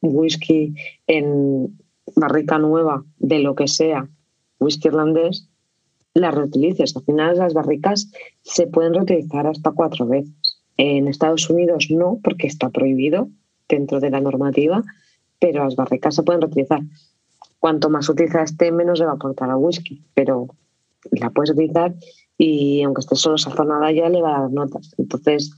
whisky 0.00 0.74
en 1.06 1.78
barrica 2.16 2.58
nueva 2.58 3.04
de 3.18 3.38
lo 3.38 3.54
que 3.54 3.68
sea, 3.68 4.08
whisky 4.58 4.88
irlandés, 4.88 5.48
la 6.14 6.30
reutilices. 6.30 6.96
Al 6.96 7.04
final 7.04 7.38
las 7.38 7.54
barricas 7.54 8.10
se 8.42 8.66
pueden 8.66 8.94
reutilizar 8.94 9.46
hasta 9.46 9.70
cuatro 9.72 10.06
veces. 10.06 10.58
En 10.76 11.08
Estados 11.08 11.48
Unidos 11.48 11.88
no, 11.90 12.18
porque 12.22 12.46
está 12.46 12.70
prohibido 12.70 13.28
dentro 13.68 14.00
de 14.00 14.10
la 14.10 14.20
normativa, 14.20 14.82
pero 15.38 15.64
las 15.64 15.76
barricas 15.76 16.14
se 16.14 16.22
pueden 16.22 16.42
reutilizar 16.42 16.80
cuanto 17.62 17.88
más 17.88 18.08
utiliza 18.08 18.42
esté, 18.42 18.72
menos 18.72 18.98
le 18.98 19.04
va 19.04 19.12
a 19.12 19.14
aportar 19.14 19.48
al 19.48 19.56
whisky, 19.56 20.02
pero 20.14 20.48
la 21.12 21.30
puedes 21.30 21.52
utilizar 21.52 21.94
y 22.36 22.82
aunque 22.82 23.02
esté 23.02 23.14
solo 23.14 23.38
sazonada 23.38 23.92
ya 23.92 24.08
le 24.08 24.20
va 24.20 24.36
a 24.36 24.40
dar 24.40 24.50
notas. 24.50 24.92
Entonces, 24.98 25.52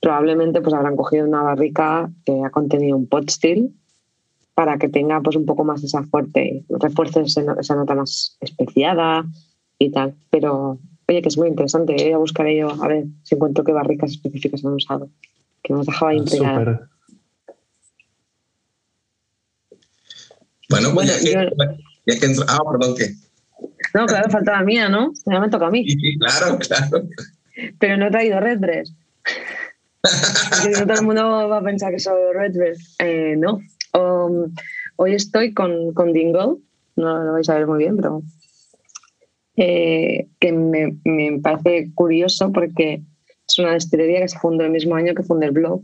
probablemente 0.00 0.60
pues 0.60 0.72
habrán 0.72 0.94
cogido 0.94 1.26
una 1.26 1.42
barrica 1.42 2.08
que 2.24 2.44
ha 2.44 2.50
contenido 2.50 2.96
un 2.96 3.08
pot 3.08 3.28
still 3.28 3.74
para 4.54 4.78
que 4.78 4.88
tenga 4.88 5.20
pues 5.20 5.34
un 5.34 5.44
poco 5.44 5.64
más 5.64 5.82
esa 5.82 6.04
fuerte, 6.04 6.64
refuerce 6.68 7.22
esa 7.22 7.74
nota 7.74 7.96
más 7.96 8.36
especiada 8.40 9.24
y 9.80 9.90
tal. 9.90 10.14
Pero 10.30 10.78
oye, 11.08 11.22
que 11.22 11.28
es 11.28 11.38
muy 11.38 11.48
interesante, 11.48 11.94
voy 11.94 12.12
a 12.12 12.18
buscar 12.18 12.46
ello 12.46 12.70
a 12.80 12.86
ver 12.86 13.06
si 13.24 13.34
encuentro 13.34 13.64
qué 13.64 13.72
barricas 13.72 14.12
específicas 14.12 14.64
han 14.64 14.74
usado, 14.74 15.08
que 15.60 15.72
nos 15.72 15.86
dejaba 15.86 16.14
intrigada. 16.14 16.88
Bueno, 20.72 20.94
pues 20.94 21.06
ya, 21.08 21.18
que, 21.18 21.48
ya 22.06 22.18
que 22.18 22.34
Ah, 22.48 22.60
perdón, 22.70 22.96
¿qué? 22.96 23.10
No, 23.92 24.06
claro, 24.06 24.30
falta 24.30 24.52
la 24.52 24.62
mía, 24.62 24.88
¿no? 24.88 25.12
Ya 25.26 25.38
me 25.38 25.50
toca 25.50 25.66
a 25.66 25.70
mí. 25.70 25.84
Sí, 25.84 26.18
claro, 26.18 26.58
claro. 26.58 27.04
Pero 27.78 27.96
no 27.98 28.06
he 28.06 28.10
traído 28.10 28.40
Redbreast. 28.40 28.96
Porque 30.02 30.70
no 30.78 30.86
todo 30.86 30.98
el 30.98 31.06
mundo 31.06 31.48
va 31.48 31.58
a 31.58 31.62
pensar 31.62 31.92
que 31.92 31.98
soy 31.98 32.18
Redbreast. 32.32 33.00
Eh, 33.00 33.36
no. 33.36 33.60
Um, 33.92 34.54
hoy 34.96 35.14
estoy 35.14 35.52
con, 35.52 35.92
con 35.92 36.14
Dingle, 36.14 36.56
no 36.96 37.22
lo 37.22 37.32
vais 37.34 37.48
a 37.50 37.54
ver 37.54 37.66
muy 37.66 37.78
bien, 37.78 37.96
pero 37.96 38.22
eh, 39.56 40.28
que 40.40 40.52
me, 40.52 40.96
me, 41.04 41.38
parece 41.40 41.90
curioso 41.94 42.50
porque 42.50 43.02
es 43.46 43.58
una 43.58 43.74
destilería 43.74 44.20
que 44.20 44.28
se 44.28 44.38
fundó 44.38 44.64
el 44.64 44.70
mismo 44.70 44.94
año 44.94 45.14
que 45.14 45.22
fundó 45.22 45.44
el 45.44 45.52
blog 45.52 45.82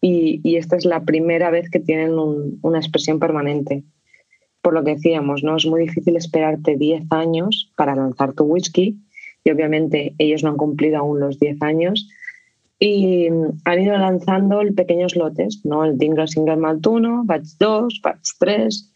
y, 0.00 0.56
esta 0.56 0.76
es 0.76 0.84
la 0.84 1.04
primera 1.04 1.50
vez 1.50 1.70
que 1.70 1.80
tienen 1.80 2.12
una 2.62 2.78
expresión 2.78 3.18
permanente. 3.18 3.84
Por 4.62 4.74
lo 4.74 4.84
que 4.84 4.94
decíamos, 4.94 5.42
¿no? 5.42 5.56
es 5.56 5.66
muy 5.66 5.82
difícil 5.82 6.16
esperarte 6.16 6.76
10 6.76 7.04
años 7.10 7.72
para 7.76 7.94
lanzar 7.94 8.32
tu 8.32 8.44
whisky 8.44 8.98
y 9.44 9.50
obviamente 9.50 10.14
ellos 10.18 10.42
no 10.42 10.50
han 10.50 10.56
cumplido 10.56 10.98
aún 10.98 11.20
los 11.20 11.38
10 11.38 11.62
años 11.62 12.08
y 12.80 13.28
han 13.64 13.82
ido 13.82 13.96
lanzando 13.96 14.60
pequeños 14.76 15.16
lotes, 15.16 15.64
¿no? 15.64 15.84
el 15.84 15.98
Dingle 15.98 16.28
Single 16.28 16.56
Malt 16.56 16.86
1, 16.86 17.22
Batch 17.24 17.56
2, 17.58 18.00
Batch 18.02 18.28
3 18.38 18.92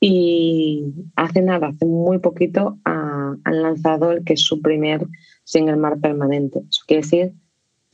y 0.00 0.84
hace 1.16 1.42
nada, 1.42 1.68
hace 1.68 1.86
muy 1.86 2.18
poquito 2.18 2.78
han 2.84 3.62
lanzado 3.62 4.12
el 4.12 4.24
que 4.24 4.32
es 4.32 4.42
su 4.42 4.60
primer 4.60 5.06
Single 5.44 5.76
Malt 5.76 6.00
permanente. 6.00 6.60
Eso 6.68 6.82
quiere 6.86 7.02
decir 7.02 7.32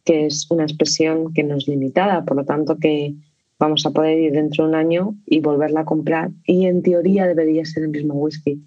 que 0.07 0.25
es 0.27 0.49
una 0.51 0.63
expresión 0.63 1.35
que 1.35 1.43
no 1.43 1.57
es 1.57 1.67
limitada, 1.67 2.25
por 2.25 2.37
lo 2.37 2.45
tanto 2.45 2.79
que 2.79 3.15
vamos 3.59 3.85
a 3.85 3.91
poder 3.91 4.19
ir 4.19 4.33
dentro 4.33 4.65
de 4.65 4.71
un 4.71 4.77
año 4.77 5.17
y 5.27 5.41
volverla 5.41 5.81
a 5.81 5.85
comprar 5.85 6.31
y 6.47 6.67
en 6.67 6.83
teoría 6.83 7.27
debería 7.27 7.65
ser 7.65 7.83
el 7.83 7.91
mismo 7.91 8.15
whisky, 8.15 8.63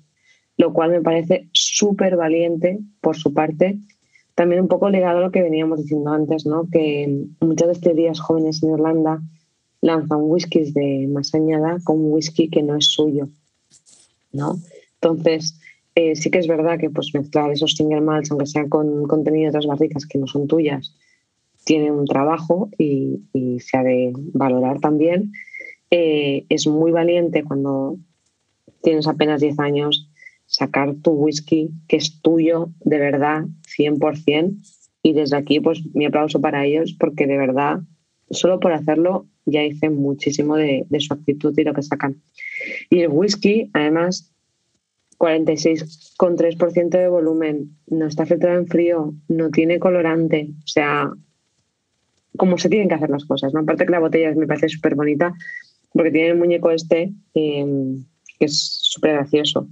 lo 0.57 0.73
cual 0.73 0.91
me 0.91 1.01
parece 1.01 1.47
súper 1.53 2.17
valiente 2.17 2.79
por 2.99 3.15
su 3.15 3.33
parte. 3.33 3.79
También 4.35 4.61
un 4.61 4.67
poco 4.67 4.89
ligado 4.89 5.19
a 5.19 5.21
lo 5.21 5.31
que 5.31 5.41
veníamos 5.41 5.81
diciendo 5.81 6.11
antes, 6.11 6.45
¿no? 6.45 6.67
que 6.69 7.25
muchas 7.39 7.69
destilerías 7.69 8.19
jóvenes 8.19 8.61
en 8.61 8.73
Irlanda 8.73 9.21
lanzan 9.81 10.19
whiskies 10.23 10.73
de 10.73 11.07
más 11.09 11.33
añada 11.33 11.77
con 11.85 11.99
un 11.99 12.11
whisky 12.11 12.49
que 12.49 12.63
no 12.63 12.75
es 12.75 12.87
suyo. 12.87 13.29
¿no? 14.33 14.57
Entonces, 14.95 15.57
eh, 15.95 16.17
sí 16.17 16.29
que 16.29 16.39
es 16.39 16.47
verdad 16.47 16.77
que 16.77 16.89
pues, 16.89 17.13
mezclar 17.13 17.51
esos 17.51 17.75
single 17.75 18.01
malts, 18.01 18.29
aunque 18.29 18.45
sean 18.45 18.67
con 18.67 19.03
contenido 19.03 19.43
de 19.43 19.49
otras 19.57 19.67
barricas 19.67 20.05
que 20.05 20.17
no 20.17 20.27
son 20.27 20.47
tuyas, 20.47 20.93
tiene 21.69 21.91
un 21.91 22.05
trabajo 22.05 22.71
y, 22.79 23.19
se 23.59 23.77
ha 23.77 23.83
de 23.83 24.11
valorar 24.33 24.79
también. 24.79 25.33
Eh, 25.91 26.43
es 26.49 26.65
muy 26.65 26.91
valiente 26.91 27.43
cuando 27.43 27.95
tienes 28.81 29.07
apenas 29.07 29.39
10 29.39 29.59
años 29.59 30.09
sacar 30.47 30.95
tu 30.95 31.11
whisky 31.11 31.69
que 31.87 31.97
es 31.97 32.23
tuyo 32.23 32.71
de 32.79 32.97
verdad 32.97 33.43
100% 33.77 34.55
y 35.03 35.13
desde 35.13 35.37
aquí 35.37 35.59
pues 35.59 35.83
mi 35.93 36.05
aplauso 36.05 36.41
para 36.41 36.65
ellos 36.65 36.95
porque 36.99 37.27
de 37.27 37.37
verdad 37.37 37.81
solo 38.31 38.59
por 38.59 38.73
hacerlo 38.73 39.27
ya 39.45 39.61
dice 39.61 39.91
muchísimo 39.91 40.55
de 40.55 40.87
su 40.97 41.13
actitud 41.13 41.53
y 41.55 41.63
lo 41.63 41.73
que 41.73 41.83
sacan. 41.83 42.19
Y 42.89 43.01
el 43.01 43.09
whisky, 43.09 43.69
además, 43.73 44.33
46,3% 45.19 46.89
de 46.89 47.09
volumen, 47.09 47.77
no 47.87 48.07
está 48.07 48.25
filtrado 48.25 48.59
en 48.59 48.67
frío, 48.67 49.13
no 49.27 49.49
tiene 49.49 49.79
colorante, 49.79 50.49
o 50.63 50.67
sea, 50.67 51.11
como 52.39 52.57
se 52.57 52.69
tienen 52.69 52.87
que 52.87 52.95
hacer 52.95 53.11
las 53.11 53.25
cosas. 53.25 53.53
¿no? 53.53 53.59
Aparte 53.59 53.85
que 53.85 53.91
la 53.91 53.99
botella 53.99 54.33
me 54.33 54.47
parece 54.47 54.69
súper 54.69 54.95
bonita, 54.95 55.35
porque 55.93 56.09
tiene 56.09 56.29
el 56.29 56.37
muñeco 56.37 56.71
este, 56.71 57.13
em, 57.35 58.05
que 58.39 58.45
es 58.45 58.79
súper 58.81 59.13
gracioso. 59.13 59.67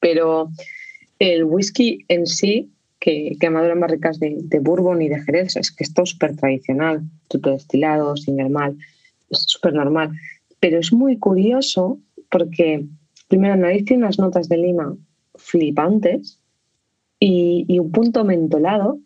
Pero 0.00 0.50
el 1.18 1.44
whisky 1.44 2.04
en 2.08 2.26
sí, 2.26 2.72
que, 2.98 3.36
que 3.38 3.50
madura 3.50 3.74
en 3.74 3.80
barricas 3.80 4.18
de, 4.18 4.36
de, 4.42 4.58
bourbon 4.58 5.00
y 5.00 5.08
de 5.08 5.22
jerez, 5.22 5.56
es 5.56 5.70
que 5.70 5.84
esto 5.84 6.02
es 6.02 6.10
súper 6.10 6.36
tradicional, 6.36 7.02
súper 7.30 7.52
destilado, 7.54 8.16
sin 8.16 8.36
normal, 8.36 8.76
es 9.30 9.44
súper 9.46 9.74
normal. 9.74 10.10
Pero 10.58 10.78
es 10.78 10.92
muy 10.92 11.18
curioso 11.18 11.98
porque 12.30 12.86
primero 13.28 13.56
nariz 13.56 13.84
tiene 13.84 14.04
unas 14.04 14.18
notas 14.18 14.48
de 14.48 14.56
lima 14.58 14.96
flipantes 15.36 16.40
y 17.20 17.78
un 17.78 17.90
punto 17.90 18.24
mentolado 18.24 18.98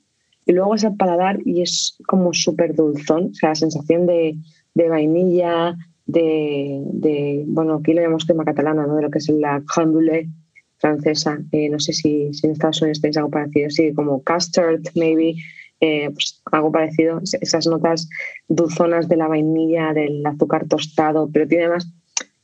y 0.49 0.53
luego 0.55 0.75
es 0.75 0.83
el 0.83 0.97
paladar 0.97 1.39
y 1.45 1.61
es 1.61 1.99
como 2.07 2.33
súper 2.33 2.75
dulzón, 2.75 3.27
o 3.27 3.35
sea, 3.35 3.51
la 3.51 3.55
sensación 3.55 4.07
de, 4.07 4.35
de 4.73 4.89
vainilla, 4.89 5.77
de, 6.07 6.81
de, 6.87 7.45
bueno, 7.47 7.75
aquí 7.75 7.93
lo 7.93 8.01
llamamos 8.01 8.27
tema 8.27 8.47
catalana, 8.47 8.87
¿no? 8.87 8.97
De 8.97 9.03
lo 9.03 9.11
que 9.11 9.19
es 9.19 9.29
la 9.29 9.61
crème 9.61 10.33
francesa. 10.79 11.39
Eh, 11.53 11.69
no 11.69 11.79
sé 11.79 11.93
si, 11.93 12.33
si, 12.33 12.47
en 12.47 12.53
Estados 12.53 12.81
Unidos 12.81 13.03
tenéis 13.03 13.19
algo 13.19 13.31
parecido, 13.31 13.69
sí, 13.69 13.93
como 13.93 14.23
custard, 14.25 14.81
maybe, 14.95 15.35
eh, 15.81 16.09
pues 16.11 16.41
algo 16.51 16.73
parecido. 16.73 17.21
Esas 17.43 17.67
notas 17.67 18.09
dulzonas 18.49 19.07
de 19.07 19.17
la 19.17 19.29
vainilla, 19.29 19.93
del 19.93 20.25
azúcar 20.25 20.67
tostado, 20.67 21.29
pero 21.31 21.47
tiene 21.47 21.65
además, 21.65 21.93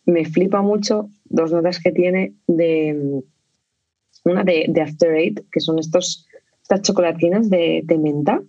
me 0.04 0.26
flipa 0.26 0.60
mucho 0.60 1.08
dos 1.24 1.52
notas 1.52 1.80
que 1.80 1.90
tiene 1.90 2.34
de 2.46 3.22
una 4.24 4.44
de, 4.44 4.66
de 4.68 4.80
After 4.82 5.14
Eight, 5.14 5.40
que 5.50 5.60
son 5.60 5.78
estos 5.78 6.26
estas 6.64 6.80
chocolatinas 6.80 7.50
de, 7.50 7.84
menta, 8.00 8.42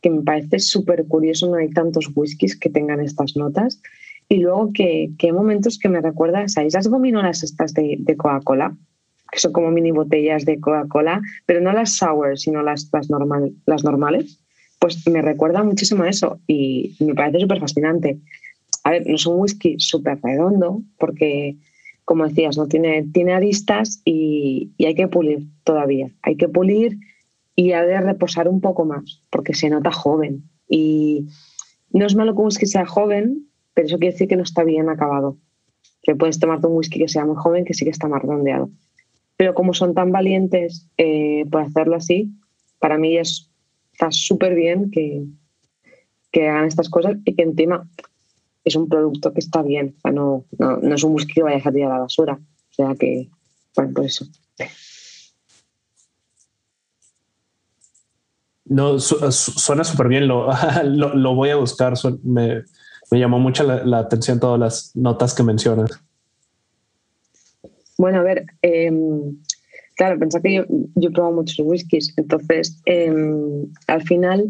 que 0.00 0.08
me 0.08 0.22
parece 0.22 0.58
súper 0.58 1.06
curioso, 1.06 1.46
no 1.46 1.56
hay 1.56 1.68
tantos 1.68 2.10
whiskies 2.14 2.58
que 2.58 2.70
tengan 2.70 3.00
estas 3.00 3.36
notas. 3.36 3.82
Y 4.30 4.38
luego 4.38 4.72
que, 4.72 5.10
que 5.18 5.26
hay 5.26 5.32
momentos 5.32 5.78
que 5.78 5.90
me 5.90 6.00
recuerda, 6.00 6.48
¿sabéis 6.48 6.72
las 6.72 6.88
gominolas 6.88 7.42
estas 7.42 7.74
de, 7.74 7.96
de 7.98 8.16
Coca-Cola? 8.16 8.74
Que 9.30 9.38
son 9.38 9.52
como 9.52 9.70
mini 9.70 9.90
botellas 9.90 10.46
de 10.46 10.58
Coca-Cola, 10.58 11.20
pero 11.44 11.60
no 11.60 11.72
las 11.72 11.96
sour, 11.96 12.38
sino 12.38 12.62
las, 12.62 12.88
las, 12.92 13.10
normal, 13.10 13.52
las 13.66 13.84
normales. 13.84 14.40
Pues 14.78 15.06
me 15.06 15.20
recuerda 15.20 15.62
muchísimo 15.62 16.04
a 16.04 16.08
eso 16.08 16.40
y 16.46 16.96
me 17.00 17.14
parece 17.14 17.40
súper 17.40 17.60
fascinante. 17.60 18.18
A 18.84 18.92
ver, 18.92 19.06
no 19.06 19.16
es 19.16 19.26
un 19.26 19.38
whisky 19.38 19.76
súper 19.78 20.18
redondo, 20.22 20.80
porque 20.98 21.56
como 22.04 22.26
decías, 22.26 22.56
no 22.58 22.66
tiene, 22.66 23.04
tiene 23.12 23.32
aristas 23.32 24.02
y, 24.04 24.72
y, 24.76 24.86
hay 24.86 24.94
que 24.94 25.08
pulir 25.08 25.46
todavía. 25.64 26.10
Hay 26.22 26.36
que 26.36 26.48
pulir 26.48 26.98
y 27.54 27.72
ha 27.72 27.82
de 27.82 28.00
reposar 28.00 28.48
un 28.48 28.60
poco 28.60 28.84
más, 28.84 29.22
porque 29.30 29.54
se 29.54 29.70
nota 29.70 29.92
joven. 29.92 30.42
Y 30.68 31.26
no 31.90 32.06
es 32.06 32.14
malo 32.14 32.34
que 32.34 32.40
un 32.40 32.46
whisky 32.46 32.66
sea 32.66 32.86
joven, 32.86 33.46
pero 33.74 33.86
eso 33.86 33.98
quiere 33.98 34.12
decir 34.12 34.28
que 34.28 34.36
no 34.36 34.42
está 34.42 34.64
bien 34.64 34.88
acabado. 34.88 35.36
Que 36.02 36.16
puedes 36.16 36.38
tomarte 36.38 36.66
un 36.66 36.76
whisky 36.76 36.98
que 36.98 37.08
sea 37.08 37.24
muy 37.24 37.36
joven, 37.36 37.64
que 37.64 37.74
sí 37.74 37.84
que 37.84 37.90
está 37.90 38.08
más 38.08 38.22
redondeado. 38.22 38.70
Pero 39.36 39.54
como 39.54 39.74
son 39.74 39.94
tan 39.94 40.12
valientes 40.12 40.88
eh, 40.96 41.44
por 41.50 41.62
hacerlo 41.62 41.96
así, 41.96 42.30
para 42.78 42.98
mí 42.98 43.16
es, 43.16 43.50
está 43.92 44.10
súper 44.10 44.54
bien 44.54 44.90
que, 44.90 45.24
que 46.30 46.48
hagan 46.48 46.66
estas 46.66 46.88
cosas 46.88 47.16
y 47.24 47.34
que 47.34 47.42
encima 47.42 47.88
es 48.64 48.76
un 48.76 48.88
producto 48.88 49.32
que 49.32 49.40
está 49.40 49.62
bien. 49.62 49.94
O 49.98 50.00
sea, 50.00 50.12
no, 50.12 50.44
no, 50.58 50.76
no, 50.78 50.94
es 50.94 51.02
un 51.02 51.14
whisky 51.14 51.34
que 51.34 51.42
vayas 51.42 51.66
a 51.66 51.72
tirar 51.72 51.90
a 51.90 51.94
la 51.94 52.00
basura. 52.00 52.34
O 52.34 52.74
sea 52.74 52.94
que, 52.94 53.28
bueno, 53.76 53.92
por 53.94 54.04
eso. 54.04 54.26
No, 58.64 58.98
su, 58.98 59.16
su, 59.32 59.52
suena 59.52 59.84
súper 59.84 60.08
bien. 60.08 60.28
Lo, 60.28 60.48
lo, 60.84 61.14
lo, 61.14 61.34
voy 61.34 61.50
a 61.50 61.56
buscar. 61.56 61.94
Me, 62.22 62.62
me 63.10 63.18
llamó 63.18 63.38
mucho 63.38 63.64
la, 63.64 63.84
la, 63.84 63.98
atención 63.98 64.40
todas 64.40 64.58
las 64.58 64.96
notas 64.96 65.34
que 65.34 65.42
mencionas. 65.42 65.90
Bueno, 67.98 68.20
a 68.20 68.22
ver, 68.22 68.46
eh, 68.62 68.90
claro, 69.96 70.18
pensá 70.18 70.40
que 70.40 70.54
yo, 70.54 70.64
yo 70.94 71.08
he 71.08 71.12
probado 71.12 71.34
muchos 71.34 71.58
whiskies. 71.60 72.14
Entonces, 72.16 72.80
eh, 72.86 73.12
al 73.86 74.02
final 74.02 74.48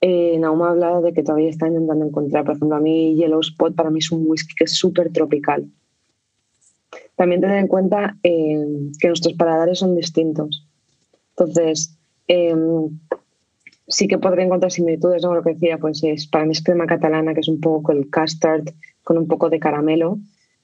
eh, 0.00 0.38
Nauma 0.38 0.68
ha 0.68 0.70
hablado 0.70 1.02
de 1.02 1.12
que 1.12 1.22
todavía 1.22 1.50
está 1.50 1.68
intentando 1.68 2.06
encontrar, 2.06 2.44
por 2.44 2.56
ejemplo, 2.56 2.76
a 2.76 2.80
mí 2.80 3.14
Yellow 3.16 3.40
Spot 3.40 3.74
para 3.74 3.90
mí 3.90 3.98
es 3.98 4.10
un 4.10 4.24
whisky 4.26 4.54
que 4.54 4.64
es 4.64 4.72
súper 4.76 5.12
tropical. 5.12 5.66
También 7.16 7.40
tener 7.40 7.58
en 7.58 7.68
cuenta 7.68 8.16
eh, 8.22 8.90
que 8.98 9.08
nuestros 9.08 9.34
paladares 9.34 9.78
son 9.78 9.94
distintos. 9.94 10.66
Entonces, 11.36 11.98
eh, 12.28 12.54
sí 13.90 14.08
que 14.08 14.18
podría 14.18 14.46
encontrar 14.46 14.70
similitudes, 14.70 15.22
¿no? 15.22 15.34
Lo 15.34 15.42
que 15.42 15.54
decía, 15.54 15.78
pues 15.78 16.02
es 16.02 16.26
para 16.26 16.46
mí 16.46 16.52
es 16.52 16.62
crema 16.62 16.86
catalana, 16.86 17.34
que 17.34 17.40
es 17.40 17.48
un 17.48 17.60
poco 17.60 17.92
el 17.92 18.10
custard 18.10 18.64
con 19.02 19.18
un 19.18 19.26
poco 19.26 19.50
de 19.50 19.58
caramelo, 19.58 20.18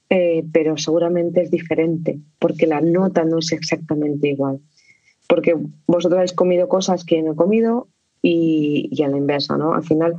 eh, 0.09 0.45
pero 0.51 0.77
seguramente 0.77 1.41
es 1.41 1.51
diferente, 1.51 2.19
porque 2.39 2.65
la 2.65 2.81
nota 2.81 3.25
no 3.25 3.39
es 3.39 3.51
exactamente 3.51 4.29
igual. 4.29 4.59
Porque 5.27 5.55
vosotros 5.85 6.17
habéis 6.17 6.33
comido 6.33 6.69
cosas 6.69 7.03
que 7.03 7.21
no 7.21 7.33
he 7.33 7.35
comido, 7.35 7.89
y, 8.21 8.89
y, 8.91 9.03
a 9.03 9.07
la 9.07 9.17
inversa, 9.17 9.57
¿no? 9.57 9.73
Al 9.73 9.83
final, 9.83 10.15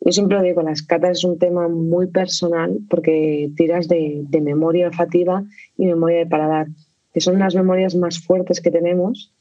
yo 0.00 0.12
siempre 0.12 0.38
lo 0.38 0.42
digo, 0.42 0.62
las 0.62 0.82
catas 0.82 1.18
es 1.18 1.24
un 1.24 1.38
tema 1.38 1.68
muy 1.68 2.06
personal 2.06 2.78
porque 2.88 3.50
tiras 3.56 3.88
de, 3.88 4.22
de 4.28 4.40
memoria 4.40 4.88
olfativa 4.88 5.44
y 5.76 5.86
memoria 5.86 6.18
de 6.18 6.26
paladar, 6.26 6.68
que 7.12 7.20
son 7.20 7.38
las 7.38 7.54
memorias 7.54 7.94
más 7.94 8.18
fuertes 8.18 8.60
que 8.60 8.70
tenemos 8.70 9.32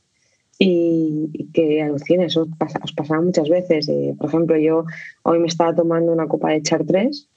y, 0.60 1.50
que 1.54 1.82
alucina, 1.82 2.26
eso 2.26 2.48
pasa, 2.58 2.80
os 2.84 2.94
pasaba 2.94 3.22
muchas 3.22 3.50
veces. 3.50 3.88
Eh, 3.90 4.16
por 4.18 4.30
ejemplo, 4.30 4.58
yo 4.58 4.86
hoy 5.24 5.40
me 5.40 5.48
estaba 5.48 5.76
tomando 5.76 6.12
una 6.12 6.28
copa 6.28 6.52
de 6.52 6.62
Chartres, 6.62 7.30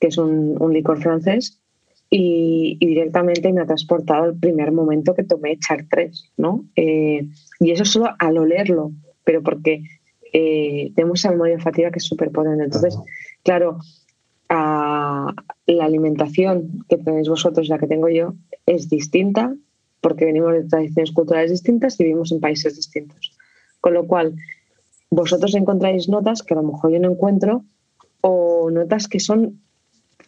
que 0.00 0.08
es 0.08 0.18
un, 0.18 0.56
un 0.60 0.72
licor 0.72 1.00
francés, 1.00 1.60
y, 2.10 2.76
y, 2.80 2.86
directamente 2.86 3.52
me 3.52 3.62
ha 3.62 3.66
transportado 3.66 4.24
al 4.24 4.36
primer 4.36 4.72
momento 4.72 5.14
que 5.14 5.24
tomé 5.24 5.58
Chartres, 5.58 6.30
¿no? 6.36 6.64
Eh, 6.76 7.26
y 7.60 7.70
eso 7.70 7.84
solo 7.84 8.10
al 8.18 8.38
olerlo, 8.38 8.92
pero 9.24 9.42
porque 9.42 9.82
eh, 10.32 10.92
tenemos 10.94 11.20
esa 11.20 11.30
memoria 11.30 11.54
olfativa 11.54 11.90
que 11.90 11.98
es 11.98 12.04
súper 12.04 12.30
potente. 12.30 12.64
Entonces, 12.64 12.94
Ajá. 12.96 13.04
claro, 13.42 13.78
a, 14.48 15.34
la 15.66 15.84
alimentación 15.84 16.84
que 16.88 16.98
tenéis 16.98 17.28
vosotros, 17.28 17.68
la 17.68 17.78
que 17.78 17.86
tengo 17.86 18.08
yo, 18.08 18.34
es 18.66 18.88
distinta 18.88 19.54
porque 20.00 20.26
venimos 20.26 20.52
de 20.52 20.64
tradiciones 20.64 21.12
culturales 21.12 21.50
distintas 21.50 21.98
y 21.98 22.04
vivimos 22.04 22.30
en 22.30 22.40
países 22.40 22.76
distintos. 22.76 23.36
Con 23.80 23.94
lo 23.94 24.06
cual, 24.06 24.34
vosotros 25.10 25.54
encontráis 25.54 26.08
notas 26.08 26.42
que 26.42 26.54
a 26.54 26.58
lo 26.58 26.62
mejor 26.62 26.92
yo 26.92 27.00
no 27.00 27.10
encuentro 27.12 27.64
o 28.20 28.70
notas 28.70 29.08
que 29.08 29.20
son 29.20 29.60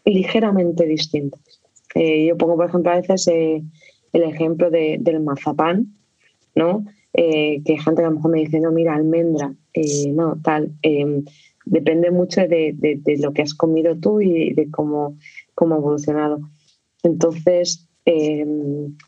ligeramente 0.05 0.87
distintas. 0.87 1.61
Eh, 1.95 2.27
yo 2.27 2.37
pongo, 2.37 2.57
por 2.57 2.69
ejemplo, 2.69 2.93
a 2.93 2.97
veces 2.97 3.29
eh, 3.29 3.63
el 4.13 4.23
ejemplo 4.23 4.71
de, 4.71 4.99
del 5.01 5.21
mazapán, 5.21 5.95
¿no? 6.55 6.85
Eh, 7.19 7.63
que 7.65 7.79
gente 7.79 8.03
a 8.03 8.07
lo 8.07 8.17
mejor 8.17 8.31
me 8.31 8.41
dice, 8.41 8.61
no, 8.61 8.71
mira, 8.73 8.95
almendra, 8.95 9.55
eh, 9.73 10.13
no, 10.13 10.39
tal. 10.43 10.73
Eh, 10.83 11.23
depende 11.65 12.11
mucho 12.11 12.43
de, 12.43 12.75
de, 12.77 13.17
lo 13.19 13.33
que 13.33 13.43
has 13.43 13.55
comido 13.55 13.97
tú 13.97 14.21
y 14.21 14.53
de 14.53 14.71
cómo, 14.71 15.17
cómo 15.55 15.75
ha 15.75 15.79
evolucionado. 15.79 16.41
Entonces, 17.03 17.89
eh, 18.05 18.47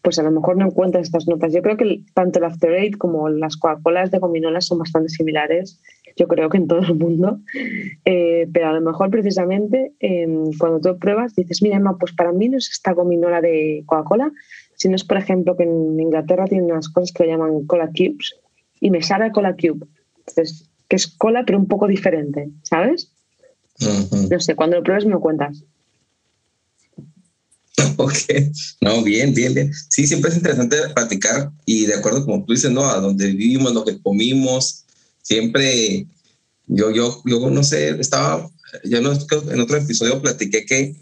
pues 0.03 0.19
a 0.19 0.25
lo 0.25 0.33
mejor 0.33 0.57
no 0.57 0.67
encuentras 0.67 1.07
estas 1.07 1.29
notas. 1.29 1.53
Yo 1.53 1.63
creo 1.63 1.77
que 1.77 2.03
tanto 2.15 2.41
el 2.41 2.47
After 2.47 2.73
Eight 2.73 2.99
como 2.99 3.29
las 3.29 3.57
Coca-Colas 3.57 4.11
de 4.11 4.19
gominolas 4.19 4.67
son 4.67 4.79
bastante 4.79 5.09
similares, 5.09 5.81
yo 6.17 6.27
creo 6.27 6.49
que 6.49 6.57
en 6.57 6.67
todo 6.67 6.81
el 6.81 6.97
mundo, 6.97 7.39
eh, 8.05 8.49
pero 8.53 8.69
a 8.69 8.73
lo 8.73 8.81
mejor 8.81 9.11
precisamente 9.11 9.93
eh, 10.01 10.27
cuando 10.59 10.81
tú 10.81 10.99
pruebas 10.99 11.37
dices, 11.37 11.63
mira, 11.63 11.77
Emma, 11.77 11.97
pues 11.97 12.13
para 12.13 12.33
mí 12.33 12.49
no 12.49 12.59
es 12.59 12.71
esta 12.71 12.93
gominola 12.93 13.41
de 13.41 13.85
Coca-Cola, 13.87 14.33
sino 14.79 14.97
es, 14.97 15.05
por 15.05 15.19
ejemplo, 15.19 15.57
que 15.57 15.65
en 15.65 16.01
Inglaterra 16.01 16.47
tienen 16.47 16.71
unas 16.71 16.89
cosas 16.89 17.13
que 17.13 17.27
llaman 17.27 17.67
cola 17.67 17.89
cubes 17.89 18.37
y 18.81 18.91
me 18.91 19.03
sabe 19.03 19.27
a 19.27 19.33
cola 19.33 19.57
cube. 19.57 19.87
Entonces, 20.19 20.71
que 20.89 20.97
es 20.97 21.09
cola, 21.09 21.43
pero 21.45 21.59
un 21.59 21.67
poco 21.67 21.87
diferente, 21.89 22.49
¿sabes? 22.63 23.11
Uh 23.81 23.85
-huh. 23.85 24.29
No 24.31 24.41
sé, 24.41 24.55
cuando 24.55 24.77
lo 24.77 24.83
pruebes 24.83 25.05
me 25.05 25.13
lo 25.13 25.21
cuentas. 25.21 25.65
Ok, 27.97 28.15
no, 28.81 29.03
bien, 29.03 29.35
bien, 29.35 29.55
bien. 29.55 29.73
Sí, 29.89 30.07
siempre 30.07 30.31
es 30.31 30.37
interesante 30.37 30.77
platicar 30.95 31.51
y 31.65 31.87
de 31.87 31.95
acuerdo 31.95 32.25
como 32.25 32.45
tú 32.45 32.53
dices, 32.53 32.71
¿no? 32.71 32.85
A 32.85 33.01
donde 33.01 33.27
vivimos, 33.27 33.73
lo 33.73 33.85
que 33.85 34.01
comimos, 34.01 34.85
siempre, 35.23 36.07
yo, 36.67 36.93
yo, 36.93 37.21
yo 37.25 37.51
no 37.51 37.63
sé, 37.65 37.91
estaba, 38.01 38.49
ya 38.85 39.01
no, 39.01 39.13
en 39.13 39.61
otro 39.61 39.77
episodio 39.77 40.23
platiqué 40.23 40.65
que, 40.65 40.97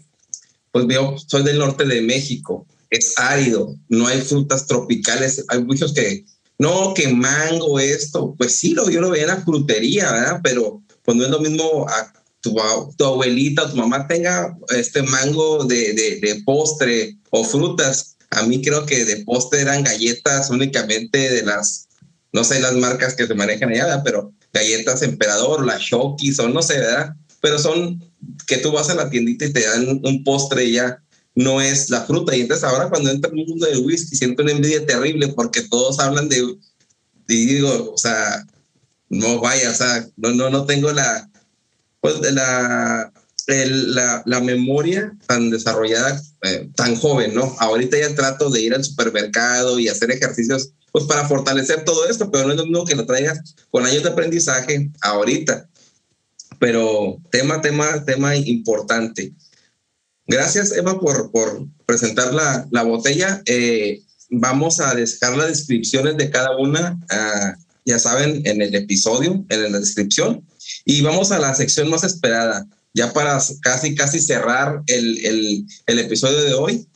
pues 0.71 0.87
veo, 0.87 1.17
soy 1.17 1.43
del 1.43 1.59
norte 1.59 1.85
de 1.85 2.01
México, 2.01 2.65
es 2.89 3.13
árido, 3.17 3.75
no 3.89 4.07
hay 4.07 4.21
frutas 4.21 4.65
tropicales, 4.67 5.43
hay 5.49 5.63
muchos 5.63 5.93
que, 5.93 6.25
no, 6.59 6.93
que 6.93 7.07
mango 7.09 7.79
esto, 7.79 8.35
pues 8.37 8.55
sí, 8.55 8.73
lo, 8.73 8.89
yo 8.89 9.01
lo 9.01 9.11
veía 9.11 9.23
en 9.23 9.29
la 9.29 9.41
frutería, 9.41 10.11
¿verdad? 10.11 10.39
Pero 10.43 10.81
pues 11.03 11.17
no 11.17 11.23
es 11.23 11.29
lo 11.29 11.39
mismo 11.39 11.87
a 11.87 12.11
tu, 12.41 12.55
tu 12.97 13.05
abuelita 13.05 13.63
o 13.63 13.69
tu 13.69 13.75
mamá 13.77 14.07
tenga 14.07 14.57
este 14.69 15.03
mango 15.03 15.63
de, 15.65 15.93
de, 15.93 16.41
postre 16.45 17.17
o 17.29 17.43
frutas. 17.43 18.17
A 18.31 18.43
mí 18.43 18.61
creo 18.61 18.85
que 18.85 19.05
de 19.05 19.23
postre 19.23 19.61
eran 19.61 19.83
galletas 19.83 20.49
únicamente 20.49 21.17
de 21.17 21.43
las, 21.43 21.87
no 22.33 22.43
sé 22.43 22.59
las 22.59 22.73
marcas 22.73 23.15
que 23.15 23.27
se 23.27 23.33
manejan 23.35 23.69
allá, 23.69 24.01
pero 24.03 24.33
galletas 24.53 25.01
emperador, 25.01 25.65
las 25.65 25.81
Shokis 25.81 26.39
o 26.39 26.49
no 26.49 26.61
sé, 26.61 26.79
¿verdad? 26.79 27.13
Pero 27.41 27.59
son 27.59 28.03
que 28.47 28.57
tú 28.57 28.71
vas 28.71 28.89
a 28.89 28.95
la 28.95 29.09
tiendita 29.09 29.45
y 29.45 29.53
te 29.53 29.65
dan 29.65 30.01
un 30.03 30.23
postre 30.23 30.69
ya 30.71 31.01
no 31.37 31.61
es 31.61 31.91
la 31.91 32.03
fruta. 32.03 32.35
Y 32.35 32.41
entonces 32.41 32.63
ahora 32.63 32.89
cuando 32.89 33.11
entra 33.11 33.31
en 33.31 33.37
el 33.37 33.45
mundo 33.45 33.67
del 33.67 33.85
whisky 33.85 34.15
siento 34.15 34.41
una 34.41 34.51
envidia 34.51 34.83
terrible 34.87 35.27
porque 35.29 35.61
todos 35.61 35.99
hablan 35.99 36.27
de, 36.29 36.39
y 37.27 37.45
digo, 37.45 37.91
o 37.93 37.97
sea, 37.97 38.43
no 39.09 39.39
vaya, 39.39 39.69
o 39.69 39.75
sea, 39.75 40.07
no, 40.17 40.31
no, 40.31 40.49
no 40.49 40.65
tengo 40.65 40.91
la, 40.91 41.29
pues 42.01 42.19
la, 42.33 43.13
la, 43.47 44.23
la, 44.25 44.39
memoria 44.41 45.15
tan 45.27 45.51
desarrollada, 45.51 46.19
eh, 46.41 46.69
tan 46.75 46.95
joven, 46.95 47.35
¿no? 47.35 47.55
Ahorita 47.59 47.99
ya 47.99 48.15
trato 48.15 48.49
de 48.49 48.61
ir 48.61 48.73
al 48.73 48.83
supermercado 48.83 49.79
y 49.79 49.89
hacer 49.89 50.09
ejercicios, 50.09 50.71
pues 50.91 51.05
para 51.05 51.27
fortalecer 51.27 51.85
todo 51.85 52.09
esto, 52.09 52.31
pero 52.31 52.45
no 52.45 52.53
es 52.53 52.57
lo 52.57 52.65
mismo 52.65 52.83
que 52.83 52.95
lo 52.95 53.05
traigas 53.05 53.55
con 53.69 53.85
años 53.85 54.01
de 54.01 54.09
aprendizaje 54.09 54.89
ahorita. 55.01 55.69
Pero 56.59 57.19
tema, 57.29 57.61
tema, 57.61 58.03
tema 58.05 58.35
importante. 58.35 59.35
Gracias, 60.27 60.71
Eva, 60.73 60.99
por, 60.99 61.31
por 61.31 61.65
presentar 61.85 62.33
la, 62.33 62.67
la 62.71 62.83
botella. 62.83 63.41
Eh, 63.45 64.01
vamos 64.29 64.79
a 64.81 64.93
dejar 64.93 65.37
las 65.37 65.47
descripciones 65.47 66.17
de 66.17 66.29
cada 66.29 66.57
una, 66.57 66.99
uh, 67.11 67.63
ya 67.85 67.97
saben, 67.97 68.41
en 68.45 68.61
el 68.61 68.75
episodio, 68.75 69.45
en 69.47 69.71
la 69.71 69.79
descripción. 69.79 70.45
Y 70.83 71.01
vamos 71.01 71.31
a 71.31 71.39
la 71.39 71.55
sección 71.55 71.89
más 71.89 72.03
esperada, 72.03 72.67
ya 72.93 73.13
para 73.13 73.39
casi, 73.61 73.95
casi 73.95 74.19
cerrar 74.19 74.81
el, 74.87 75.25
el, 75.25 75.65
el 75.85 75.99
episodio 75.99 76.41
de 76.43 76.53
hoy. 76.53 76.87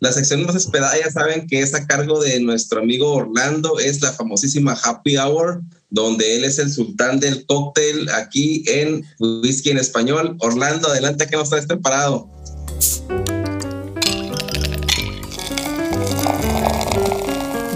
La 0.00 0.12
sección 0.12 0.44
más 0.44 0.56
esperada, 0.56 0.92
ya 1.02 1.10
saben 1.10 1.46
que 1.46 1.60
es 1.60 1.72
a 1.72 1.86
cargo 1.86 2.20
de 2.20 2.38
nuestro 2.40 2.80
amigo 2.80 3.14
Orlando, 3.14 3.78
es 3.78 4.02
la 4.02 4.12
famosísima 4.12 4.78
Happy 4.84 5.16
Hour, 5.16 5.62
donde 5.88 6.36
él 6.36 6.44
es 6.44 6.58
el 6.58 6.70
sultán 6.70 7.20
del 7.20 7.46
cóctel 7.46 8.10
aquí 8.10 8.64
en 8.66 9.06
Whisky 9.18 9.70
en 9.70 9.78
Español. 9.78 10.36
Orlando, 10.40 10.88
adelante 10.88 11.26
que 11.26 11.36
nos 11.36 11.48
traes 11.48 11.66
preparado. 11.66 12.28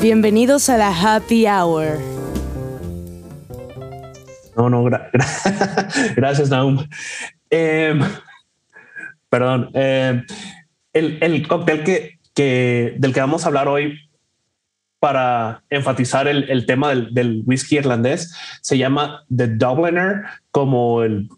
Bienvenidos 0.01 0.69
a 0.69 0.77
la 0.77 0.89
Happy 0.89 1.47
Hour. 1.47 1.99
No, 4.57 4.71
no, 4.71 4.85
gra 4.85 5.11
gra 5.13 5.89
gracias, 6.17 6.51
Naum. 6.51 6.87
Eh, 7.51 7.99
perdón. 9.29 9.71
Eh, 9.75 10.23
el, 10.93 11.19
el, 11.21 11.47
cóctel 11.47 11.85
que, 11.85 12.19
que, 12.35 12.95
del 12.99 13.13
que 13.13 13.21
vamos 13.21 13.45
a 13.45 13.49
hablar 13.49 13.69
hoy 13.69 13.99
para 14.99 15.63
enfatizar 15.71 16.27
el, 16.27 16.51
el 16.51 16.67
tema 16.67 16.91
del, 16.91 17.15
del, 17.15 17.43
whisky 17.47 17.77
irlandés 17.77 18.35
se 18.63 18.79
llama 18.79 19.25
The 19.35 19.49
Dubliner, 19.49 20.25
como 20.51 21.03
el, 21.03 21.29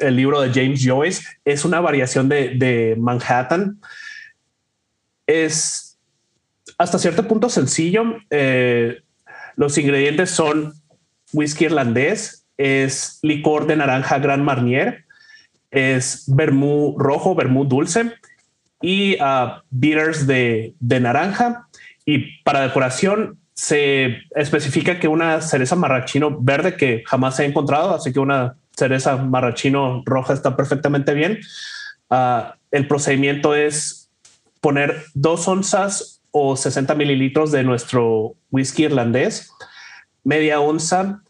el 0.00 0.16
libro 0.16 0.40
de 0.40 0.50
James 0.52 0.84
Joyce. 0.84 1.22
Es 1.44 1.64
una 1.64 1.80
variación 1.80 2.28
de, 2.28 2.54
de 2.56 2.96
Manhattan. 2.98 3.80
Es 5.26 5.90
hasta 6.78 6.98
cierto 6.98 7.28
punto 7.28 7.48
sencillo. 7.48 8.16
Eh, 8.30 9.02
los 9.56 9.76
ingredientes 9.76 10.30
son 10.30 10.72
whisky 11.32 11.66
irlandés, 11.66 12.46
es 12.56 13.18
licor 13.22 13.66
de 13.66 13.76
naranja 13.76 14.18
Gran 14.18 14.42
Marnier, 14.42 15.04
es 15.70 16.24
vermú 16.26 16.96
rojo, 16.98 17.34
vermú 17.34 17.64
dulce 17.64 18.14
y 18.80 19.14
uh, 19.22 19.60
bitters 19.70 20.26
de, 20.26 20.74
de, 20.80 21.00
naranja. 21.00 21.68
Y 22.06 22.42
para 22.42 22.62
decoración 22.62 23.38
se 23.52 24.22
especifica 24.34 24.98
que 24.98 25.06
una 25.06 25.42
cereza 25.42 25.76
marrachino 25.76 26.38
verde 26.40 26.76
que 26.76 27.02
jamás 27.06 27.38
he 27.40 27.44
encontrado, 27.44 27.94
así 27.94 28.12
que 28.12 28.20
una 28.20 28.56
cereza 28.80 29.16
marrachino 29.16 30.02
roja 30.06 30.32
está 30.32 30.56
perfectamente 30.56 31.14
bien. 31.14 31.38
Uh, 32.10 32.52
el 32.70 32.88
procedimiento 32.88 33.54
es 33.54 34.10
poner 34.60 35.04
dos 35.14 35.46
onzas 35.48 36.22
o 36.30 36.56
60 36.56 36.94
mililitros 36.94 37.52
de 37.52 37.62
nuestro 37.62 38.34
whisky 38.50 38.84
irlandés, 38.84 39.50
media 40.24 40.60
onza 40.60 41.22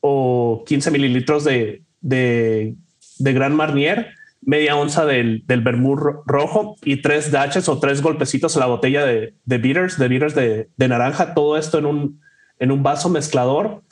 o 0.00 0.64
15 0.66 0.90
mililitros 0.90 1.44
de, 1.44 1.82
de, 2.00 2.74
de 3.18 3.32
Gran 3.32 3.54
Marnier, 3.54 4.14
media 4.40 4.76
onza 4.76 5.04
del, 5.04 5.44
del 5.46 5.60
vermouth 5.60 6.24
rojo 6.26 6.76
y 6.82 7.02
tres 7.02 7.30
daches 7.30 7.68
o 7.68 7.78
tres 7.78 8.02
golpecitos 8.02 8.56
a 8.56 8.60
la 8.60 8.66
botella 8.66 9.04
de, 9.04 9.34
de 9.44 9.58
bitters, 9.58 9.98
de 9.98 10.08
bitters 10.08 10.34
de, 10.34 10.68
de, 10.76 10.88
naranja, 10.88 11.34
todo 11.34 11.56
esto 11.56 11.78
en 11.78 11.86
un, 11.86 12.20
en 12.58 12.70
un 12.72 12.82
vaso 12.82 13.08
mezclador. 13.08 13.82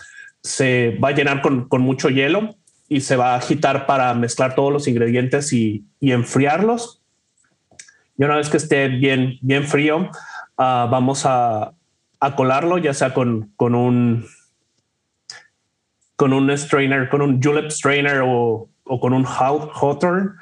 Se 0.43 0.97
va 1.03 1.09
a 1.09 1.15
llenar 1.15 1.43
con, 1.43 1.69
con, 1.69 1.83
mucho 1.83 2.09
hielo 2.09 2.57
y 2.89 3.01
se 3.01 3.17
va 3.17 3.35
a 3.35 3.37
agitar 3.37 3.87
para 3.87 4.15
mezclar 4.15 4.55
todos 4.55 4.73
los 4.73 4.89
ingredientes 4.89 5.53
y, 5.53 5.85
y 6.01 6.13
enfriarlos. 6.13 7.03
Y 8.17 8.25
una 8.25 8.37
vez 8.37 8.49
que 8.49 8.57
esté 8.57 8.89
bien, 8.89 9.39
bien 9.43 9.65
frío, 9.65 9.99
uh, 9.99 10.11
vamos 10.57 11.27
a, 11.27 11.73
a, 12.21 12.37
colarlo, 12.37 12.79
ya 12.79 12.95
sea 12.95 13.15
con, 13.15 13.53
con 13.57 13.75
un 13.75 14.27
con 16.17 16.33
un 16.33 16.51
strainer, 16.59 17.09
con 17.09 17.23
un 17.23 17.41
julep 17.41 17.71
strainer 17.71 18.23
o, 18.25 18.69
o 18.83 19.01
con 19.01 19.13
un 19.13 19.25
hawthorn 19.25 20.35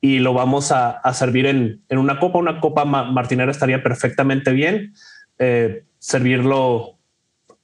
y 0.00 0.20
lo 0.20 0.32
vamos 0.32 0.70
a, 0.70 0.90
a 0.90 1.12
servir 1.12 1.46
en, 1.46 1.82
en, 1.88 1.98
una 1.98 2.20
copa. 2.20 2.38
Una 2.38 2.60
copa 2.60 2.84
martinera 2.84 3.50
estaría 3.50 3.82
perfectamente 3.82 4.52
bien. 4.52 4.94
Eh, 5.38 5.82
servirlo 5.98 6.98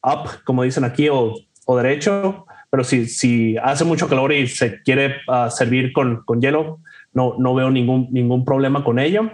up, 0.03 0.43
como 0.45 0.65
dicen 0.65 0.85
aquí, 0.85 1.09
o, 1.09 1.35
o 1.67 1.77
derecho. 1.77 2.47
Pero 2.75 2.83
si, 2.83 3.07
si, 3.07 3.57
hace 3.59 3.85
mucho 3.85 4.09
calor 4.09 4.33
y 4.33 4.49
se 4.49 4.83
quiere 4.83 5.19
uh, 5.29 5.49
servir 5.49 5.93
con, 5.93 6.25
con, 6.25 6.41
hielo, 6.41 6.81
no, 7.13 7.37
no 7.39 7.55
veo 7.55 7.71
ningún, 7.71 8.09
ningún 8.11 8.45
problema 8.45 8.83
con 8.83 8.99
ello 8.99 9.31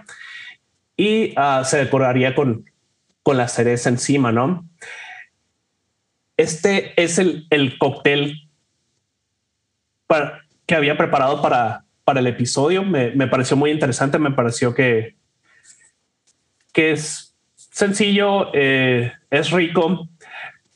y 0.94 1.32
uh, 1.38 1.64
se 1.64 1.78
decoraría 1.78 2.34
con, 2.34 2.66
con 3.22 3.38
la 3.38 3.48
cereza 3.48 3.88
encima, 3.88 4.30
¿no? 4.30 4.68
Este 6.36 6.92
es 7.02 7.18
el, 7.18 7.46
el 7.48 7.78
cóctel 7.78 8.50
para, 10.06 10.42
que 10.66 10.74
había 10.74 10.98
preparado 10.98 11.40
para, 11.40 11.84
para 12.04 12.20
el 12.20 12.26
episodio. 12.26 12.82
Me, 12.82 13.12
me, 13.12 13.26
pareció 13.26 13.56
muy 13.56 13.70
interesante, 13.70 14.18
me 14.18 14.32
pareció 14.32 14.74
que, 14.74 15.16
que 16.74 16.92
es 16.92 17.34
sencillo, 17.56 18.50
eh, 18.52 19.10
es 19.30 19.50
rico, 19.50 20.10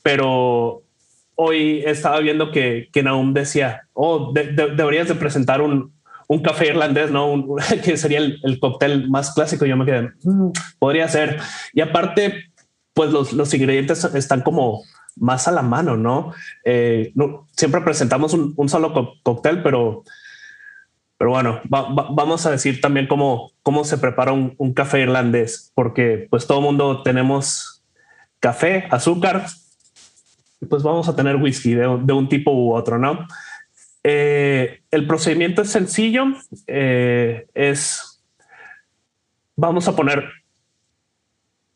pero 0.01 0.84
hoy 1.35 1.83
estaba 1.85 2.19
viendo 2.19 2.51
que, 2.51 2.89
que 2.91 3.03
Naum 3.03 3.33
decía, 3.33 3.87
oh, 3.93 4.31
de, 4.33 4.53
de, 4.53 4.75
deberías 4.75 5.07
de 5.07 5.15
presentar 5.15 5.61
un, 5.61 5.93
un 6.27 6.41
café 6.41 6.67
irlandés, 6.67 7.11
¿no? 7.11 7.45
Que 7.83 7.97
sería 7.97 8.19
el, 8.19 8.39
el, 8.43 8.59
cóctel 8.59 9.09
más 9.09 9.33
clásico. 9.33 9.65
Yo 9.65 9.77
me 9.77 9.85
quedé, 9.85 10.11
mmm, 10.23 10.51
podría 10.79 11.07
ser. 11.07 11.39
Y 11.73 11.81
aparte, 11.81 12.45
pues 12.93 13.11
los, 13.11 13.33
los, 13.33 13.53
ingredientes 13.53 14.03
están 14.15 14.41
como 14.41 14.83
más 15.17 15.47
a 15.47 15.51
la 15.51 15.61
mano, 15.61 15.97
¿no? 15.97 16.33
Eh, 16.63 17.11
no 17.15 17.47
siempre 17.55 17.81
presentamos 17.81 18.33
un, 18.33 18.69
solo 18.69 19.13
cóctel, 19.23 19.61
pero, 19.63 20.03
pero 21.17 21.31
bueno, 21.31 21.61
va, 21.73 21.93
va, 21.93 22.07
vamos 22.11 22.45
a 22.45 22.51
decir 22.51 22.81
también 22.81 23.07
cómo, 23.07 23.51
cómo 23.63 23.83
se 23.83 23.97
prepara 23.97 24.33
un, 24.33 24.55
un 24.57 24.73
café 24.73 25.01
irlandés, 25.01 25.71
porque 25.73 26.27
pues 26.29 26.47
todo 26.47 26.61
mundo 26.61 27.01
tenemos 27.03 27.83
café, 28.39 28.87
azúcar, 28.91 29.45
pues 30.69 30.83
vamos 30.83 31.07
a 31.09 31.15
tener 31.15 31.35
whisky 31.35 31.73
de, 31.73 31.87
un 31.87 32.29
tipo 32.29 32.51
u 32.51 32.73
otro, 32.73 32.97
¿no? 32.97 33.27
Eh, 34.03 34.81
el 34.91 35.07
procedimiento 35.07 35.61
es 35.61 35.69
sencillo. 35.69 36.25
Eh, 36.67 37.47
es, 37.53 38.21
vamos 39.55 39.87
a 39.87 39.95
poner 39.95 40.25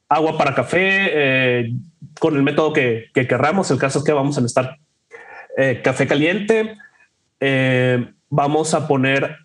agua 0.07 0.37
para 0.37 0.55
café 0.55 1.09
eh, 1.11 1.73
con 2.19 2.35
el 2.35 2.43
método 2.43 2.73
que, 2.73 3.05
que, 3.13 3.27
querramos. 3.27 3.71
El 3.71 3.79
caso 3.79 3.99
es 3.99 4.05
que 4.05 4.13
vamos 4.13 4.37
a 4.37 4.41
necesitar 4.41 4.77
café 5.83 6.07
caliente. 6.07 6.77
Vamos 8.29 8.73
a 8.73 8.87
poner 8.87 9.35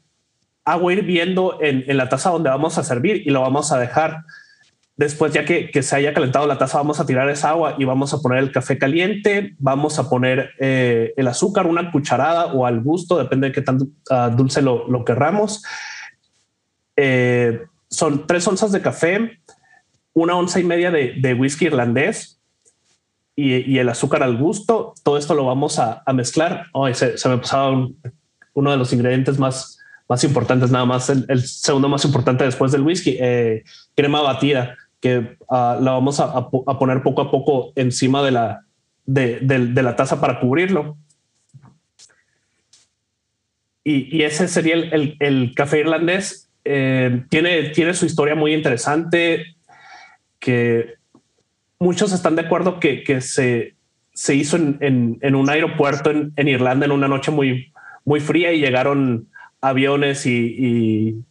agua 0.64 0.92
hirviendo 0.92 1.58
en, 1.60 1.84
en, 1.88 1.96
la 1.96 2.08
taza 2.08 2.30
donde 2.30 2.50
vamos 2.50 2.78
a 2.78 2.84
servir 2.84 3.22
y 3.26 3.30
lo 3.30 3.40
vamos 3.40 3.72
a 3.72 3.78
dejar 3.78 4.24
Después, 4.96 5.32
ya 5.32 5.44
que, 5.44 5.82
se 5.82 5.96
haya 5.96 6.14
calentado 6.14 6.46
la 6.46 6.56
taza, 6.56 6.78
vamos 6.78 7.00
a 7.00 7.06
tirar 7.06 7.28
esa 7.28 7.50
agua 7.50 7.74
y 7.78 7.84
vamos 7.84 8.14
a 8.14 8.20
poner 8.20 8.38
el 8.38 8.52
café 8.52 8.78
caliente, 8.78 9.54
vamos 9.58 9.98
a 9.98 10.08
poner 10.08 10.50
eh, 10.60 11.12
el 11.16 11.26
azúcar, 11.26 11.66
una 11.66 11.90
cucharada 11.90 12.46
o 12.46 12.64
al 12.64 12.80
gusto, 12.80 13.18
depende 13.18 13.48
de 13.48 13.52
qué 13.52 13.60
tan 13.60 13.82
uh, 13.82 14.30
dulce 14.36 14.62
lo, 14.62 14.86
lo 14.88 15.04
querramos. 15.04 15.64
Eh, 16.96 17.62
son 17.90 18.26
tres 18.26 18.46
onzas 18.46 18.70
de 18.72 18.82
café, 18.82 19.40
una 20.12 20.36
onza 20.36 20.60
y 20.60 20.64
media 20.64 20.90
de, 20.90 21.34
whisky 21.34 21.66
irlandés 21.66 22.40
y, 23.34 23.78
el 23.78 23.88
azúcar 23.88 24.22
al 24.22 24.36
gusto. 24.36 24.94
Todo 25.02 25.18
esto 25.18 25.34
lo 25.34 25.44
vamos 25.44 25.78
a, 25.78 26.02
mezclar. 26.12 26.66
Oh, 26.72 26.92
se, 26.94 27.16
me 27.28 27.38
pasaba 27.38 27.70
un, 27.70 27.98
uno 28.52 28.70
de 28.70 28.76
los 28.76 28.92
ingredientes 28.92 29.38
más, 29.38 29.78
más 30.08 30.24
importantes, 30.24 30.70
nada 30.70 30.84
más 30.84 31.10
el, 31.10 31.42
segundo 31.42 31.88
más 31.88 32.04
importante 32.04 32.44
después 32.44 32.72
del 32.72 32.82
whisky, 32.82 33.16
eh, 33.20 33.64
crema 33.94 34.22
batida, 34.22 34.76
que 35.04 35.36
ah, 35.50 35.76
la 35.78 35.90
vamos 35.90 36.18
a, 36.18 36.48
poner 36.48 37.02
poco 37.02 37.20
a 37.20 37.30
poco 37.30 37.74
encima 37.76 38.22
de 38.22 38.30
la, 38.30 38.64
de, 39.04 39.38
la 39.82 39.96
taza 39.96 40.18
para 40.18 40.40
cubrirlo. 40.40 40.96
Y, 43.84 44.22
ese 44.22 44.48
sería 44.48 44.76
el, 44.76 45.52
café 45.54 45.80
irlandés. 45.80 46.50
Eh, 46.64 47.22
tiene, 47.28 47.64
tiene 47.64 47.92
su 47.92 48.06
historia 48.06 48.34
muy 48.34 48.54
interesante, 48.54 49.56
que 50.38 50.94
muchos 51.78 52.14
están 52.14 52.34
de 52.34 52.42
acuerdo 52.42 52.80
que, 52.80 53.04
que 53.04 53.20
se, 53.20 53.74
se 54.14 54.34
hizo 54.34 54.56
en, 54.56 55.18
en, 55.20 55.34
un 55.34 55.50
aeropuerto 55.50 56.12
en, 56.12 56.32
en, 56.36 56.48
Irlanda 56.48 56.86
en 56.86 56.92
una 56.92 57.08
noche 57.08 57.30
muy, 57.30 57.74
muy 58.06 58.20
fría 58.20 58.54
y 58.54 58.60
llegaron 58.60 59.28
aviones 59.60 60.24
y, 60.24 61.22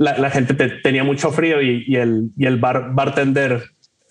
la, 0.00 0.30
gente 0.30 0.54
tenía 0.82 1.04
mucho 1.04 1.30
frío 1.30 1.60
y, 1.60 1.94
el, 1.94 2.30
y 2.36 2.46
el 2.46 2.56
bartender 2.58 3.64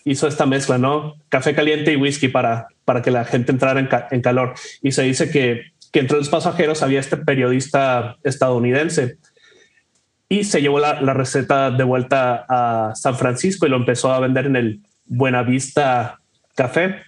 hizo 0.04 0.28
esta 0.28 0.46
mezcla, 0.46 0.78
¿no? 0.78 1.16
Café 1.28 1.54
caliente 1.54 1.92
y 1.92 1.96
whisky 1.96 2.28
para, 2.28 2.68
para 2.84 3.02
que 3.02 3.10
la 3.10 3.24
gente 3.24 3.50
entrara 3.50 4.06
en, 4.10 4.20
calor. 4.22 4.54
Y 4.82 4.92
se 4.92 5.02
dice 5.02 5.30
que, 5.30 5.72
que 5.92 6.00
entre 6.00 6.18
los 6.18 6.28
pasajeros 6.28 6.82
había 6.82 7.00
este 7.00 7.16
periodista 7.16 8.16
estadounidense 8.22 9.16
y 10.28 10.44
se 10.44 10.62
llevó 10.62 10.78
la, 10.78 11.00
la, 11.00 11.12
receta 11.12 11.72
de 11.72 11.82
vuelta 11.82 12.46
a 12.48 12.94
San 12.94 13.16
Francisco 13.16 13.66
y 13.66 13.70
lo 13.70 13.76
empezó 13.76 14.12
a 14.12 14.20
vender 14.20 14.46
en 14.46 14.56
el 14.56 14.80
Buenavista 15.06 16.20
Café 16.54 17.00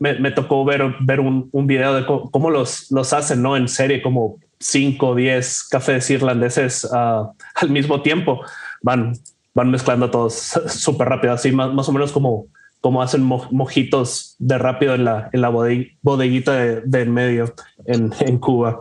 me, 0.00 0.30
tocó 0.30 0.64
ver, 0.64 0.82
ver 1.00 1.20
un, 1.20 1.50
un, 1.52 1.66
video 1.66 1.94
de 1.94 2.06
cómo, 2.06 2.50
los, 2.50 2.90
los 2.90 3.12
hacen, 3.12 3.42
¿no? 3.42 3.56
En 3.56 3.68
serie, 3.68 4.00
como 4.00 4.38
5 4.60 5.08
o 5.08 5.14
10 5.14 5.68
cafés 5.68 6.10
irlandeses 6.10 6.86
ah, 6.92 7.32
al 7.54 7.70
mismo 7.70 8.02
tiempo. 8.02 8.40
Van, 8.82 9.14
van 9.54 9.70
mezclando 9.70 10.10
todos 10.10 10.34
súper 10.68 11.08
rápido, 11.08 11.32
así 11.32 11.50
más, 11.52 11.72
más 11.72 11.88
o 11.88 11.92
menos 11.92 12.12
como, 12.12 12.46
como 12.80 13.02
hacen 13.02 13.22
mojitos 13.22 14.36
de 14.38 14.58
rápido 14.58 14.94
en 14.94 15.04
la, 15.04 15.30
en 15.32 15.40
la 15.40 15.48
bodeguita 15.48 16.54
de, 16.54 17.00
en 17.00 17.12
medio 17.12 17.54
en, 17.86 18.12
en 18.20 18.38
Cuba. 18.38 18.78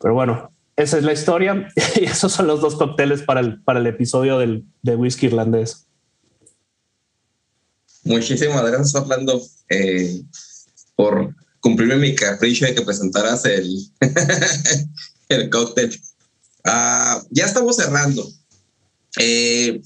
Pero 0.00 0.14
bueno, 0.14 0.50
esa 0.76 0.98
es 0.98 1.04
la 1.04 1.12
historia 1.12 1.68
y 1.96 2.04
esos 2.04 2.32
son 2.32 2.46
los 2.46 2.60
dos 2.60 2.76
cócteles 2.76 3.22
para 3.22 3.40
el, 3.40 3.62
para 3.62 3.80
el 3.80 3.86
episodio 3.86 4.38
del, 4.38 4.64
de 4.82 4.96
whisky 4.96 5.26
irlandés. 5.26 5.86
Muchísimas 8.04 8.62
gracias, 8.66 8.94
Orlando, 8.94 9.40
eh, 9.70 10.20
por 10.94 11.34
cumplirme 11.64 11.96
mi 11.96 12.14
capricho 12.14 12.66
de 12.66 12.74
que 12.74 12.82
presentaras 12.82 13.46
el, 13.46 13.90
el 15.30 15.48
cóctel. 15.48 15.98
Ah, 16.62 17.22
ya 17.30 17.46
estamos 17.46 17.76
cerrando. 17.76 18.30
Eh, 19.18 19.80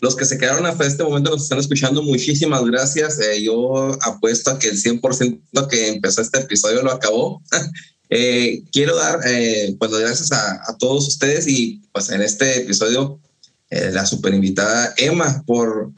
los 0.00 0.14
que 0.14 0.26
se 0.26 0.36
quedaron 0.36 0.66
hasta 0.66 0.86
este 0.86 1.02
momento 1.02 1.30
nos 1.30 1.44
están 1.44 1.60
escuchando, 1.60 2.02
muchísimas 2.02 2.62
gracias. 2.66 3.18
Eh, 3.20 3.42
yo 3.42 3.96
apuesto 4.02 4.50
a 4.50 4.58
que 4.58 4.68
el 4.68 4.76
100% 4.76 5.68
que 5.70 5.88
empezó 5.88 6.20
este 6.20 6.40
episodio 6.40 6.82
lo 6.82 6.92
acabó. 6.92 7.42
quiero 8.70 8.94
dar, 8.94 9.20
pues, 9.78 9.90
gracias 9.90 10.30
a, 10.32 10.62
a, 10.66 10.76
todos 10.78 11.08
ustedes 11.08 11.46
y 11.46 11.82
pues 11.92 12.10
en 12.10 12.22
este 12.22 12.58
episodio 12.58 13.18
la 13.70 14.06
super 14.06 14.32
invitada 14.32 14.94
Emma 14.96 15.42
por, 15.46 15.92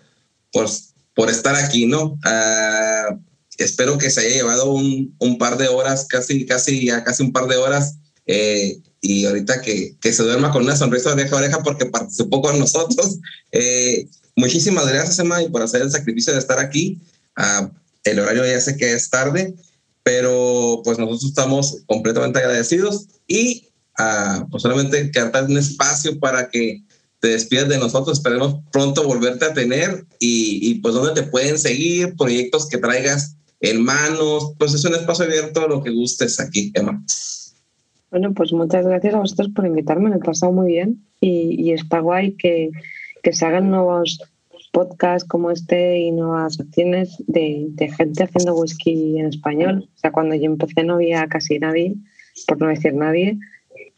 por 0.51 0.69
por 1.15 1.29
estar 1.29 1.55
aquí, 1.55 1.87
¿no? 1.87 2.19
Ah, 2.25 3.17
espero 3.65 3.99
que 3.99 4.11
se 4.11 4.21
haya 4.21 4.37
llevado 4.37 4.71
un, 4.73 5.15
un, 5.19 5.39
par 5.39 5.59
de 5.59 5.69
horas, 5.69 6.07
casi, 6.09 6.47
casi, 6.47 6.87
ya 6.87 7.05
casi 7.05 7.23
un 7.23 7.33
par 7.33 7.47
de 7.47 7.57
horas. 7.57 7.97
Eh, 8.27 8.81
y 9.01 9.25
ahorita 9.25 9.61
que, 9.63 9.97
que, 10.01 10.13
se 10.13 10.23
duerma 10.23 10.53
con 10.53 10.63
una 10.63 10.77
sonrisa 10.77 11.15
de 11.15 11.23
oreja 11.23 11.37
a 11.37 11.39
oreja 11.39 11.63
porque 11.63 11.87
participó 11.87 12.43
con 12.43 12.59
nosotros. 12.59 13.19
Eh, 13.53 14.07
muchísimas 14.37 14.87
gracias, 14.87 15.19
Emma, 15.19 15.43
y 15.43 15.49
por 15.49 15.61
hacer 15.61 15.83
el 15.83 15.91
sacrificio 15.91 16.33
de 16.33 16.39
estar 16.39 16.61
aquí. 16.61 17.01
Ah, 17.35 17.69
el 18.05 18.21
horario 18.21 18.47
ya 18.47 18.61
sé 18.61 18.77
que 18.77 18.93
es 18.93 19.11
tarde, 19.11 19.57
pero 20.05 20.83
pues 20.85 20.99
nosotros 20.99 21.25
estamos 21.25 21.79
completamente 21.87 22.39
agradecidos 22.39 23.09
y 23.27 23.71
uh, 23.99 24.49
pues 24.49 24.63
solamente 24.63 25.11
quedarte 25.11 25.51
un 25.51 25.59
espacio 25.59 26.19
para 26.21 26.49
que 26.49 26.85
te 27.21 27.29
despides 27.29 27.69
de 27.69 27.79
nosotros. 27.79 28.19
Esperemos 28.19 28.57
pronto 28.73 29.05
volverte 29.05 29.45
a 29.45 29.55
tener 29.55 30.07
y, 30.19 30.75
pues 30.77 30.95
dónde 30.95 31.21
te 31.21 31.29
pueden 31.29 31.59
seguir, 31.59 32.17
proyectos 32.17 32.69
que 32.69 32.79
traigas 32.79 33.37
en 33.61 33.83
manos. 33.83 34.55
Pues 34.59 34.75
es 34.75 34.85
un 34.85 34.95
espacio 34.95 35.25
abierto 35.25 35.69
lo 35.69 35.83
que 35.83 35.91
gustes 35.91 36.41
aquí, 36.41 36.73
Emma. 36.75 37.03
Bueno, 38.11 38.35
pues 38.35 38.53
muchas 38.53 38.85
gracias 38.85 39.15
a 39.15 39.21
vosotros 39.21 39.51
por 39.55 39.67
invitarme, 39.67 40.11
me 40.11 40.17
he 40.17 40.21
pasado 40.21 40.53
muy 40.53 40.73
bien 40.73 41.05
y, 41.21 41.71
está 41.73 42.01
guay 42.01 42.33
que, 42.33 42.71
que, 43.23 43.33
se 43.33 43.47
hagan 43.47 43.71
nuevos 43.71 44.21
podcasts 44.73 45.29
como 45.29 45.51
este 45.51 46.01
y 46.01 46.11
nuevas 46.11 46.59
acciones 46.59 47.17
de, 47.29 47.67
de, 47.71 47.89
gente 47.93 48.25
haciendo 48.25 48.57
whisky 48.57 49.19
en 49.19 49.27
español. 49.27 49.89
O 49.95 49.99
sea, 49.99 50.11
cuando 50.11 50.35
yo 50.35 50.47
empecé 50.47 50.83
no 50.83 50.95
había 50.95 51.27
casi 51.29 51.59
nadie, 51.61 51.95
por 52.49 52.61
no 52.61 52.67
decir 52.67 52.95
nadie, 52.95 53.39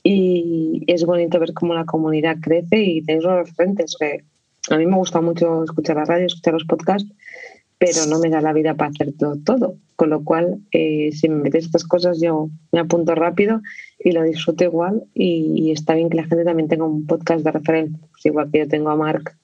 y 0.02 0.82
es 0.88 1.04
bonito 1.04 1.38
ver 1.38 1.54
cómo 1.54 1.74
la 1.74 1.84
comunidad 1.84 2.36
crece 2.40 2.82
y 2.82 3.02
tenéis 3.02 3.24
los 3.24 3.48
referentes. 3.48 3.96
a 4.70 4.76
mí 4.76 4.86
me 4.86 4.96
gusta 4.96 5.20
mucho 5.20 5.64
escuchar 5.64 5.96
la 5.96 6.04
radio, 6.04 6.26
escuchar 6.26 6.54
los 6.54 6.64
podcasts, 6.64 7.10
pero 7.82 8.06
no 8.06 8.20
me 8.20 8.30
da 8.30 8.40
la 8.40 8.52
vida 8.52 8.74
para 8.76 8.90
hacer 8.90 9.12
todo, 9.18 9.38
todo. 9.44 9.76
Con 9.96 10.10
lo 10.10 10.22
cual, 10.22 10.60
eh, 10.70 11.10
si 11.10 11.28
me 11.28 11.42
metes 11.42 11.64
estas 11.64 11.82
cosas, 11.82 12.20
yo 12.20 12.48
me 12.70 12.78
apunto 12.78 13.16
rápido 13.16 13.60
y 13.98 14.12
lo 14.12 14.22
disfruto 14.22 14.62
igual. 14.62 15.02
Y, 15.14 15.72
está 15.72 15.96
bien 15.96 16.08
que 16.08 16.18
la 16.18 16.26
gente 16.26 16.44
también 16.44 16.68
tenga 16.68 16.84
un 16.84 17.06
podcast 17.06 17.44
de 17.44 17.50
referencia. 17.50 17.98
Pues 18.12 18.24
igual 18.26 18.52
que 18.52 18.60
yo 18.60 18.68
tengo 18.68 18.90
a 18.90 18.94
Mark 18.94 19.36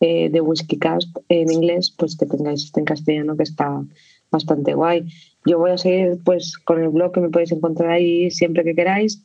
eh, 0.00 0.30
de 0.30 0.40
Whiskeycast 0.40 1.18
en 1.28 1.52
inglés, 1.52 1.94
pues 1.98 2.16
que 2.16 2.24
tengáis 2.24 2.64
este 2.64 2.80
en 2.80 2.86
castellano 2.86 3.36
que 3.36 3.42
está 3.42 3.84
bastante 4.30 4.72
guay. 4.72 5.04
Yo 5.44 5.58
voy 5.58 5.72
a 5.72 5.76
seguir 5.76 6.18
pues 6.24 6.56
con 6.64 6.82
el 6.82 6.88
blog 6.88 7.12
que 7.12 7.20
me 7.20 7.28
podéis 7.28 7.52
encontrar 7.52 7.90
ahí 7.90 8.30
siempre 8.30 8.64
que 8.64 8.74
queráis 8.74 9.22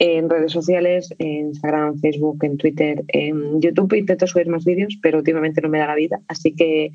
en 0.00 0.30
redes 0.30 0.52
sociales, 0.52 1.14
en 1.18 1.48
Instagram, 1.48 1.98
Facebook, 2.00 2.42
en 2.42 2.56
Twitter, 2.56 3.04
en 3.08 3.60
YouTube 3.60 3.92
intento 3.92 4.26
subir 4.26 4.48
más 4.48 4.64
vídeos, 4.64 4.98
pero 5.02 5.18
últimamente 5.18 5.60
no 5.60 5.68
me 5.68 5.78
da 5.78 5.88
la 5.88 5.94
vida. 5.94 6.20
Así 6.26 6.54
que 6.56 6.90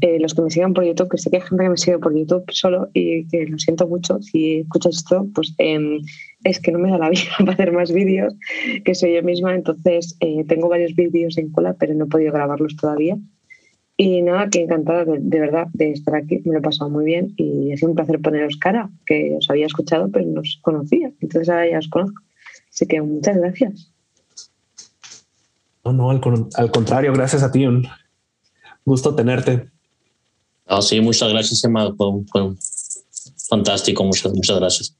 eh, 0.00 0.18
los 0.18 0.34
que 0.34 0.42
me 0.42 0.50
sigan 0.50 0.74
por 0.74 0.84
YouTube, 0.84 1.08
que 1.08 1.18
sé 1.18 1.30
que 1.30 1.36
hay 1.36 1.42
gente 1.42 1.62
que 1.62 1.70
me 1.70 1.76
sigue 1.76 1.98
por 2.00 2.16
YouTube 2.16 2.42
solo 2.50 2.88
y 2.94 3.28
que 3.28 3.46
lo 3.46 3.58
siento 3.58 3.86
mucho, 3.86 4.20
si 4.20 4.58
escuchas 4.58 4.96
esto, 4.96 5.28
pues 5.36 5.54
em, 5.58 6.00
es 6.42 6.58
que 6.58 6.72
no 6.72 6.80
me 6.80 6.90
da 6.90 6.98
la 6.98 7.10
vida 7.10 7.30
para 7.38 7.52
hacer 7.52 7.70
más 7.70 7.92
vídeos, 7.92 8.34
que 8.84 8.94
soy 8.96 9.14
yo 9.14 9.22
misma. 9.22 9.54
Entonces 9.54 10.16
eh, 10.18 10.44
tengo 10.48 10.68
varios 10.68 10.96
vídeos 10.96 11.38
en 11.38 11.52
cola, 11.52 11.76
pero 11.78 11.94
no 11.94 12.06
he 12.06 12.08
podido 12.08 12.32
grabarlos 12.32 12.74
todavía. 12.74 13.16
Y 13.96 14.22
nada, 14.22 14.48
que 14.50 14.62
encantada 14.62 15.04
de, 15.04 15.40
verdad 15.40 15.68
de 15.74 15.92
estar 15.92 16.16
aquí, 16.16 16.40
me 16.44 16.54
lo 16.54 16.58
he 16.58 16.62
pasado 16.62 16.90
muy 16.90 17.04
bien 17.04 17.34
y 17.36 17.70
ha 17.72 17.76
sido 17.76 17.90
un 17.90 17.96
placer 17.96 18.20
poneros 18.20 18.56
cara, 18.56 18.90
que 19.06 19.36
os 19.38 19.48
había 19.48 19.66
escuchado 19.66 20.10
pero 20.10 20.26
no 20.26 20.40
os 20.40 20.58
conocía, 20.62 21.10
entonces 21.20 21.48
ahora 21.48 21.68
ya 21.68 21.78
os 21.78 21.88
conozco. 21.88 22.22
Así 22.78 22.86
que 22.86 23.02
muchas 23.02 23.36
gracias. 23.36 23.90
No, 25.84 25.92
no, 25.92 26.10
al, 26.10 26.20
contrario, 26.70 27.12
gracias 27.12 27.42
a 27.42 27.50
ti. 27.50 27.66
Un 27.66 27.88
gusto 28.84 29.16
tenerte. 29.16 29.68
Ah, 30.64 30.80
sí, 30.80 31.00
muchas 31.00 31.28
gracias, 31.30 31.64
Emma. 31.64 31.92
Fue, 31.96 32.54
fantástico. 33.48 34.04
Muchas, 34.04 34.32
muchas 34.32 34.60
gracias. 34.60 34.96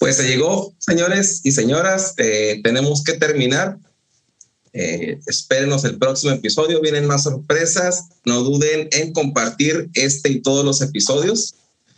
Pues 0.00 0.16
se 0.16 0.26
llegó, 0.26 0.74
señores 0.78 1.42
y 1.44 1.52
señoras. 1.52 2.14
Eh, 2.16 2.60
tenemos 2.64 3.04
que 3.04 3.12
terminar. 3.12 3.78
Eh, 4.72 5.20
espérenos 5.26 5.84
el 5.84 5.96
próximo 5.96 6.32
episodio. 6.32 6.80
Vienen 6.80 7.06
más 7.06 7.22
sorpresas. 7.22 8.08
No 8.24 8.42
duden 8.42 8.88
en 8.90 9.12
compartir 9.12 9.90
este 9.94 10.32
y 10.32 10.42
todos 10.42 10.64
los 10.64 10.82
episodios. 10.82 11.54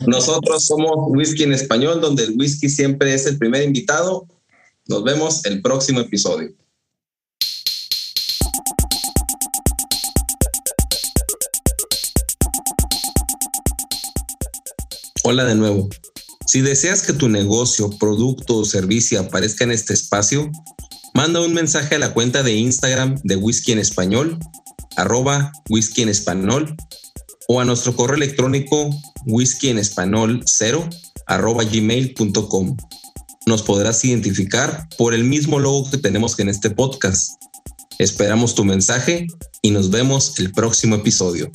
Nosotros 0.07 0.65
somos 0.65 0.91
Whisky 1.09 1.43
en 1.43 1.53
Español, 1.53 2.01
donde 2.01 2.23
el 2.23 2.35
whisky 2.37 2.69
siempre 2.69 3.13
es 3.13 3.25
el 3.25 3.37
primer 3.37 3.63
invitado. 3.63 4.27
Nos 4.87 5.03
vemos 5.03 5.45
el 5.45 5.61
próximo 5.61 6.01
episodio. 6.01 6.53
Hola 15.23 15.45
de 15.45 15.55
nuevo. 15.55 15.89
Si 16.45 16.59
deseas 16.61 17.03
que 17.03 17.13
tu 17.13 17.29
negocio, 17.29 17.89
producto 17.97 18.57
o 18.57 18.65
servicio 18.65 19.21
aparezca 19.21 19.63
en 19.63 19.71
este 19.71 19.93
espacio, 19.93 20.51
manda 21.13 21.39
un 21.39 21.53
mensaje 21.53 21.95
a 21.95 21.99
la 21.99 22.13
cuenta 22.13 22.43
de 22.43 22.53
Instagram 22.53 23.21
de 23.23 23.37
Whisky 23.37 23.71
en 23.71 23.79
Español, 23.79 24.37
arroba 24.97 25.53
whisky 25.69 26.01
en 26.01 26.09
español, 26.09 26.75
o 27.47 27.59
a 27.59 27.65
nuestro 27.65 27.95
correo 27.95 28.15
electrónico 28.15 28.89
whisky 29.25 29.69
en 29.69 29.77
español 29.77 30.43
0 30.45 30.89
arroba. 31.27 31.63
Nos 33.45 33.61
podrás 33.61 34.05
identificar 34.05 34.87
por 34.97 35.13
el 35.13 35.23
mismo 35.23 35.59
logo 35.59 35.89
que 35.89 35.97
tenemos 35.97 36.39
en 36.39 36.49
este 36.49 36.69
podcast. 36.69 37.41
Esperamos 37.99 38.55
tu 38.55 38.63
mensaje 38.63 39.27
y 39.61 39.71
nos 39.71 39.89
vemos 39.89 40.39
el 40.39 40.51
próximo 40.51 40.95
episodio. 40.95 41.51